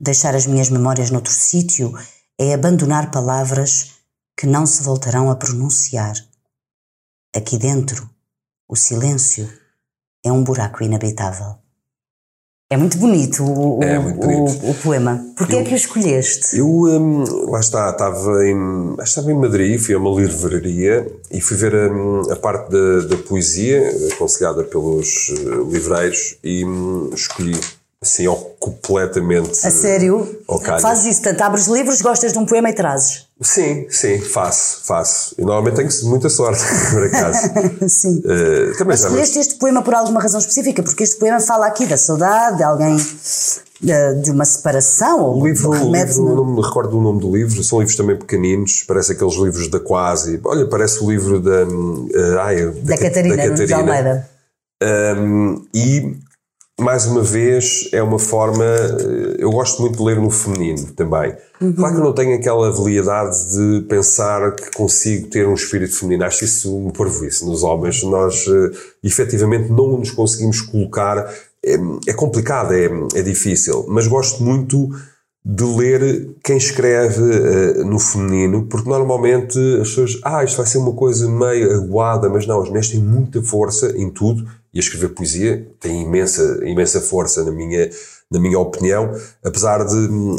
[0.00, 1.92] Deixar as minhas memórias noutro sítio
[2.38, 3.94] é abandonar palavras
[4.36, 6.14] que não se voltarão a pronunciar.
[7.34, 8.08] Aqui dentro,
[8.68, 9.52] o silêncio
[10.24, 11.63] é um buraco inabitável.
[12.74, 14.66] É muito bonito o, é muito bonito.
[14.66, 15.24] o, o poema.
[15.36, 16.58] Porquê eu, é que o escolheste?
[16.58, 21.56] Eu, um, lá está, estava em, estava em Madrid, fui a uma livraria e fui
[21.56, 23.80] ver um, a parte da, da, poesia,
[24.12, 27.56] aconselhada pelos uh, livreiros, e um, escolhi
[28.02, 28.24] assim,
[28.58, 29.50] completamente.
[29.50, 30.36] A sério?
[30.80, 33.23] Fazes isso, portanto, abres livros, gostas de um poema e trazes.
[33.40, 35.34] Sim, sim, faço, faço.
[35.36, 37.50] E normalmente tenho muita sorte, por acaso.
[37.88, 38.18] sim.
[38.18, 40.82] Uh, também Mas escolheste este poema por alguma razão específica?
[40.82, 42.96] Porque este poema fala aqui da saudade, de alguém,
[43.80, 47.36] de, de uma separação, ou o livro, o livro não me recordo do nome do
[47.36, 50.40] livro, são livros também pequeninos, parece aqueles livros da Quase.
[50.44, 53.66] Olha, parece o livro da, uh, ai, da, da, Catarina, da Catarina.
[53.66, 54.30] De Almeida.
[54.82, 56.18] Um, e
[56.80, 58.64] mais uma vez, é uma forma.
[58.64, 61.34] Eh, eu gosto muito de ler no feminino também.
[61.60, 61.72] Uhum.
[61.72, 66.24] Claro que eu não tenho aquela habilidade de pensar que consigo ter um espírito feminino.
[66.24, 68.02] Acho isso um parvoíce nos homens.
[68.02, 68.72] Nós, uh,
[69.04, 71.32] efetivamente, não nos conseguimos colocar.
[71.64, 71.76] É,
[72.08, 73.86] é complicado, é, é difícil.
[73.88, 74.90] Mas gosto muito
[75.44, 80.18] de ler quem escreve uh, no feminino, porque normalmente as pessoas.
[80.24, 83.96] Ah, isto vai ser uma coisa meio aguada, mas não, as mulheres têm muita força
[83.96, 84.44] em tudo
[84.74, 87.88] e a escrever poesia tem imensa, imensa força na minha,
[88.30, 89.14] na minha opinião,
[89.44, 89.96] apesar de,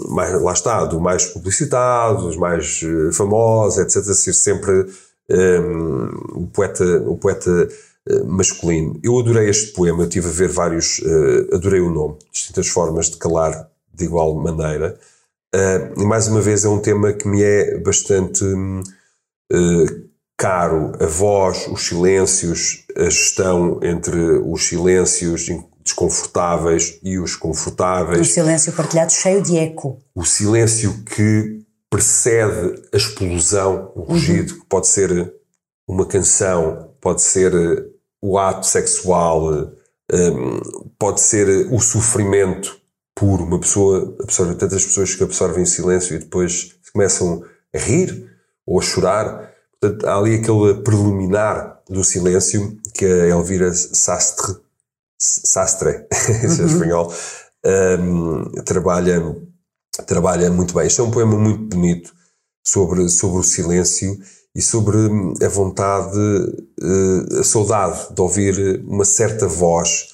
[0.10, 4.86] mais, lá está, do mais publicitado, dos mais eh, famosos, etc., ser sempre
[5.32, 7.70] um, o poeta, o poeta
[8.10, 9.00] eh, masculino.
[9.02, 13.10] Eu adorei este poema, eu estive a ver vários, uh, adorei o nome, distintas formas
[13.10, 15.00] de calar de igual maneira.
[15.56, 20.05] Uh, e mais uma vez é um tema que me é bastante uh,
[20.38, 25.48] caro a voz, os silêncios, a gestão entre os silêncios
[25.84, 28.22] desconfortáveis e os confortáveis.
[28.22, 30.00] O silêncio partilhado cheio de eco.
[30.14, 34.60] O silêncio que precede a explosão, o rugido, uhum.
[34.60, 35.34] que pode ser
[35.88, 37.54] uma canção, pode ser
[38.22, 39.52] o ato sexual,
[40.12, 40.60] hum,
[40.98, 42.76] pode ser o sofrimento
[43.16, 43.44] puro.
[43.44, 47.44] Uma pessoa absorve, tantas pessoas que absorvem o silêncio e depois começam
[47.74, 48.30] a rir
[48.66, 49.55] ou a chorar
[49.86, 54.56] Portanto, há ali aquele preliminar do silêncio que a Elvira Sastre,
[55.20, 56.08] Sastre,
[56.44, 56.66] uhum.
[56.66, 57.14] espanhol,
[58.00, 59.22] um, trabalha,
[60.08, 60.88] trabalha muito bem.
[60.88, 62.14] Este é um poema muito bonito
[62.66, 64.18] sobre, sobre o silêncio
[64.56, 64.98] e sobre
[65.44, 66.18] a vontade,
[66.82, 70.14] eh, a saudade de ouvir uma certa voz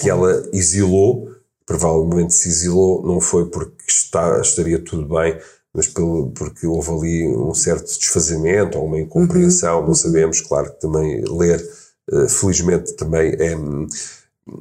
[0.00, 1.28] que ela exilou,
[1.66, 5.38] provavelmente se exilou, não foi porque está, estaria tudo bem,
[5.74, 9.86] mas pelo, porque houve ali um certo desfazimento ou uma incompreensão, uhum.
[9.88, 11.64] não sabemos, claro que também ler,
[12.12, 13.56] eh, felizmente também é,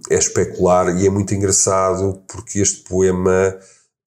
[0.10, 3.58] é especular e é muito engraçado porque este poema,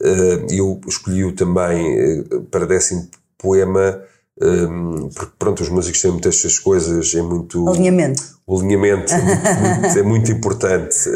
[0.02, 4.02] eh, eu escolhi-o também para décimo poema,
[4.40, 7.68] um, porque pronto, os músicos têm muitas estas coisas, é muito.
[7.68, 8.22] Alinhamento.
[8.46, 11.08] O alinhamento é muito, é muito importante.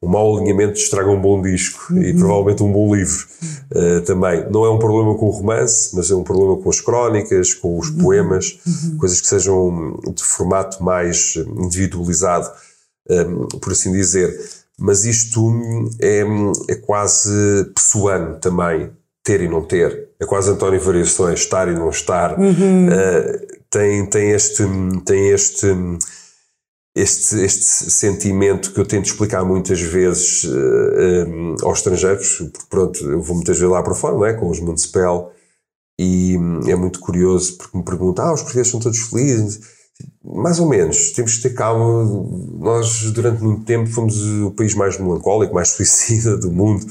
[0.00, 2.02] Um mau alinhamento estraga um bom disco uhum.
[2.02, 3.26] e provavelmente um bom livro
[3.74, 4.48] uh, também.
[4.50, 7.76] Não é um problema com o romance, mas é um problema com as crónicas, com
[7.76, 7.98] os uhum.
[7.98, 8.96] poemas, uhum.
[8.98, 12.48] coisas que sejam de formato mais individualizado,
[13.10, 14.32] um, por assim dizer.
[14.78, 15.52] Mas isto
[16.00, 16.24] é,
[16.68, 17.30] é quase
[17.74, 18.90] pessoano também
[19.24, 20.10] ter e não ter.
[20.20, 22.38] É quase António Variações, estar e não estar.
[22.38, 22.86] Uhum.
[22.86, 24.64] Uh, tem, tem este,
[25.04, 25.66] tem este,
[26.94, 32.38] este, este sentimento que eu tento explicar muitas vezes uh, eh, um, eh, aos estrangeiros,
[32.52, 34.34] porque pronto, eu vou muitas vezes lá para fora, não é?
[34.34, 35.32] Com os Municipal,
[35.98, 36.36] e
[36.66, 39.60] é muito curioso porque me perguntam, ah, os portugueses são todos felizes.
[40.24, 42.04] Mais ou menos, temos que ter calma.
[42.58, 46.86] Nós, durante muito tempo, fomos o país mais melancólico, mais suicida do mundo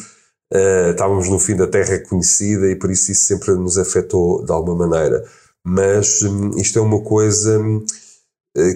[0.53, 4.51] Uh, estávamos no fim da Terra conhecida e por isso isso sempre nos afetou de
[4.51, 5.23] alguma maneira.
[5.63, 7.85] Mas um, isto é uma coisa uh,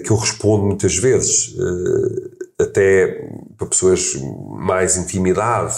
[0.04, 4.14] que eu respondo muitas vezes, uh, até para pessoas
[4.56, 5.74] mais intimidade.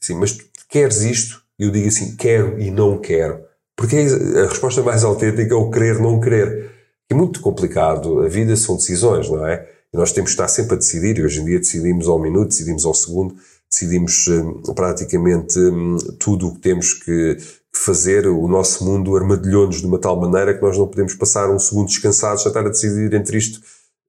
[0.00, 1.42] Assim, mas tu queres isto?
[1.58, 3.40] E eu digo assim, quero e não quero.
[3.76, 6.70] Porque a resposta mais autêntica é o querer, não querer.
[7.08, 8.20] É muito complicado.
[8.20, 9.66] A vida são decisões, não é?
[9.92, 12.48] E nós temos que estar sempre a decidir, e hoje em dia decidimos ao minuto,
[12.48, 13.34] decidimos ao segundo
[13.70, 17.36] decidimos eh, praticamente hum, tudo o que temos que
[17.72, 18.26] fazer.
[18.26, 21.86] O nosso mundo armadilhou-nos de uma tal maneira que nós não podemos passar um segundo
[21.86, 23.60] descansados a estar a decidir entre isto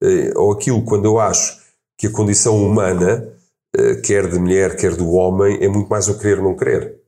[0.02, 0.84] eh, ou aquilo.
[0.84, 1.60] Quando eu acho
[1.96, 3.28] que a condição humana,
[3.76, 7.00] eh, quer de mulher, quer do homem, é muito mais o querer não querer.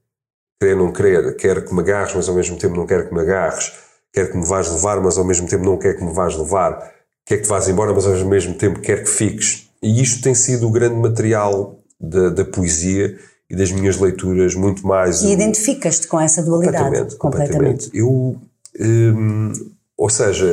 [0.60, 1.36] Querer não querer.
[1.36, 3.72] Quer que me agarres, mas ao mesmo tempo não quer que me agarres.
[4.12, 6.94] Quer que me vás levar, mas ao mesmo tempo não quer que me vás levar.
[7.26, 9.68] Quer que vás embora, mas ao mesmo tempo quer que fiques.
[9.82, 13.16] E isto tem sido o grande material da, da poesia
[13.48, 15.22] e das minhas leituras muito mais.
[15.22, 17.16] E identificas-te com essa dualidade?
[17.16, 17.16] Completamente.
[17.16, 17.90] completamente.
[17.92, 18.36] Eu,
[18.80, 19.52] hum,
[19.96, 20.46] ou seja,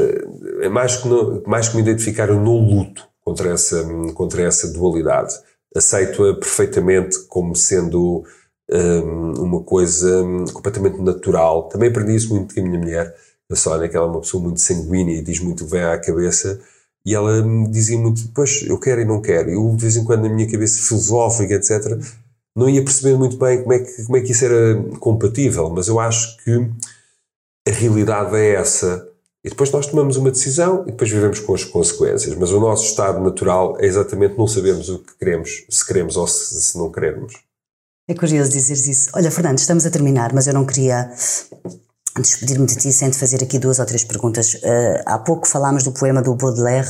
[0.62, 3.84] é mais que, não, mais que me identificar, eu não luto contra essa,
[4.14, 5.34] contra essa dualidade.
[5.76, 8.24] Aceito-a perfeitamente como sendo
[8.70, 10.24] hum, uma coisa
[10.54, 11.70] completamente natural.
[11.70, 13.16] Também aprendi isso muito com a minha mulher,
[13.50, 16.60] a Sónia, que ela é uma pessoa muito sanguínea e diz muito vem à cabeça
[17.06, 19.50] e ela me dizia muito, pois, eu quero e não quero.
[19.50, 22.00] Eu, de vez em quando, na minha cabeça filosófica, etc.,
[22.56, 25.88] não ia perceber muito bem como é, que, como é que isso era compatível, mas
[25.88, 26.70] eu acho que
[27.68, 29.08] a realidade é essa.
[29.44, 32.36] E depois nós tomamos uma decisão e depois vivemos com as consequências.
[32.36, 36.28] Mas o nosso estado natural é exatamente não sabermos o que queremos, se queremos ou
[36.28, 37.34] se, se não queremos.
[38.08, 39.10] É curioso dizeres isso.
[39.16, 41.12] Olha, Fernando, estamos a terminar, mas eu não queria
[42.20, 44.56] despedir-me de ti sem te fazer aqui duas ou três perguntas.
[44.56, 46.90] Uh, há pouco falámos do poema do Baudelaire,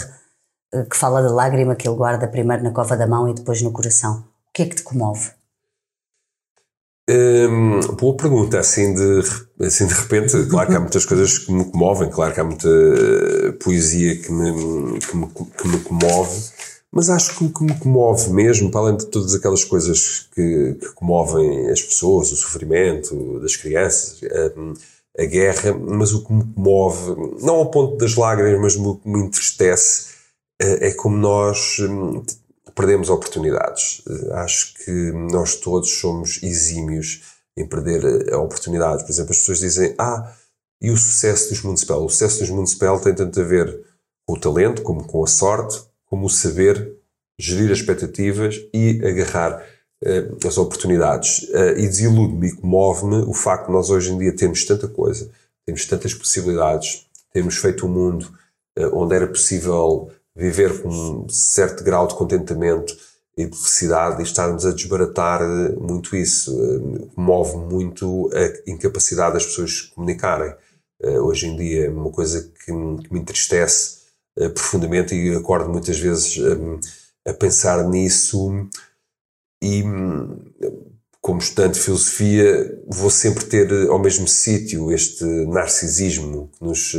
[0.73, 3.61] uh, que fala da lágrima que ele guarda primeiro na cova da mão e depois
[3.61, 4.19] no coração.
[4.49, 5.31] O que é que te comove?
[7.09, 9.21] Hum, boa pergunta, assim de,
[9.65, 12.69] assim de repente, claro que há muitas coisas que me comovem, claro que há muita
[13.61, 16.39] poesia que me, que me, que me comove,
[16.91, 20.75] mas acho que o que me comove mesmo, para além de todas aquelas coisas que,
[20.79, 24.21] que comovem as pessoas, o sofrimento das crianças,
[24.55, 24.73] hum,
[25.17, 29.09] a guerra, mas o que me comove, não ao ponto das lágrimas, mas o que
[29.09, 30.11] me entristece,
[30.61, 32.23] eh, é como nós hum,
[32.75, 34.01] perdemos oportunidades.
[34.07, 37.21] Eh, acho que nós todos somos exímios
[37.57, 39.03] em perder eh, oportunidades.
[39.03, 40.33] Por exemplo, as pessoas dizem: Ah,
[40.81, 42.03] e o sucesso dos Municipal?
[42.03, 43.85] O sucesso dos Municipal tem tanto a ver
[44.25, 46.97] com o talento, como com a sorte, como o saber
[47.39, 49.63] gerir as expectativas e agarrar
[50.45, 51.43] as oportunidades.
[51.49, 55.29] Uh, e desilude-me e comove-me o facto de nós hoje em dia termos tanta coisa,
[55.65, 58.23] temos tantas possibilidades, temos feito um mundo
[58.79, 62.95] uh, onde era possível viver com um certo grau de contentamento
[63.37, 65.41] e de felicidade e estarmos a desbaratar
[65.79, 66.51] muito isso.
[67.15, 70.53] Move muito a incapacidade das pessoas comunicarem.
[71.01, 73.99] Hoje em dia é uma coisa que me entristece
[74.53, 76.37] profundamente e acordo muitas vezes
[77.25, 78.69] a pensar nisso
[79.61, 79.83] e
[81.21, 86.95] como estudante de filosofia vou sempre ter ao mesmo sítio este narcisismo que nos,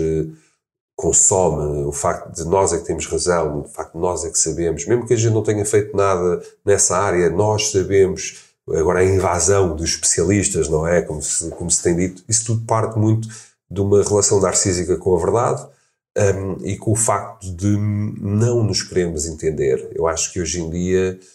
[1.02, 4.38] consome, o facto de nós é que temos razão, o facto de nós é que
[4.38, 9.04] sabemos, mesmo que a gente não tenha feito nada nessa área, nós sabemos, agora a
[9.04, 11.02] invasão dos especialistas, não é?
[11.02, 13.28] Como se, como se tem dito, isso tudo parte muito
[13.68, 15.66] de uma relação narcísica com a verdade
[16.16, 19.90] um, e com o facto de não nos queremos entender.
[19.94, 21.26] Eu acho que hoje em dia eh,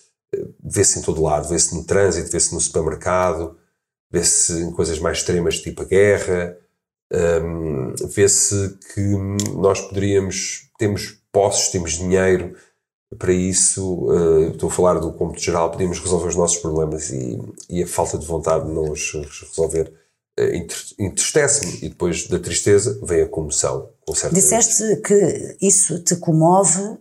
[0.64, 3.58] vê-se em todo lado, vê-se no trânsito, vê-se no supermercado,
[4.12, 6.58] vê-se em coisas mais extremas, tipo a guerra,
[7.14, 9.02] um, vê-se que
[9.56, 12.56] nós poderíamos, temos posses, temos dinheiro
[13.18, 17.40] para isso, uh, estou a falar do cômputo geral, podíamos resolver os nossos problemas e,
[17.70, 19.14] e a falta de vontade de não os
[19.50, 19.94] resolver
[20.38, 20.44] uh,
[21.00, 23.90] entristece-me e depois da tristeza vem a comoção.
[24.34, 26.98] Disseste que isso te comove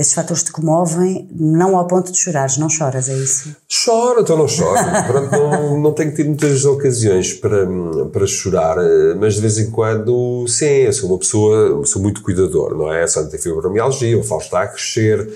[0.00, 3.54] esses fatores te comovem, não ao ponto de chorares, não choras, é isso?
[3.68, 4.78] Choro, então não choro.
[5.06, 7.66] Pronto, não, não tenho tido muitas ocasiões para,
[8.10, 8.78] para chorar,
[9.18, 13.06] mas de vez em quando, sim, eu sou uma pessoa, sou muito cuidador, não é?
[13.06, 15.28] Só tenho fibromialgia, o Fausto está a crescer,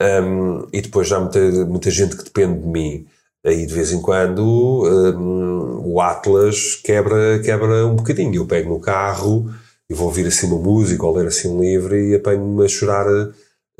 [0.00, 3.06] um, e depois já há muita, muita gente que depende de mim.
[3.44, 8.34] Aí de vez em quando um, o Atlas quebra, quebra um bocadinho.
[8.34, 9.50] Eu pego no carro
[9.90, 13.06] e vou ouvir assim uma música ou ler assim um livro e apanho-me a chorar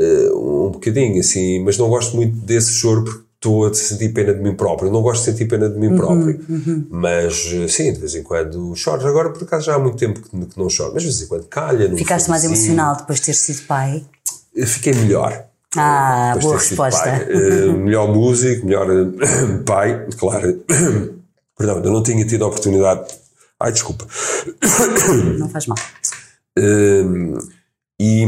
[0.00, 4.34] uh, um bocadinho, assim, mas não gosto muito desse choro porque estou a sentir pena
[4.34, 4.90] de mim próprio.
[4.90, 6.40] não gosto de sentir pena de mim uhum, próprio.
[6.46, 6.86] Uhum.
[6.90, 9.06] Mas, eh, sim, de vez em quando choro.
[9.06, 11.26] Agora, por acaso, já há muito tempo que, que não choro, mas de vez em
[11.26, 11.96] quando calha.
[11.96, 14.04] Ficaste mais emocional depois de ter sido pai?
[14.54, 15.46] Fiquei melhor.
[15.74, 17.26] Ah, boa resposta.
[17.30, 18.88] Uh, melhor músico, melhor
[19.64, 20.62] pai, claro.
[21.56, 23.06] Perdão, eu não tinha tido a oportunidade.
[23.58, 24.06] Ai, desculpa.
[25.38, 25.78] Não faz mal.
[26.58, 27.38] Uh,
[27.98, 28.26] e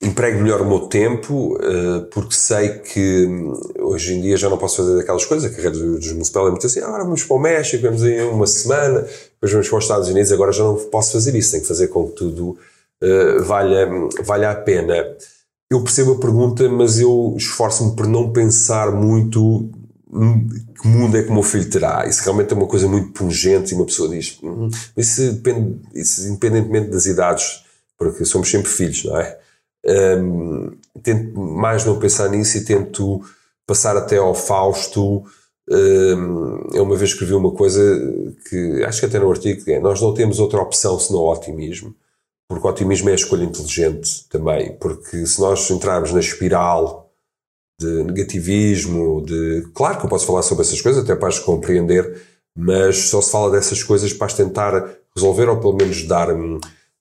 [0.00, 4.56] emprego melhor o meu tempo, uh, porque sei que hum, hoje em dia já não
[4.56, 5.50] posso fazer aquelas coisas.
[5.50, 8.46] A carreira dos municipais é muito assim: agora vamos para o México, vamos em uma
[8.46, 10.30] semana, depois vamos para os Estados Unidos.
[10.30, 12.56] Agora já não posso fazer isso, tenho que fazer com que tudo
[13.02, 13.88] uh, valha,
[14.22, 14.94] valha a pena.
[15.70, 19.68] Eu percebo a pergunta, mas eu esforço-me por não pensar muito
[20.10, 20.46] hum,
[20.80, 22.06] que mundo é que o meu filho terá.
[22.06, 26.28] Isso realmente é uma coisa muito pungente e uma pessoa diz: hum, isso, depende, isso
[26.28, 27.64] independentemente das idades,
[27.98, 29.37] porque somos sempre filhos, não é?
[29.88, 33.22] Um, tento mais não pensar nisso e tento
[33.66, 35.24] passar até ao Fausto.
[35.70, 37.80] Um, eu uma vez escrevi uma coisa
[38.48, 41.94] que acho que até no artigo é: nós não temos outra opção senão o otimismo,
[42.48, 44.76] porque o otimismo é a escolha inteligente também.
[44.78, 47.10] Porque se nós entrarmos na espiral
[47.80, 49.68] de negativismo, de.
[49.74, 52.20] Claro que eu posso falar sobre essas coisas, até para as compreender,
[52.56, 56.28] mas só se fala dessas coisas para as tentar resolver ou pelo menos dar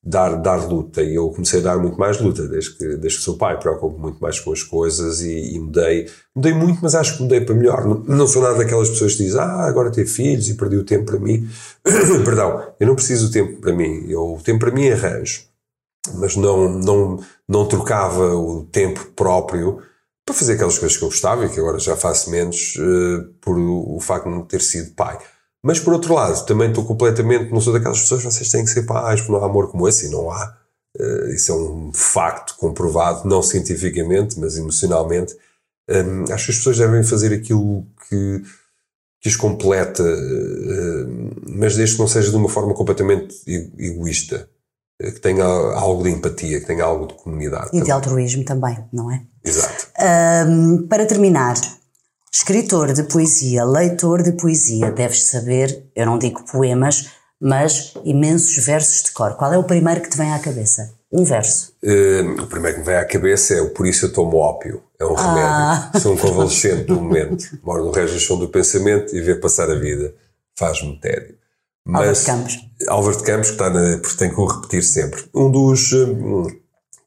[0.07, 1.03] dar, dar luta.
[1.03, 3.59] E eu comecei a dar muito mais luta desde que, desde que sou pai.
[3.59, 6.09] Preocupo muito mais com as coisas e, e mudei.
[6.33, 7.85] Mudei muito, mas acho que mudei para melhor.
[7.85, 10.85] Não, não sou nada daquelas pessoas que dizem, ah, agora ter filhos e perdi o
[10.85, 11.47] tempo para mim.
[12.23, 14.05] Perdão, eu não preciso do tempo para mim.
[14.07, 15.41] Eu, o tempo para mim arranjo.
[16.15, 19.79] Mas não, não, não trocava o tempo próprio
[20.25, 23.57] para fazer aquelas coisas que eu gostava e que agora já faço menos uh, por
[23.57, 25.17] o, o facto de não ter sido pai.
[25.67, 28.83] Mas por outro lado, também estou completamente, não sou daquelas pessoas, vocês têm que ser
[28.83, 30.55] pais, porque não há amor como esse, e não há.
[30.97, 35.35] Uh, isso é um facto comprovado, não cientificamente, mas emocionalmente.
[35.89, 38.43] Um, acho que as pessoas devem fazer aquilo que,
[39.19, 43.35] que as completa, uh, mas desde que não seja de uma forma completamente
[43.77, 44.47] egoísta,
[45.03, 47.67] uh, que tenha algo de empatia, que tenha algo de comunidade.
[47.67, 47.83] E também.
[47.83, 49.21] de altruísmo também, não é?
[49.43, 49.89] Exato.
[50.47, 51.55] Um, para terminar,
[52.39, 57.09] Escritor de poesia, leitor de poesia, deves saber, eu não digo poemas,
[57.41, 59.33] mas imensos versos de cor.
[59.33, 60.93] Qual é o primeiro que te vem à cabeça?
[61.11, 61.73] Um verso.
[61.83, 64.83] Uh, o primeiro que me vem à cabeça é o Por isso eu tomo ópio.
[64.99, 65.89] É um ah.
[65.89, 65.97] remédio.
[65.99, 67.57] Sou um convalescente do momento.
[67.63, 70.13] Moro no região do pensamento e ver passar a vida.
[70.55, 71.35] Faz-me tédio.
[71.83, 72.69] Mas, Álvaro de Campos.
[72.87, 75.25] Álvaro de Campos, que está na, porque tenho que o repetir sempre.
[75.33, 76.45] Um dos um,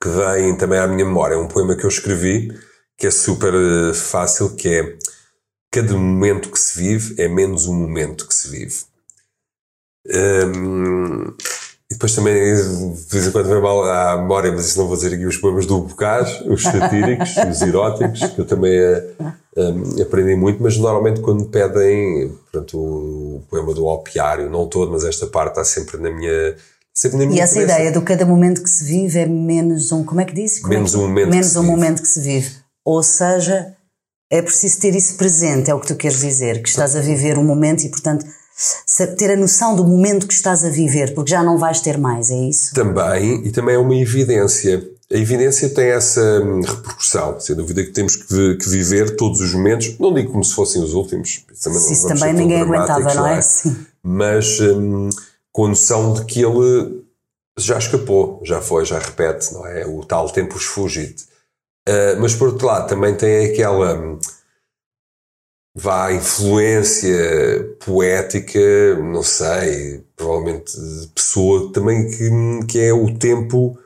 [0.03, 2.53] que vem também à minha memória é um poema que eu escrevi,
[2.99, 4.99] que é super eh, fácil, que é
[5.71, 8.75] cada momento que se vive é menos um momento que se vive.
[10.07, 11.35] Um,
[11.91, 14.97] e depois também, de vez em quando vem mal à memória, mas isso não vou
[14.97, 18.79] dizer aqui, os poemas do Bocage, os satíricos, os eróticos, que eu também
[19.57, 25.05] um, aprendi muito, mas normalmente quando pedem, portanto, o poema do Alpiário, não todo, mas
[25.05, 26.57] esta parte está sempre na minha,
[26.95, 27.73] Sempre na minha e essa cabeça.
[27.75, 30.61] ideia do cada momento que se vive é menos um, como é que disse?
[30.61, 31.73] Como é menos é um momento menos um vive.
[31.73, 32.57] momento que se vive.
[32.85, 33.75] Ou seja,
[34.31, 37.37] é preciso ter isso presente, é o que tu queres dizer, que estás a viver
[37.37, 38.25] um momento e, portanto,
[39.19, 42.31] ter a noção do momento que estás a viver, porque já não vais ter mais,
[42.31, 42.73] é isso?
[42.75, 44.89] Também, e também é uma evidência.
[45.13, 49.53] A evidência tem essa hum, repercussão, sem dúvida que temos que, que, viver todos os
[49.55, 53.27] momentos, não digo como se fossem os últimos, também, não, isso também ninguém aguentava, não
[53.27, 53.39] é?
[53.39, 53.43] é?
[54.03, 55.09] Mas hum,
[55.51, 57.03] com a noção de que ele
[57.59, 59.85] já escapou, já foi, já repete, não é?
[59.85, 61.30] O tal tempus fugit.
[61.89, 64.19] Uh, mas por outro lado, também tem aquela
[65.75, 70.73] vá influência poética, não sei, provavelmente
[71.15, 73.79] pessoa também que, que é o tempo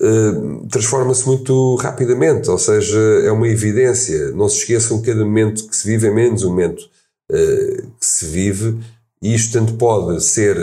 [0.00, 4.30] uh, transforma-se muito rapidamente, ou seja, é uma evidência.
[4.32, 6.82] Não se esqueçam que cada momento que se vive é menos o momento
[7.30, 8.78] uh, que se vive,
[9.22, 10.56] e isto tanto pode ser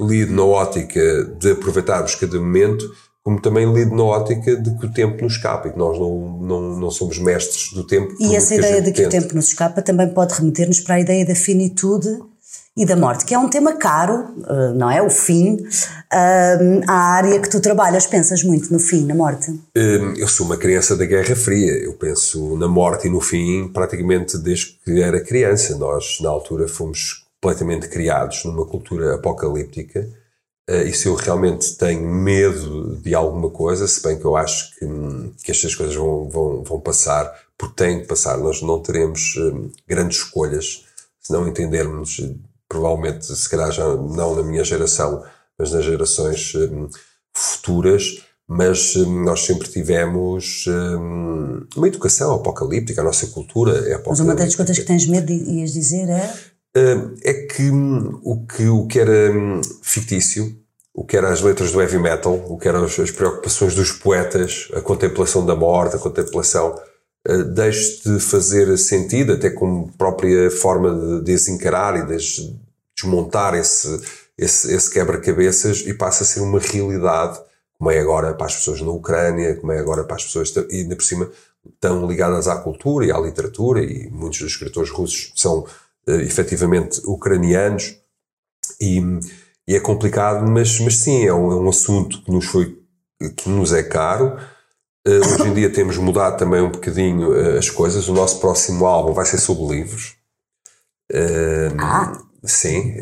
[0.00, 2.92] lido na ótica de aproveitarmos cada momento,
[3.28, 6.38] como também lido na ótica de que o tempo nos escapa e que nós não,
[6.40, 8.14] não, não somos mestres do tempo.
[8.18, 9.18] E essa ideia de que tenta.
[9.18, 12.08] o tempo nos escapa também pode remeter-nos para a ideia da finitude
[12.74, 15.02] e da morte, que é um tema caro, eh, não é?
[15.02, 15.58] O fim.
[16.10, 19.52] Eh, a área que tu trabalhas, pensas muito no fim, na morte?
[19.74, 21.72] Eh, eu sou uma criança da Guerra Fria.
[21.72, 25.76] Eu penso na morte e no fim praticamente desde que era criança.
[25.76, 30.08] Nós, na altura, fomos completamente criados numa cultura apocalíptica
[30.68, 34.86] e se eu realmente tenho medo de alguma coisa, se bem que eu acho que,
[35.42, 39.70] que estas coisas vão, vão, vão passar, porque têm que passar, nós não teremos um,
[39.86, 40.84] grandes escolhas
[41.20, 42.20] se não entendermos,
[42.68, 45.22] provavelmente, se calhar já não na minha geração,
[45.58, 46.54] mas nas gerações
[47.34, 50.64] futuras, mas nós sempre tivemos
[51.76, 54.10] uma educação apocalíptica, a nossa cultura é apocalíptica.
[54.10, 56.34] Mas uma das coisas que tens medo, ias dizer, é?
[56.74, 60.56] É que hum, o que, o que era hum, fictício,
[60.94, 64.68] o que eram as letras do heavy metal, o que eram as preocupações dos poetas,
[64.74, 66.78] a contemplação da morte, a contemplação,
[67.28, 72.58] uh, deixe de fazer sentido, até como própria forma de desencarar e de
[72.96, 74.00] desmontar esse,
[74.36, 77.40] esse, esse quebra-cabeças e passa a ser uma realidade,
[77.78, 80.80] como é agora para as pessoas na Ucrânia, como é agora para as pessoas, e
[80.80, 81.30] ainda por cima,
[81.64, 85.64] estão ligadas à cultura e à literatura, e muitos dos escritores russos são
[86.22, 87.96] efetivamente ucranianos
[88.80, 89.00] e,
[89.66, 92.78] e, é complicado, mas, mas sim, é um, é um assunto que nos, foi,
[93.36, 94.36] que nos é caro.
[95.06, 98.08] Uh, hoje em dia temos mudado também um bocadinho uh, as coisas.
[98.08, 100.16] O nosso próximo álbum vai ser sobre livros.
[101.10, 102.22] Uh, ah.
[102.44, 102.94] Sim,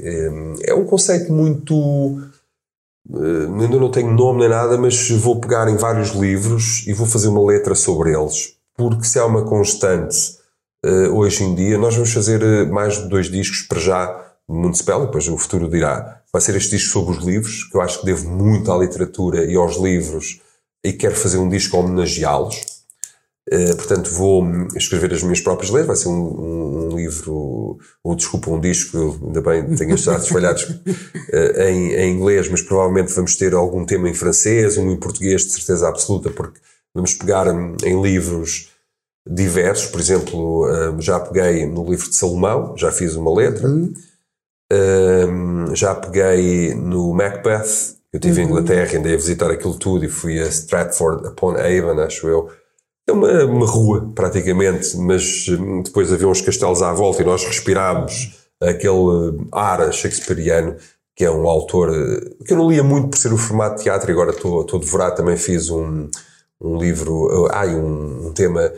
[0.63, 2.23] é um conceito muito.
[3.07, 7.29] ainda não tenho nome nem nada, mas vou pegar em vários livros e vou fazer
[7.29, 8.55] uma letra sobre eles.
[8.75, 10.39] Porque se há uma constante
[11.13, 11.79] hoje em dia.
[11.79, 15.69] Nós vamos fazer uh, mais de dois discos para já no Municipal, depois o futuro
[15.69, 16.23] dirá.
[16.33, 19.45] Vai ser este disco sobre os livros, que eu acho que devo muito à literatura
[19.45, 20.41] e aos livros,
[20.85, 22.77] e quero fazer um disco homenageá-los.
[23.53, 24.45] Uh, portanto, vou
[24.77, 25.87] escrever as minhas próprias letras.
[25.87, 29.21] Vai ser um, um, um livro, ou desculpa, um disco.
[29.25, 33.85] Ainda bem, tenho os dados espalhados uh, em, em, inglês, mas provavelmente vamos ter algum
[33.85, 36.61] tema em francês, um em português, de certeza absoluta, porque
[36.95, 38.76] vamos pegar um, em livros
[39.27, 43.93] diversos, por exemplo, hum, já peguei no livro de Salomão, já fiz uma letra, uhum.
[44.73, 48.47] um, já peguei no Macbeth, eu estive uhum.
[48.47, 52.51] em Inglaterra, andei a visitar aquilo tudo e fui a Stratford upon Avon, acho eu.
[53.09, 57.45] É uma, uma rua, praticamente, mas hum, depois havia uns castelos à volta e nós
[57.45, 60.77] respirámos aquele ar shakespeariano,
[61.15, 61.91] que é um autor
[62.45, 64.79] que eu não lia muito por ser o formato de teatro e agora estou, estou
[64.79, 66.09] a devorar, também fiz um,
[66.61, 68.73] um livro, ai, um, um tema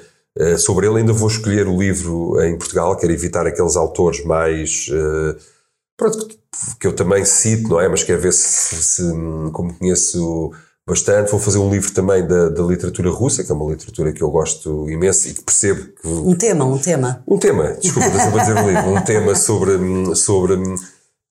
[0.58, 4.88] sobre ele ainda vou escolher o livro em Portugal, quero evitar aqueles autores mais.
[4.88, 5.36] Uh,
[5.96, 6.28] pronto,
[6.78, 7.88] que eu também cito, não é?
[7.88, 9.02] Mas quero ver se, se,
[9.52, 10.52] como conheço
[10.86, 14.22] bastante, vou fazer um livro também da, da, literatura russa, que é uma literatura que
[14.22, 16.08] eu gosto imenso e que percebo que.
[16.08, 17.22] Um tema, um tema.
[17.28, 20.16] Um tema, desculpa, estou a dizer um livro, um tema sobre.
[20.16, 20.54] sobre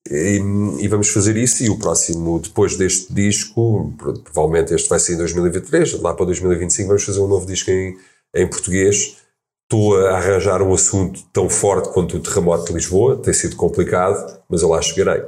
[0.10, 0.40] e,
[0.80, 1.64] e, vamos fazer isso.
[1.64, 3.92] E o próximo, depois deste disco,
[4.24, 7.98] provavelmente este vai ser em 2023, lá para 2025, vamos fazer um novo disco em
[8.36, 9.18] em português.
[9.64, 14.40] Estou a arranjar um assunto tão forte quanto o terremoto de Lisboa, tem sido complicado,
[14.50, 15.24] mas eu lá chegarei.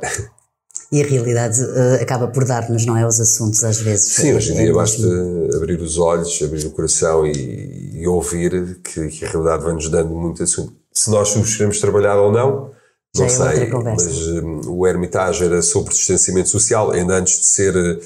[0.92, 3.06] E a realidade uh, acaba por dar-nos, não é?
[3.06, 4.14] Os assuntos às vezes.
[4.14, 5.04] Sim, hoje em dia é basta
[5.56, 10.16] abrir os olhos, abrir o coração e, e ouvir que, que, a realidade vai-nos dando
[10.16, 10.74] muito assunto.
[10.92, 12.72] Se nós os queremos trabalhar ou não,
[13.16, 13.64] não Já sei.
[13.64, 18.00] É mas um, o Hermitage era sobre distanciamento social, ainda antes de ser eh,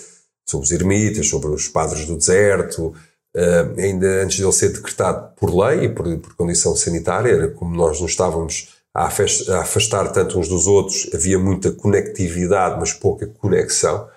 [0.45, 2.94] sobre os ermitas, sobre os padres do deserto,
[3.35, 7.47] Uh, ainda antes de ele ser decretado por lei e por, por condição sanitária, era
[7.47, 12.93] como nós não estávamos a, a afastar tanto uns dos outros, havia muita conectividade, mas
[12.93, 14.07] pouca conexão.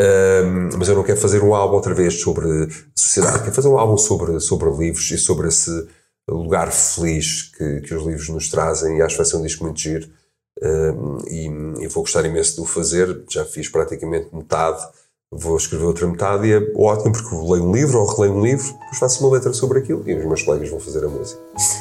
[0.00, 2.44] Uh, mas eu não quero fazer um álbum outra vez sobre
[2.94, 5.70] sociedade, quero fazer um álbum sobre, sobre livros e sobre esse
[6.28, 9.64] lugar feliz que, que os livros nos trazem e acho que vai ser um disco
[9.64, 10.08] muito giro.
[10.58, 11.46] Uh, e,
[11.84, 14.82] e, vou gostar imenso de o fazer, já fiz praticamente metade
[15.32, 18.66] vou escrever outra metade e é ótimo porque leio um livro ou releio um livro,
[18.66, 21.40] depois faço uma letra sobre aquilo e os meus colegas vão fazer a música.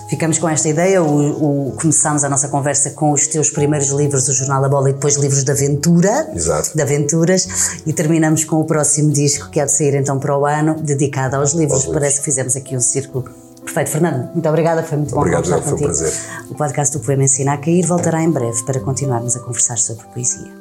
[0.10, 4.28] Ficamos com esta ideia, o, o, começámos a nossa conversa com os teus primeiros livros,
[4.30, 6.76] o Jornal da Bola e depois livros de aventura, Exato.
[6.76, 10.46] de aventuras, e terminamos com o próximo disco que há de sair então para o
[10.46, 11.86] ano, dedicado aos livros.
[11.86, 12.20] Aos Parece livros.
[12.20, 13.26] que fizemos aqui um círculo
[13.64, 14.34] Perfeito, Fernando.
[14.34, 15.94] Muito obrigada, foi muito Obrigado, bom conversar contigo.
[15.94, 16.50] Foi um prazer.
[16.50, 20.04] O podcast do Poema Ensina a Cair voltará em breve para continuarmos a conversar sobre
[20.08, 20.61] poesia.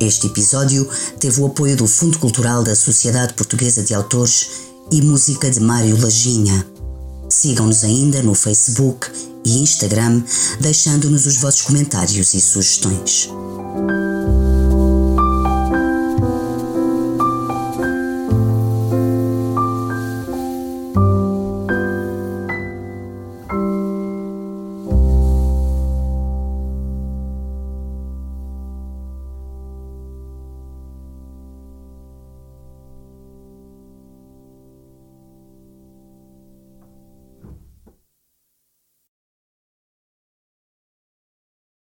[0.00, 0.88] Este episódio
[1.18, 4.48] teve o apoio do Fundo Cultural da Sociedade Portuguesa de Autores
[4.92, 6.64] e Música de Mário Laginha.
[7.28, 9.10] Sigam-nos ainda no Facebook
[9.44, 10.22] e Instagram,
[10.60, 13.28] deixando-nos os vossos comentários e sugestões.